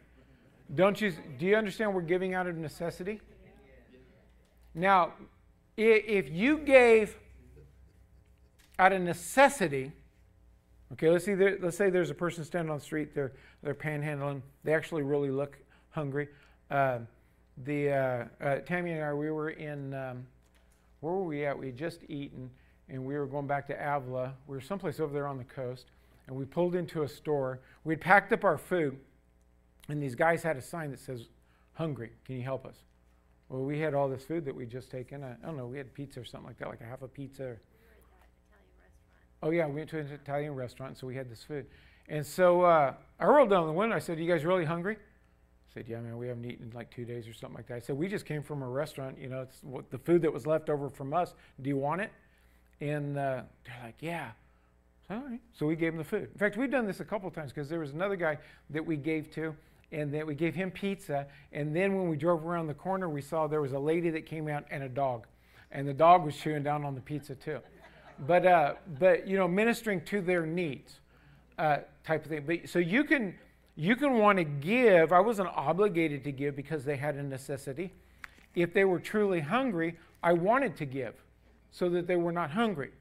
Don't 0.74 1.00
you? 1.02 1.14
Do 1.38 1.46
you 1.46 1.56
understand 1.56 1.94
we're 1.94 2.02
giving 2.02 2.34
out 2.34 2.48
of 2.48 2.56
necessity? 2.58 3.22
Now, 4.76 5.14
if 5.76 6.30
you 6.30 6.60
gave 6.60 7.18
out 8.78 8.94
of 8.94 9.02
necessity, 9.02 9.92
okay, 10.94 11.10
let's 11.10 11.26
see. 11.26 11.36
Let's 11.36 11.76
say 11.76 11.90
there's 11.90 12.12
a 12.12 12.16
person 12.16 12.44
standing 12.44 12.72
on 12.72 12.78
the 12.78 12.84
street. 12.84 13.16
They're 13.16 13.34
they're 13.64 13.74
panhandling. 13.74 14.42
They 14.64 14.74
actually 14.74 15.02
really 15.02 15.32
look 15.32 15.58
hungry. 15.90 16.28
Uh, 16.70 17.00
the 17.66 17.90
uh, 17.90 18.26
uh, 18.44 18.56
Tammy 18.60 18.92
and 18.92 19.04
I, 19.04 19.14
we 19.14 19.32
were 19.32 19.50
in. 19.50 19.94
Um, 19.94 20.28
where 21.02 21.14
were 21.14 21.24
we 21.24 21.46
at? 21.46 21.58
We 21.58 21.68
had 21.68 21.78
just 21.78 22.02
eaten, 22.10 22.50
and 22.90 23.04
we 23.06 23.18
were 23.18 23.26
going 23.26 23.48
back 23.48 23.68
to 23.68 23.74
Avila. 23.74 24.34
We 24.48 24.56
were 24.56 24.62
someplace 24.62 25.00
over 25.00 25.14
there 25.14 25.28
on 25.28 25.38
the 25.38 25.46
coast, 25.46 25.86
and 26.28 26.36
we 26.36 26.46
pulled 26.46 26.76
into 26.76 27.04
a 27.04 27.08
store. 27.08 27.62
We'd 27.86 28.02
packed 28.02 28.34
up 28.34 28.44
our 28.44 28.58
food, 28.58 28.98
and 29.90 30.02
these 30.02 30.16
guys 30.16 30.44
had 30.44 30.56
a 30.56 30.62
sign 30.62 30.92
that 30.92 31.00
says, 31.00 31.28
"Hungry? 31.74 32.12
Can 32.26 32.36
you 32.36 32.44
help 32.44 32.66
us?" 32.66 32.76
Well, 33.50 33.64
we 33.64 33.80
had 33.80 33.96
all 33.96 34.08
this 34.08 34.24
food 34.24 34.46
that 34.46 34.56
we'd 34.56 34.70
just 34.70 34.92
taken. 34.92 35.24
I, 35.24 35.32
I 35.32 35.46
don't 35.46 35.58
know. 35.58 35.66
We 35.66 35.78
had 35.78 35.94
pizza 35.94 36.22
or 36.22 36.26
something 36.26 36.48
like 36.48 36.60
that, 36.60 36.68
like 36.68 36.82
a 36.82 36.86
half 36.86 37.02
a 37.02 37.08
pizza. 37.08 37.58
Oh 39.42 39.50
yeah, 39.50 39.66
we 39.68 39.76
went 39.76 39.90
to 39.92 40.00
an 40.00 40.08
Italian 40.08 40.54
restaurant, 40.54 40.98
so 40.98 41.08
we 41.08 41.16
had 41.16 41.30
this 41.30 41.44
food. 41.44 41.66
And 42.08 42.26
so 42.26 42.62
uh, 42.62 42.94
I 43.20 43.26
rolled 43.26 43.50
down 43.50 43.68
the 43.68 43.74
window. 43.74 43.96
I 43.96 44.00
said, 44.00 44.20
"You 44.20 44.28
guys 44.28 44.46
really 44.46 44.66
hungry?" 44.66 44.96
I 44.96 45.74
said, 45.74 45.88
"Yeah, 45.88 46.00
man. 46.00 46.18
We 46.18 46.28
haven't 46.28 46.46
eaten 46.46 46.68
in 46.70 46.72
like 46.76 46.92
two 46.92 47.06
days 47.06 47.28
or 47.28 47.34
something 47.34 47.56
like 47.56 47.68
that." 47.68 47.76
I 47.76 47.80
said, 47.80 47.98
"We 47.98 48.08
just 48.08 48.26
came 48.26 48.44
from 48.44 48.62
a 48.62 48.68
restaurant. 48.68 49.18
You 49.20 49.30
know, 49.30 49.42
it's 49.42 49.64
what, 49.64 49.90
the 49.90 49.98
food 49.98 50.22
that 50.24 50.34
was 50.34 50.46
left 50.46 50.70
over 50.70 50.90
from 50.90 51.14
us. 51.14 51.34
Do 51.62 51.70
you 51.70 51.78
want 51.78 52.02
it?" 52.02 52.12
And 52.82 53.18
uh, 53.18 53.42
they're 53.66 53.80
like, 53.84 53.96
"Yeah." 54.00 54.32
So, 55.08 55.16
all 55.16 55.22
right. 55.22 55.40
So 55.54 55.66
we 55.66 55.76
gave 55.76 55.94
them 55.94 56.00
the 56.00 56.04
food. 56.04 56.30
In 56.34 56.40
fact, 56.40 56.58
we've 56.58 56.72
done 56.72 56.86
this 56.86 57.00
a 57.00 57.06
couple 57.06 57.30
times 57.32 57.52
because 57.52 57.70
there 57.70 57.80
was 57.80 57.92
another 57.92 58.16
guy 58.16 58.38
that 58.72 58.86
we 58.86 58.98
gave 58.98 59.32
to, 59.32 59.56
and 59.92 60.14
then 60.14 60.28
we 60.28 60.36
gave 60.36 60.56
him 60.56 60.72
pizza. 60.72 61.28
And 61.52 61.76
then 61.76 61.96
when 61.96 62.10
we 62.10 62.18
drove 62.18 62.46
around 62.46 62.68
the 62.68 62.74
corner, 62.74 63.10
we 63.10 63.22
saw 63.22 63.48
there 63.48 63.62
was 63.62 63.74
a 63.74 63.80
lady 63.80 64.10
that 64.12 64.26
came 64.26 64.48
out 64.48 64.66
and 64.70 64.84
a 64.84 64.90
dog, 64.90 65.26
and 65.72 65.88
the 65.88 65.94
dog 65.94 66.24
was 66.24 66.36
chewing 66.36 66.64
down 66.64 66.86
on 66.86 66.96
the 66.96 67.02
pizza 67.02 67.36
too. 67.36 67.60
But 68.28 68.46
uh, 68.46 68.74
but 69.00 69.28
you 69.28 69.38
know, 69.38 69.48
ministering 69.48 70.02
to 70.06 70.22
their 70.22 70.46
needs, 70.46 71.00
uh, 71.58 71.80
type 72.06 72.26
of 72.26 72.32
thing. 72.32 72.44
But 72.46 72.70
so 72.70 72.80
you 72.80 73.04
can 73.04 73.36
you 73.76 73.96
can 73.96 74.18
want 74.18 74.38
to 74.38 74.44
give. 74.44 75.14
I 75.14 75.22
wasn't 75.22 75.50
obligated 75.50 76.24
to 76.26 76.32
give 76.32 76.56
because 76.56 76.84
they 76.84 76.98
had 76.98 77.16
a 77.16 77.24
necessity. 77.24 77.94
If 78.56 78.74
they 78.74 78.84
were 78.84 79.00
truly 79.00 79.40
hungry, 79.40 79.98
I 80.22 80.34
wanted 80.34 80.76
to 80.78 80.86
give, 80.86 81.16
so 81.72 81.90
that 81.90 82.08
they 82.08 82.18
were 82.18 82.34
not 82.34 82.52
hungry. 82.52 82.92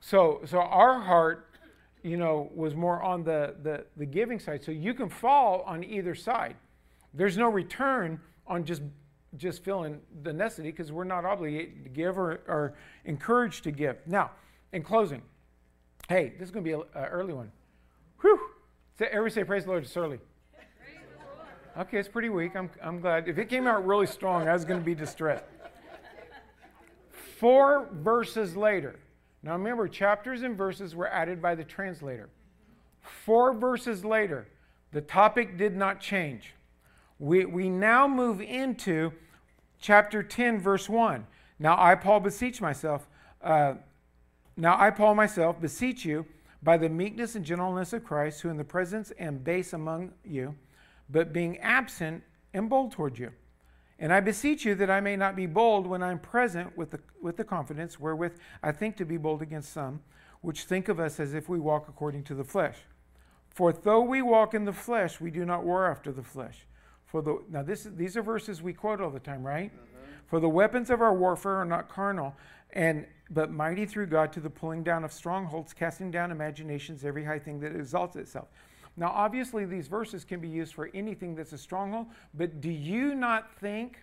So, 0.00 0.40
so 0.44 0.60
our 0.60 1.00
heart, 1.00 1.47
you 2.02 2.16
know, 2.16 2.50
was 2.54 2.74
more 2.74 3.02
on 3.02 3.24
the, 3.24 3.54
the, 3.62 3.84
the 3.96 4.06
giving 4.06 4.38
side. 4.38 4.62
So 4.64 4.72
you 4.72 4.94
can 4.94 5.08
fall 5.08 5.62
on 5.66 5.84
either 5.84 6.14
side. 6.14 6.56
There's 7.14 7.36
no 7.36 7.48
return 7.48 8.20
on 8.46 8.64
just 8.64 8.82
just 9.36 9.62
feeling 9.62 10.00
the 10.22 10.32
necessity 10.32 10.70
because 10.70 10.90
we're 10.90 11.04
not 11.04 11.24
obligated 11.24 11.84
to 11.84 11.90
give 11.90 12.18
or, 12.18 12.40
or 12.48 12.74
encouraged 13.04 13.64
to 13.64 13.70
give. 13.70 13.96
Now, 14.06 14.30
in 14.72 14.82
closing, 14.82 15.22
hey, 16.08 16.32
this 16.38 16.48
is 16.48 16.50
going 16.50 16.64
to 16.64 16.68
be 16.68 16.74
an 16.74 17.04
early 17.04 17.34
one. 17.34 17.52
Whew. 18.22 18.40
Say, 18.98 19.06
everybody 19.06 19.34
say 19.34 19.44
praise 19.44 19.64
the 19.64 19.70
Lord. 19.70 19.84
It's 19.84 19.96
early. 19.96 20.18
Okay, 21.78 21.98
it's 21.98 22.08
pretty 22.08 22.30
weak. 22.30 22.56
I'm, 22.56 22.70
I'm 22.82 23.00
glad. 23.00 23.28
If 23.28 23.38
it 23.38 23.48
came 23.48 23.66
out 23.66 23.86
really 23.86 24.06
strong, 24.06 24.48
I 24.48 24.52
was 24.52 24.64
going 24.64 24.80
to 24.80 24.84
be 24.84 24.94
distressed. 24.94 25.44
Four 27.38 27.88
verses 27.92 28.56
later. 28.56 28.98
Now 29.48 29.54
remember, 29.54 29.88
chapters 29.88 30.42
and 30.42 30.58
verses 30.58 30.94
were 30.94 31.08
added 31.08 31.40
by 31.40 31.54
the 31.54 31.64
translator. 31.64 32.28
Four 33.00 33.54
verses 33.54 34.04
later, 34.04 34.46
the 34.92 35.00
topic 35.00 35.56
did 35.56 35.74
not 35.74 36.02
change. 36.02 36.52
We, 37.18 37.46
we 37.46 37.70
now 37.70 38.06
move 38.06 38.42
into 38.42 39.10
chapter 39.80 40.22
10, 40.22 40.60
verse 40.60 40.86
1. 40.86 41.26
Now 41.58 41.76
I, 41.78 41.94
Paul, 41.94 42.20
beseech 42.20 42.60
myself, 42.60 43.08
uh, 43.42 43.76
now 44.58 44.78
I, 44.78 44.90
Paul, 44.90 45.14
myself, 45.14 45.58
beseech 45.58 46.04
you 46.04 46.26
by 46.62 46.76
the 46.76 46.90
meekness 46.90 47.34
and 47.34 47.42
gentleness 47.42 47.94
of 47.94 48.04
Christ, 48.04 48.42
who 48.42 48.50
in 48.50 48.58
the 48.58 48.64
presence 48.64 49.14
am 49.18 49.38
base 49.38 49.72
among 49.72 50.12
you, 50.26 50.54
but 51.08 51.32
being 51.32 51.56
absent 51.60 52.22
am 52.52 52.68
bold 52.68 52.92
toward 52.92 53.18
you. 53.18 53.30
And 53.98 54.12
I 54.12 54.20
beseech 54.20 54.64
you 54.64 54.74
that 54.76 54.90
I 54.90 55.00
may 55.00 55.16
not 55.16 55.34
be 55.34 55.46
bold 55.46 55.86
when 55.86 56.02
I 56.02 56.12
am 56.12 56.20
present 56.20 56.76
with 56.76 56.92
the, 56.92 57.00
with 57.20 57.36
the 57.36 57.44
confidence 57.44 57.98
wherewith 57.98 58.38
I 58.62 58.70
think 58.70 58.96
to 58.98 59.04
be 59.04 59.16
bold 59.16 59.42
against 59.42 59.72
some, 59.72 60.00
which 60.40 60.64
think 60.64 60.88
of 60.88 61.00
us 61.00 61.18
as 61.18 61.34
if 61.34 61.48
we 61.48 61.58
walk 61.58 61.88
according 61.88 62.22
to 62.24 62.34
the 62.34 62.44
flesh. 62.44 62.76
For 63.50 63.72
though 63.72 64.02
we 64.02 64.22
walk 64.22 64.54
in 64.54 64.64
the 64.64 64.72
flesh, 64.72 65.20
we 65.20 65.32
do 65.32 65.44
not 65.44 65.64
war 65.64 65.90
after 65.90 66.12
the 66.12 66.22
flesh. 66.22 66.64
For 67.06 67.22
the 67.22 67.42
now 67.50 67.62
this 67.62 67.88
these 67.96 68.16
are 68.16 68.22
verses 68.22 68.62
we 68.62 68.72
quote 68.72 69.00
all 69.00 69.10
the 69.10 69.18
time, 69.18 69.44
right? 69.44 69.72
Mm-hmm. 69.72 70.12
For 70.28 70.38
the 70.38 70.48
weapons 70.48 70.90
of 70.90 71.00
our 71.00 71.14
warfare 71.14 71.56
are 71.56 71.64
not 71.64 71.88
carnal, 71.88 72.36
and 72.74 73.06
but 73.30 73.50
mighty 73.50 73.84
through 73.84 74.06
God 74.06 74.32
to 74.34 74.40
the 74.40 74.50
pulling 74.50 74.84
down 74.84 75.04
of 75.04 75.12
strongholds, 75.12 75.72
casting 75.72 76.10
down 76.10 76.30
imaginations, 76.30 77.04
every 77.04 77.24
high 77.24 77.38
thing 77.38 77.58
that 77.60 77.74
exalts 77.74 78.14
itself. 78.14 78.48
Now, 78.98 79.12
obviously, 79.14 79.64
these 79.64 79.86
verses 79.86 80.24
can 80.24 80.40
be 80.40 80.48
used 80.48 80.74
for 80.74 80.90
anything 80.92 81.36
that's 81.36 81.52
a 81.52 81.58
stronghold, 81.58 82.08
but 82.34 82.60
do 82.60 82.68
you 82.68 83.14
not 83.14 83.48
think 83.60 83.98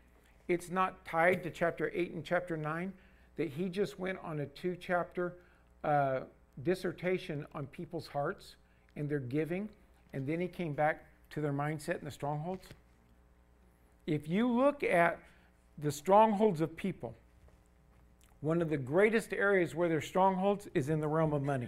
it's 0.48 0.72
not 0.72 1.04
tied 1.04 1.44
to 1.44 1.52
chapter 1.52 1.92
8 1.94 2.14
and 2.14 2.24
chapter 2.24 2.56
9? 2.56 2.94
That 3.36 3.50
he 3.50 3.68
just 3.68 4.00
went 4.00 4.20
on 4.24 4.40
a 4.40 4.46
two 4.46 4.78
chapter 4.80 5.34
uh, 5.84 6.22
dissertation 6.64 7.46
on 7.54 7.68
people's 7.68 8.08
hearts 8.08 8.56
and 8.96 9.10
their 9.10 9.20
giving, 9.20 9.68
and 10.14 10.26
then 10.26 10.40
he 10.40 10.48
came 10.48 10.72
back 10.72 11.04
to 11.32 11.42
their 11.42 11.52
mindset 11.52 11.98
and 11.98 12.08
the 12.08 12.12
strongholds? 12.12 12.66
If 14.08 14.30
you 14.30 14.48
look 14.50 14.82
at 14.82 15.20
the 15.78 15.92
strongholds 15.92 16.62
of 16.62 16.74
people, 16.78 17.14
one 18.40 18.62
of 18.62 18.70
the 18.70 18.78
greatest 18.78 19.34
areas 19.34 19.76
where 19.76 19.90
there's 19.90 20.08
strongholds 20.08 20.70
is 20.74 20.88
in 20.88 21.02
the 21.02 21.08
realm 21.08 21.34
of 21.34 21.42
money. 21.42 21.68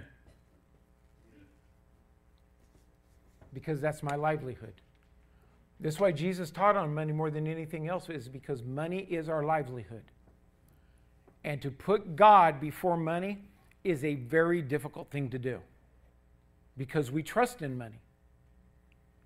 Because 3.57 3.81
that's 3.81 4.03
my 4.03 4.15
livelihood. 4.15 4.75
That's 5.79 5.99
why 5.99 6.11
Jesus 6.11 6.51
taught 6.51 6.75
on 6.75 6.93
money 6.93 7.11
more 7.11 7.31
than 7.31 7.47
anything 7.47 7.87
else, 7.87 8.07
is 8.07 8.29
because 8.29 8.61
money 8.61 9.07
is 9.09 9.29
our 9.29 9.43
livelihood. 9.43 10.03
And 11.43 11.59
to 11.63 11.71
put 11.71 12.15
God 12.15 12.59
before 12.59 12.97
money 12.97 13.39
is 13.83 14.03
a 14.03 14.13
very 14.13 14.61
difficult 14.61 15.09
thing 15.09 15.31
to 15.31 15.39
do 15.39 15.59
because 16.77 17.09
we 17.09 17.23
trust 17.23 17.63
in 17.63 17.75
money. 17.79 17.99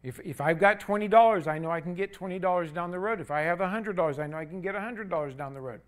If, 0.01 0.21
if 0.23 0.39
I've 0.39 0.59
got 0.59 0.79
$20, 0.79 1.45
I 1.45 1.59
know 1.59 1.69
I 1.69 1.81
can 1.81 1.93
get 1.93 2.17
$20 2.17 2.73
down 2.73 2.89
the 2.89 2.99
road. 2.99 3.19
If 3.19 3.31
I 3.31 3.41
have 3.41 3.59
$100, 3.59 4.17
I 4.17 4.27
know 4.27 4.37
I 4.37 4.45
can 4.45 4.61
get 4.61 4.75
$100 4.75 5.37
down 5.37 5.53
the 5.53 5.59
road. 5.59 5.81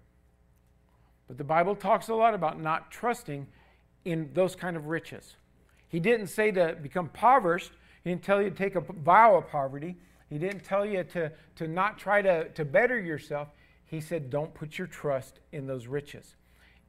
But 1.29 1.37
the 1.37 1.45
Bible 1.45 1.77
talks 1.77 2.09
a 2.09 2.13
lot 2.13 2.33
about 2.33 2.59
not 2.59 2.91
trusting 2.91 3.47
in 4.03 4.31
those 4.33 4.53
kind 4.53 4.75
of 4.75 4.87
riches. 4.87 5.37
He 5.87 5.99
didn't 5.99 6.27
say 6.27 6.51
to 6.51 6.75
become 6.81 7.05
impoverished. 7.05 7.71
He 8.03 8.09
didn't 8.09 8.23
tell 8.23 8.41
you 8.41 8.49
to 8.49 8.55
take 8.55 8.75
a 8.75 8.81
vow 8.81 9.35
of 9.35 9.47
poverty. 9.49 9.97
He 10.29 10.37
didn't 10.37 10.63
tell 10.63 10.85
you 10.85 11.03
to, 11.05 11.31
to 11.55 11.67
not 11.67 11.97
try 11.97 12.21
to, 12.21 12.49
to 12.49 12.65
better 12.65 12.99
yourself. 12.99 13.49
He 13.85 14.01
said, 14.01 14.29
don't 14.29 14.53
put 14.53 14.77
your 14.77 14.87
trust 14.87 15.39
in 15.51 15.67
those 15.67 15.87
riches. 15.87 16.35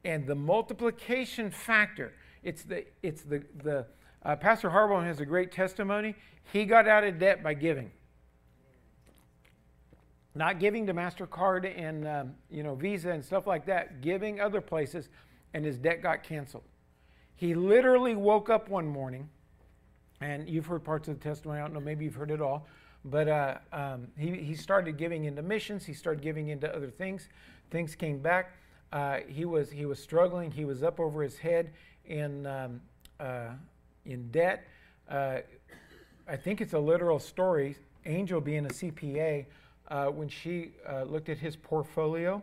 And 0.03 0.27
the 0.27 0.35
multiplication 0.35 1.51
factor, 1.51 2.13
it's 2.43 2.63
the, 2.63 2.85
it's 3.01 3.21
the, 3.21 3.43
the 3.63 3.85
uh, 4.23 4.35
Pastor 4.35 4.69
Harbone 4.69 5.05
has 5.05 5.19
a 5.19 5.25
great 5.25 5.51
testimony. 5.51 6.15
He 6.51 6.65
got 6.65 6.87
out 6.87 7.03
of 7.03 7.19
debt 7.19 7.43
by 7.43 7.53
giving. 7.53 7.91
Not 10.33 10.59
giving 10.59 10.85
to 10.87 10.93
MasterCard 10.93 11.71
and 11.79 12.07
um, 12.07 12.33
you 12.49 12.61
know, 12.61 12.75
Visa 12.75 13.11
and 13.11 13.23
stuff 13.23 13.47
like 13.47 13.65
that, 13.67 14.01
giving 14.01 14.41
other 14.41 14.59
places, 14.59 15.09
and 15.53 15.63
his 15.63 15.77
debt 15.77 16.01
got 16.01 16.23
canceled. 16.23 16.63
He 17.35 17.53
literally 17.53 18.15
woke 18.15 18.49
up 18.49 18.67
one 18.67 18.87
morning, 18.87 19.29
and 20.25 20.49
you've 20.49 20.65
heard 20.65 20.83
parts 20.83 21.07
of 21.07 21.19
the 21.19 21.23
testimony. 21.23 21.59
I 21.59 21.63
don't 21.63 21.73
know, 21.73 21.79
maybe 21.79 22.05
you've 22.05 22.15
heard 22.15 22.31
it 22.31 22.41
all. 22.41 22.67
But 23.05 23.27
uh, 23.27 23.57
um, 23.71 24.07
he, 24.17 24.31
he 24.31 24.55
started 24.55 24.97
giving 24.97 25.25
into 25.25 25.43
missions. 25.43 25.85
He 25.85 25.93
started 25.93 26.23
giving 26.23 26.47
into 26.47 26.73
other 26.75 26.89
things. 26.89 27.29
Things 27.69 27.95
came 27.95 28.19
back. 28.19 28.57
Uh, 28.91 29.19
he 29.27 29.45
was 29.45 29.69
he 29.69 29.85
was 29.85 29.99
struggling. 29.99 30.49
He 30.49 30.65
was 30.65 30.81
up 30.81 30.99
over 30.99 31.21
his 31.21 31.37
head 31.37 31.71
in 32.05 32.47
um, 32.47 32.81
uh, 33.19 33.49
in 34.05 34.31
debt. 34.31 34.65
Uh, 35.07 35.39
I 36.27 36.35
think 36.35 36.61
it's 36.61 36.73
a 36.73 36.79
literal 36.79 37.19
story. 37.19 37.75
Angel 38.07 38.41
being 38.41 38.65
a 38.65 38.69
CPA, 38.69 39.45
uh, 39.89 40.05
when 40.07 40.29
she 40.29 40.71
uh, 40.87 41.03
looked 41.03 41.29
at 41.29 41.37
his 41.37 41.55
portfolio, 41.55 42.41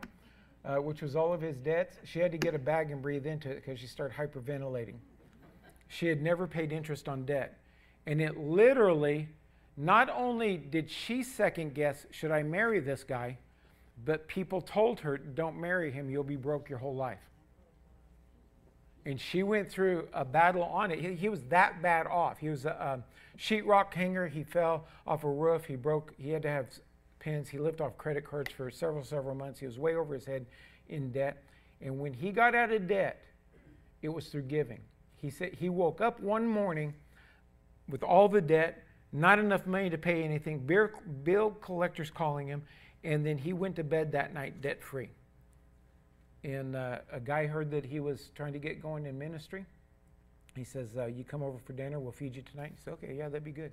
which 0.78 1.03
was 1.03 1.16
all 1.16 1.33
of 1.33 1.41
his 1.41 1.57
debts, 1.57 1.97
she 2.05 2.20
had 2.20 2.30
to 2.33 2.39
get 2.39 2.55
a 2.55 2.59
bag 2.59 2.91
and 2.93 3.03
breathe 3.03 3.26
into 3.26 3.51
it 3.51 3.57
because 3.57 3.80
she 3.80 3.87
started 3.87 4.16
hyperventilating. 4.16 4.95
She 5.89 6.07
had 6.07 6.22
never 6.22 6.47
paid 6.47 6.72
interest 6.72 7.09
on 7.09 7.24
debt. 7.24 7.62
And 8.07 8.21
it 8.21 8.37
literally, 8.37 9.29
not 9.77 10.11
only 10.11 10.57
did 10.57 10.91
she 10.91 11.23
second 11.23 11.75
guess, 11.75 12.07
should 12.11 12.31
I 12.31 12.43
marry 12.43 12.81
this 12.81 13.05
guy, 13.05 13.39
but 14.05 14.27
people 14.27 14.61
told 14.61 15.01
her, 15.01 15.17
don't 15.17 15.61
marry 15.61 15.91
him, 15.91 16.11
you'll 16.11 16.25
be 16.25 16.37
broke 16.37 16.69
your 16.69 16.79
whole 16.79 16.95
life. 16.95 17.21
And 19.05 19.21
she 19.21 19.43
went 19.43 19.71
through 19.71 20.09
a 20.13 20.25
battle 20.25 20.63
on 20.63 20.91
it. 20.91 21.01
He, 21.01 21.15
he 21.15 21.29
was 21.29 21.43
that 21.45 21.83
bad 21.83 22.07
off. 22.07 22.39
He 22.39 22.49
was 22.49 22.65
a, 22.65 22.93
um, 22.93 23.05
sheetrock 23.39 23.93
hanger. 23.95 24.29
He 24.29 24.45
fell 24.45 24.87
off 25.07 25.25
a 25.25 25.31
roof. 25.31 25.65
He 25.65 25.77
broke, 25.77 26.15
he 26.19 26.31
had 26.31 26.43
to 26.43 26.49
have 26.49 26.67
pins. 27.19 27.49
He 27.49 27.59
lived 27.59 27.81
off 27.81 27.97
credit 27.99 28.25
cards 28.25 28.53
for 28.53 28.71
several, 28.71 29.05
several 29.05 29.35
months. 29.35 29.61
He 29.61 29.67
was 29.67 29.79
way 29.79 29.97
over 29.97 30.15
his 30.15 30.25
head 30.25 30.47
in 30.89 31.11
debt. 31.11 31.43
And 31.81 31.99
when 31.99 32.13
he 32.13 32.31
got 32.31 32.55
out 32.55 32.71
of 32.71 32.87
debt, 32.87 33.23
it 34.03 34.09
was 34.09 34.29
through 34.29 34.43
giving. 34.43 34.81
He 35.17 35.31
said 35.31 35.55
he 35.55 35.69
woke 35.69 36.01
up 36.01 36.21
one 36.21 36.47
morning 36.47 36.95
with 37.89 38.03
all 38.03 38.28
the 38.28 38.41
debt, 38.41 38.85
not 39.12 39.39
enough 39.39 39.66
money 39.66 39.91
to 39.91 39.99
pay 39.99 40.22
anything, 40.22 40.59
bill, 41.24 41.51
collectors 41.61 42.11
calling 42.11 42.47
him, 42.47 42.62
and 43.05 43.26
then 43.26 43.37
he 43.37 43.53
went 43.53 43.76
to 43.76 43.85
bed 43.85 44.12
that 44.12 44.33
night 44.33 44.61
debt 44.61 44.83
free. 44.83 45.11
And 46.45 46.74
uh, 46.74 46.99
a 47.12 47.20
guy 47.20 47.47
heard 47.47 47.70
that 47.70 47.85
he 47.85 48.01
was 48.01 48.30
trying 48.35 48.53
to 48.53 48.59
get 48.59 48.83
going 48.83 49.07
in 49.07 49.18
ministry. 49.18 49.64
He 50.57 50.64
says, 50.64 50.97
uh, 50.97 51.07
"You 51.07 51.24
come 51.24 51.43
over 51.43 51.59
for 51.59 51.72
dinner. 51.72 52.01
We'll 52.01 52.12
feed 52.12 52.35
you 52.35 52.43
tonight." 52.43 52.72
He 52.74 52.83
said, 52.83 52.95
"Okay, 52.95 53.14
yeah, 53.16 53.28
that'd 53.28 53.45
be 53.45 53.53
good." 53.53 53.72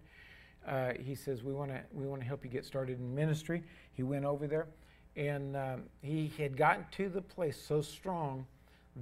Uh, 0.67 0.93
he 0.99 1.15
says, 1.15 1.43
"We 1.43 1.53
want 1.53 1.71
to 1.71 1.81
we 1.93 2.05
want 2.05 2.21
to 2.21 2.27
help 2.27 2.43
you 2.43 2.49
get 2.49 2.65
started 2.65 2.99
in 2.99 3.15
ministry." 3.15 3.63
He 3.93 4.03
went 4.03 4.23
over 4.23 4.47
there, 4.47 4.67
and 5.15 5.55
um, 5.57 5.83
he 6.01 6.31
had 6.37 6.55
gotten 6.55 6.85
to 6.91 7.09
the 7.09 7.21
place 7.21 7.59
so 7.59 7.81
strong 7.81 8.45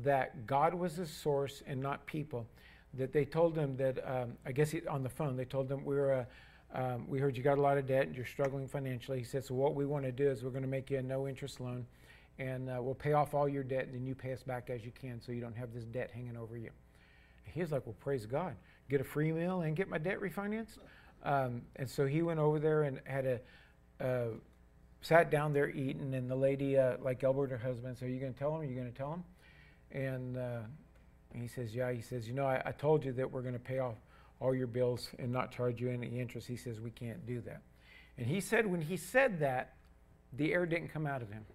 that 0.03 0.47
God 0.47 0.73
was 0.73 0.95
his 0.95 1.09
source 1.09 1.61
and 1.67 1.81
not 1.81 2.05
people. 2.05 2.45
That 2.97 3.13
they 3.13 3.25
told 3.25 3.57
him 3.57 3.77
that 3.77 3.99
um, 4.09 4.33
I 4.45 4.51
guess 4.51 4.71
he, 4.71 4.85
on 4.87 5.03
the 5.03 5.09
phone 5.09 5.35
they 5.35 5.45
told 5.45 5.71
him 5.71 5.85
we 5.85 5.95
were. 5.95 6.25
Um, 6.73 7.07
we 7.07 7.17
heard 7.17 7.37
you 7.37 7.43
got 7.43 7.57
a 7.57 7.61
lot 7.61 7.77
of 7.77 7.87
debt 7.87 8.07
and 8.07 8.15
you're 8.15 8.25
struggling 8.25 8.67
financially. 8.67 9.19
He 9.19 9.23
said, 9.23 9.45
So, 9.45 9.55
what 9.55 9.73
we 9.73 9.85
want 9.85 10.03
to 10.03 10.11
do 10.11 10.29
is 10.29 10.43
we're 10.43 10.49
going 10.49 10.63
to 10.63 10.67
make 10.67 10.91
you 10.91 10.97
a 10.97 11.01
no 11.01 11.25
interest 11.25 11.61
loan 11.61 11.85
and 12.39 12.69
uh, 12.69 12.79
we'll 12.81 12.93
pay 12.93 13.13
off 13.13 13.33
all 13.33 13.47
your 13.47 13.63
debt 13.63 13.85
and 13.85 13.95
then 13.95 14.05
you 14.05 14.13
pay 14.13 14.33
us 14.33 14.43
back 14.43 14.69
as 14.69 14.83
you 14.83 14.91
can 14.91 15.21
so 15.21 15.31
you 15.31 15.39
don't 15.39 15.55
have 15.55 15.73
this 15.73 15.85
debt 15.85 16.11
hanging 16.13 16.35
over 16.35 16.57
you. 16.57 16.69
He 17.45 17.61
was 17.61 17.71
like, 17.71 17.85
Well, 17.85 17.95
praise 18.01 18.25
God. 18.25 18.55
Get 18.89 18.99
a 18.99 19.05
free 19.05 19.31
meal 19.31 19.61
and 19.61 19.77
get 19.77 19.89
my 19.89 19.97
debt 19.97 20.19
refinanced. 20.19 20.77
Um, 21.23 21.61
and 21.77 21.89
so 21.89 22.05
he 22.05 22.21
went 22.21 22.39
over 22.39 22.59
there 22.59 22.83
and 22.83 22.99
had 23.05 23.25
a. 23.25 23.39
Uh, 24.03 24.35
sat 25.01 25.31
down 25.31 25.53
there 25.53 25.69
eating, 25.69 26.13
and 26.13 26.29
the 26.29 26.35
lady, 26.35 26.77
uh, 26.77 26.97
like 27.01 27.23
elbowed 27.23 27.51
her 27.51 27.57
husband, 27.57 27.97
said, 27.97 28.09
Are 28.09 28.11
you 28.11 28.19
going 28.19 28.33
to 28.33 28.39
tell 28.39 28.53
him? 28.53 28.61
Are 28.61 28.65
you 28.65 28.75
going 28.75 28.91
to 28.91 28.97
tell 28.97 29.13
him? 29.13 29.23
And 29.91 30.37
uh, 31.35 31.39
he 31.39 31.47
says, 31.47 31.75
Yeah. 31.75 31.91
He 31.91 32.01
says, 32.01 32.27
You 32.27 32.33
know, 32.33 32.45
I, 32.45 32.61
I 32.65 32.71
told 32.71 33.05
you 33.05 33.11
that 33.13 33.31
we're 33.31 33.41
going 33.41 33.53
to 33.53 33.59
pay 33.59 33.79
off 33.79 33.95
all 34.39 34.53
your 34.53 34.67
bills 34.67 35.09
and 35.19 35.31
not 35.31 35.51
charge 35.51 35.81
you 35.81 35.89
any 35.89 36.19
interest. 36.19 36.47
He 36.47 36.57
says, 36.57 36.79
We 36.79 36.91
can't 36.91 37.25
do 37.25 37.41
that. 37.41 37.61
And 38.17 38.27
he 38.27 38.41
said, 38.41 38.65
When 38.65 38.81
he 38.81 38.97
said 38.97 39.39
that, 39.39 39.73
the 40.33 40.53
air 40.53 40.65
didn't 40.65 40.89
come 40.89 41.07
out 41.07 41.21
of 41.21 41.31
him 41.31 41.45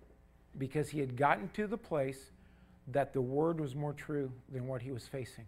because 0.59 0.89
he 0.89 1.01
had 1.01 1.17
gotten 1.17 1.49
to 1.51 1.67
the 1.67 1.77
place 1.77 2.31
that 2.89 3.13
the 3.13 3.21
word 3.21 3.61
was 3.61 3.75
more 3.75 3.93
true 3.93 4.33
than 4.51 4.67
what 4.67 4.83
he 4.83 4.91
was 4.91 5.07
facing. 5.07 5.47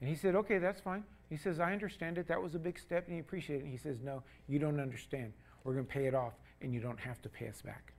And 0.00 0.08
he 0.08 0.14
said, 0.14 0.34
Okay, 0.34 0.58
that's 0.58 0.80
fine. 0.80 1.04
He 1.28 1.36
says, 1.36 1.60
I 1.60 1.72
understand 1.72 2.18
it. 2.18 2.26
That 2.26 2.42
was 2.42 2.54
a 2.54 2.58
big 2.58 2.78
step 2.78 3.06
and 3.06 3.14
he 3.14 3.20
appreciated 3.20 3.66
it. 3.66 3.70
He 3.70 3.76
says, 3.76 3.98
No, 4.02 4.22
you 4.48 4.58
don't 4.58 4.80
understand. 4.80 5.32
We're 5.64 5.74
going 5.74 5.86
to 5.86 5.92
pay 5.92 6.06
it 6.06 6.14
off 6.14 6.32
and 6.60 6.74
you 6.74 6.80
don't 6.80 6.98
have 6.98 7.20
to 7.22 7.28
pay 7.28 7.48
us 7.48 7.62
back. 7.62 7.92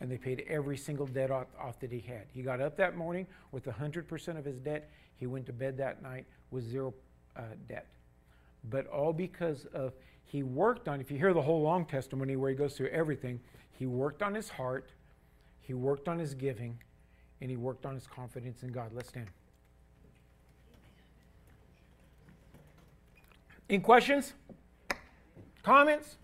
And 0.00 0.10
they 0.10 0.16
paid 0.16 0.44
every 0.48 0.76
single 0.76 1.06
debt 1.06 1.30
off, 1.30 1.46
off 1.60 1.80
that 1.80 1.90
he 1.90 2.00
had. 2.00 2.26
He 2.32 2.42
got 2.42 2.60
up 2.60 2.76
that 2.76 2.96
morning 2.96 3.26
with 3.50 3.64
100% 3.64 4.38
of 4.38 4.44
his 4.44 4.58
debt. 4.58 4.90
He 5.16 5.26
went 5.26 5.46
to 5.46 5.52
bed 5.52 5.76
that 5.78 6.02
night 6.02 6.26
with 6.50 6.64
zero 6.64 6.94
uh, 7.36 7.42
debt. 7.68 7.86
But 8.70 8.86
all 8.86 9.12
because 9.12 9.66
of 9.66 9.92
he 10.24 10.42
worked 10.42 10.88
on, 10.88 11.00
if 11.00 11.10
you 11.10 11.16
hear 11.16 11.32
the 11.32 11.42
whole 11.42 11.62
long 11.62 11.86
testimony 11.86 12.36
where 12.36 12.50
he 12.50 12.56
goes 12.56 12.76
through 12.76 12.88
everything, 12.88 13.40
he 13.72 13.86
worked 13.86 14.22
on 14.22 14.34
his 14.34 14.50
heart, 14.50 14.90
he 15.62 15.72
worked 15.72 16.06
on 16.06 16.18
his 16.18 16.34
giving, 16.34 16.78
and 17.40 17.50
he 17.50 17.56
worked 17.56 17.86
on 17.86 17.94
his 17.94 18.06
confidence 18.06 18.62
in 18.62 18.70
God. 18.70 18.90
Let's 18.92 19.08
stand. 19.08 19.28
Any 23.70 23.80
questions? 23.80 24.34
Comments? 25.62 26.16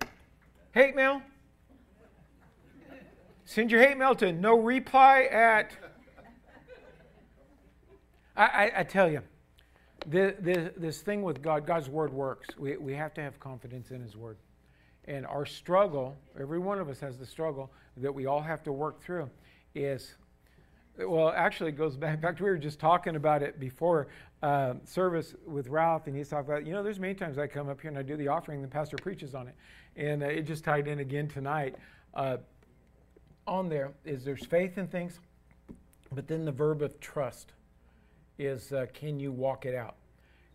Hate 0.72 0.96
mail? 0.96 1.22
Send 3.44 3.70
your 3.70 3.82
hate 3.82 3.98
mail 3.98 4.14
to 4.16 4.32
no 4.32 4.58
reply 4.58 5.24
at. 5.24 5.72
I, 8.36 8.44
I, 8.44 8.72
I 8.78 8.82
tell 8.82 9.10
you, 9.10 9.20
the, 10.06 10.34
the, 10.40 10.72
this 10.76 11.02
thing 11.02 11.22
with 11.22 11.42
God, 11.42 11.66
God's 11.66 11.88
word 11.88 12.12
works. 12.12 12.48
We, 12.58 12.76
we 12.76 12.94
have 12.94 13.14
to 13.14 13.22
have 13.22 13.38
confidence 13.38 13.90
in 13.90 14.00
His 14.00 14.16
word. 14.16 14.38
And 15.06 15.26
our 15.26 15.44
struggle, 15.44 16.16
every 16.40 16.58
one 16.58 16.78
of 16.78 16.88
us 16.88 17.00
has 17.00 17.18
the 17.18 17.26
struggle 17.26 17.70
that 17.98 18.12
we 18.12 18.26
all 18.26 18.40
have 18.40 18.62
to 18.64 18.72
work 18.72 19.02
through, 19.02 19.28
is 19.74 20.14
well, 20.98 21.32
actually, 21.34 21.70
it 21.70 21.76
goes 21.76 21.96
back. 21.96 22.14
In 22.14 22.20
fact, 22.20 22.40
we 22.40 22.48
were 22.48 22.56
just 22.56 22.78
talking 22.78 23.16
about 23.16 23.42
it 23.42 23.58
before 23.58 24.08
uh, 24.42 24.74
service 24.84 25.34
with 25.46 25.68
Ralph, 25.68 26.06
and 26.06 26.16
he's 26.16 26.28
talking 26.28 26.50
about, 26.50 26.66
you 26.66 26.72
know, 26.72 26.82
there's 26.82 27.00
many 27.00 27.14
times 27.14 27.38
I 27.38 27.46
come 27.46 27.68
up 27.68 27.80
here 27.80 27.90
and 27.90 27.98
I 27.98 28.02
do 28.02 28.16
the 28.16 28.28
offering, 28.28 28.62
and 28.62 28.70
the 28.70 28.72
pastor 28.72 28.96
preaches 28.96 29.34
on 29.34 29.48
it. 29.48 29.54
And 29.96 30.22
uh, 30.22 30.26
it 30.26 30.42
just 30.42 30.64
tied 30.64 30.86
in 30.86 31.00
again 31.00 31.28
tonight. 31.28 31.74
Uh, 32.14 32.38
on 33.46 33.68
there 33.68 33.92
is 34.04 34.24
there's 34.24 34.44
faith 34.44 34.78
in 34.78 34.86
things, 34.86 35.20
but 36.12 36.28
then 36.28 36.44
the 36.44 36.52
verb 36.52 36.82
of 36.82 36.98
trust 37.00 37.52
is 38.38 38.72
uh, 38.72 38.86
can 38.92 39.20
you 39.20 39.32
walk 39.32 39.66
it 39.66 39.74
out? 39.74 39.96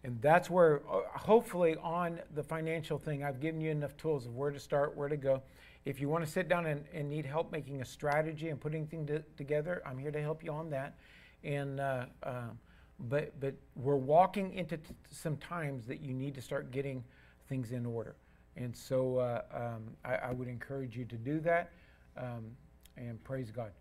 And 0.04 0.22
that's 0.22 0.50
where, 0.50 0.82
uh, 0.90 1.02
hopefully, 1.18 1.76
on 1.82 2.20
the 2.34 2.44
financial 2.44 2.98
thing, 2.98 3.24
I've 3.24 3.42
given 3.42 3.60
you 3.60 3.70
enough 3.70 3.98
tools 3.98 4.26
of 4.26 4.36
where 4.36 4.52
to 4.52 4.60
start, 4.60 4.96
where 4.96 5.10
to 5.10 5.18
go. 5.18 5.42
If 5.86 6.00
you 6.00 6.08
want 6.08 6.26
to 6.26 6.32
sit 6.32 6.48
down 6.48 6.66
and, 6.66 6.86
and 6.94 7.10
need 7.10 7.26
help 7.26 7.52
making 7.52 7.82
a 7.82 7.86
strategy 7.86 8.50
and 8.50 8.60
putting 8.60 8.88
things 8.88 9.08
to, 9.08 9.24
together, 9.38 9.82
I'm 9.86 9.98
here 9.98 10.12
to 10.12 10.22
help 10.22 10.44
you 10.44 10.52
on 10.52 10.70
that. 10.70 10.96
And 11.44 11.80
uh, 11.80 12.06
uh, 12.24 12.44
but 13.08 13.38
but 13.40 13.56
we're 13.76 13.96
walking 13.96 14.54
into 14.54 14.78
t- 14.78 14.94
some 15.10 15.38
times 15.38 15.86
that 15.88 16.02
you 16.02 16.14
need 16.14 16.36
to 16.36 16.42
start 16.42 16.72
getting 16.72 17.04
things 17.48 17.72
in 17.72 17.86
order. 17.86 18.16
And 18.56 18.76
so 18.76 19.18
uh, 19.18 19.42
um, 19.54 19.84
I, 20.04 20.16
I, 20.16 20.32
would 20.34 20.50
encourage 20.50 20.98
you 20.98 21.06
to 21.06 21.16
do 21.16 21.40
that. 21.42 21.72
Um, 22.18 22.46
and 23.00 23.24
praise 23.24 23.52
God. 23.52 23.72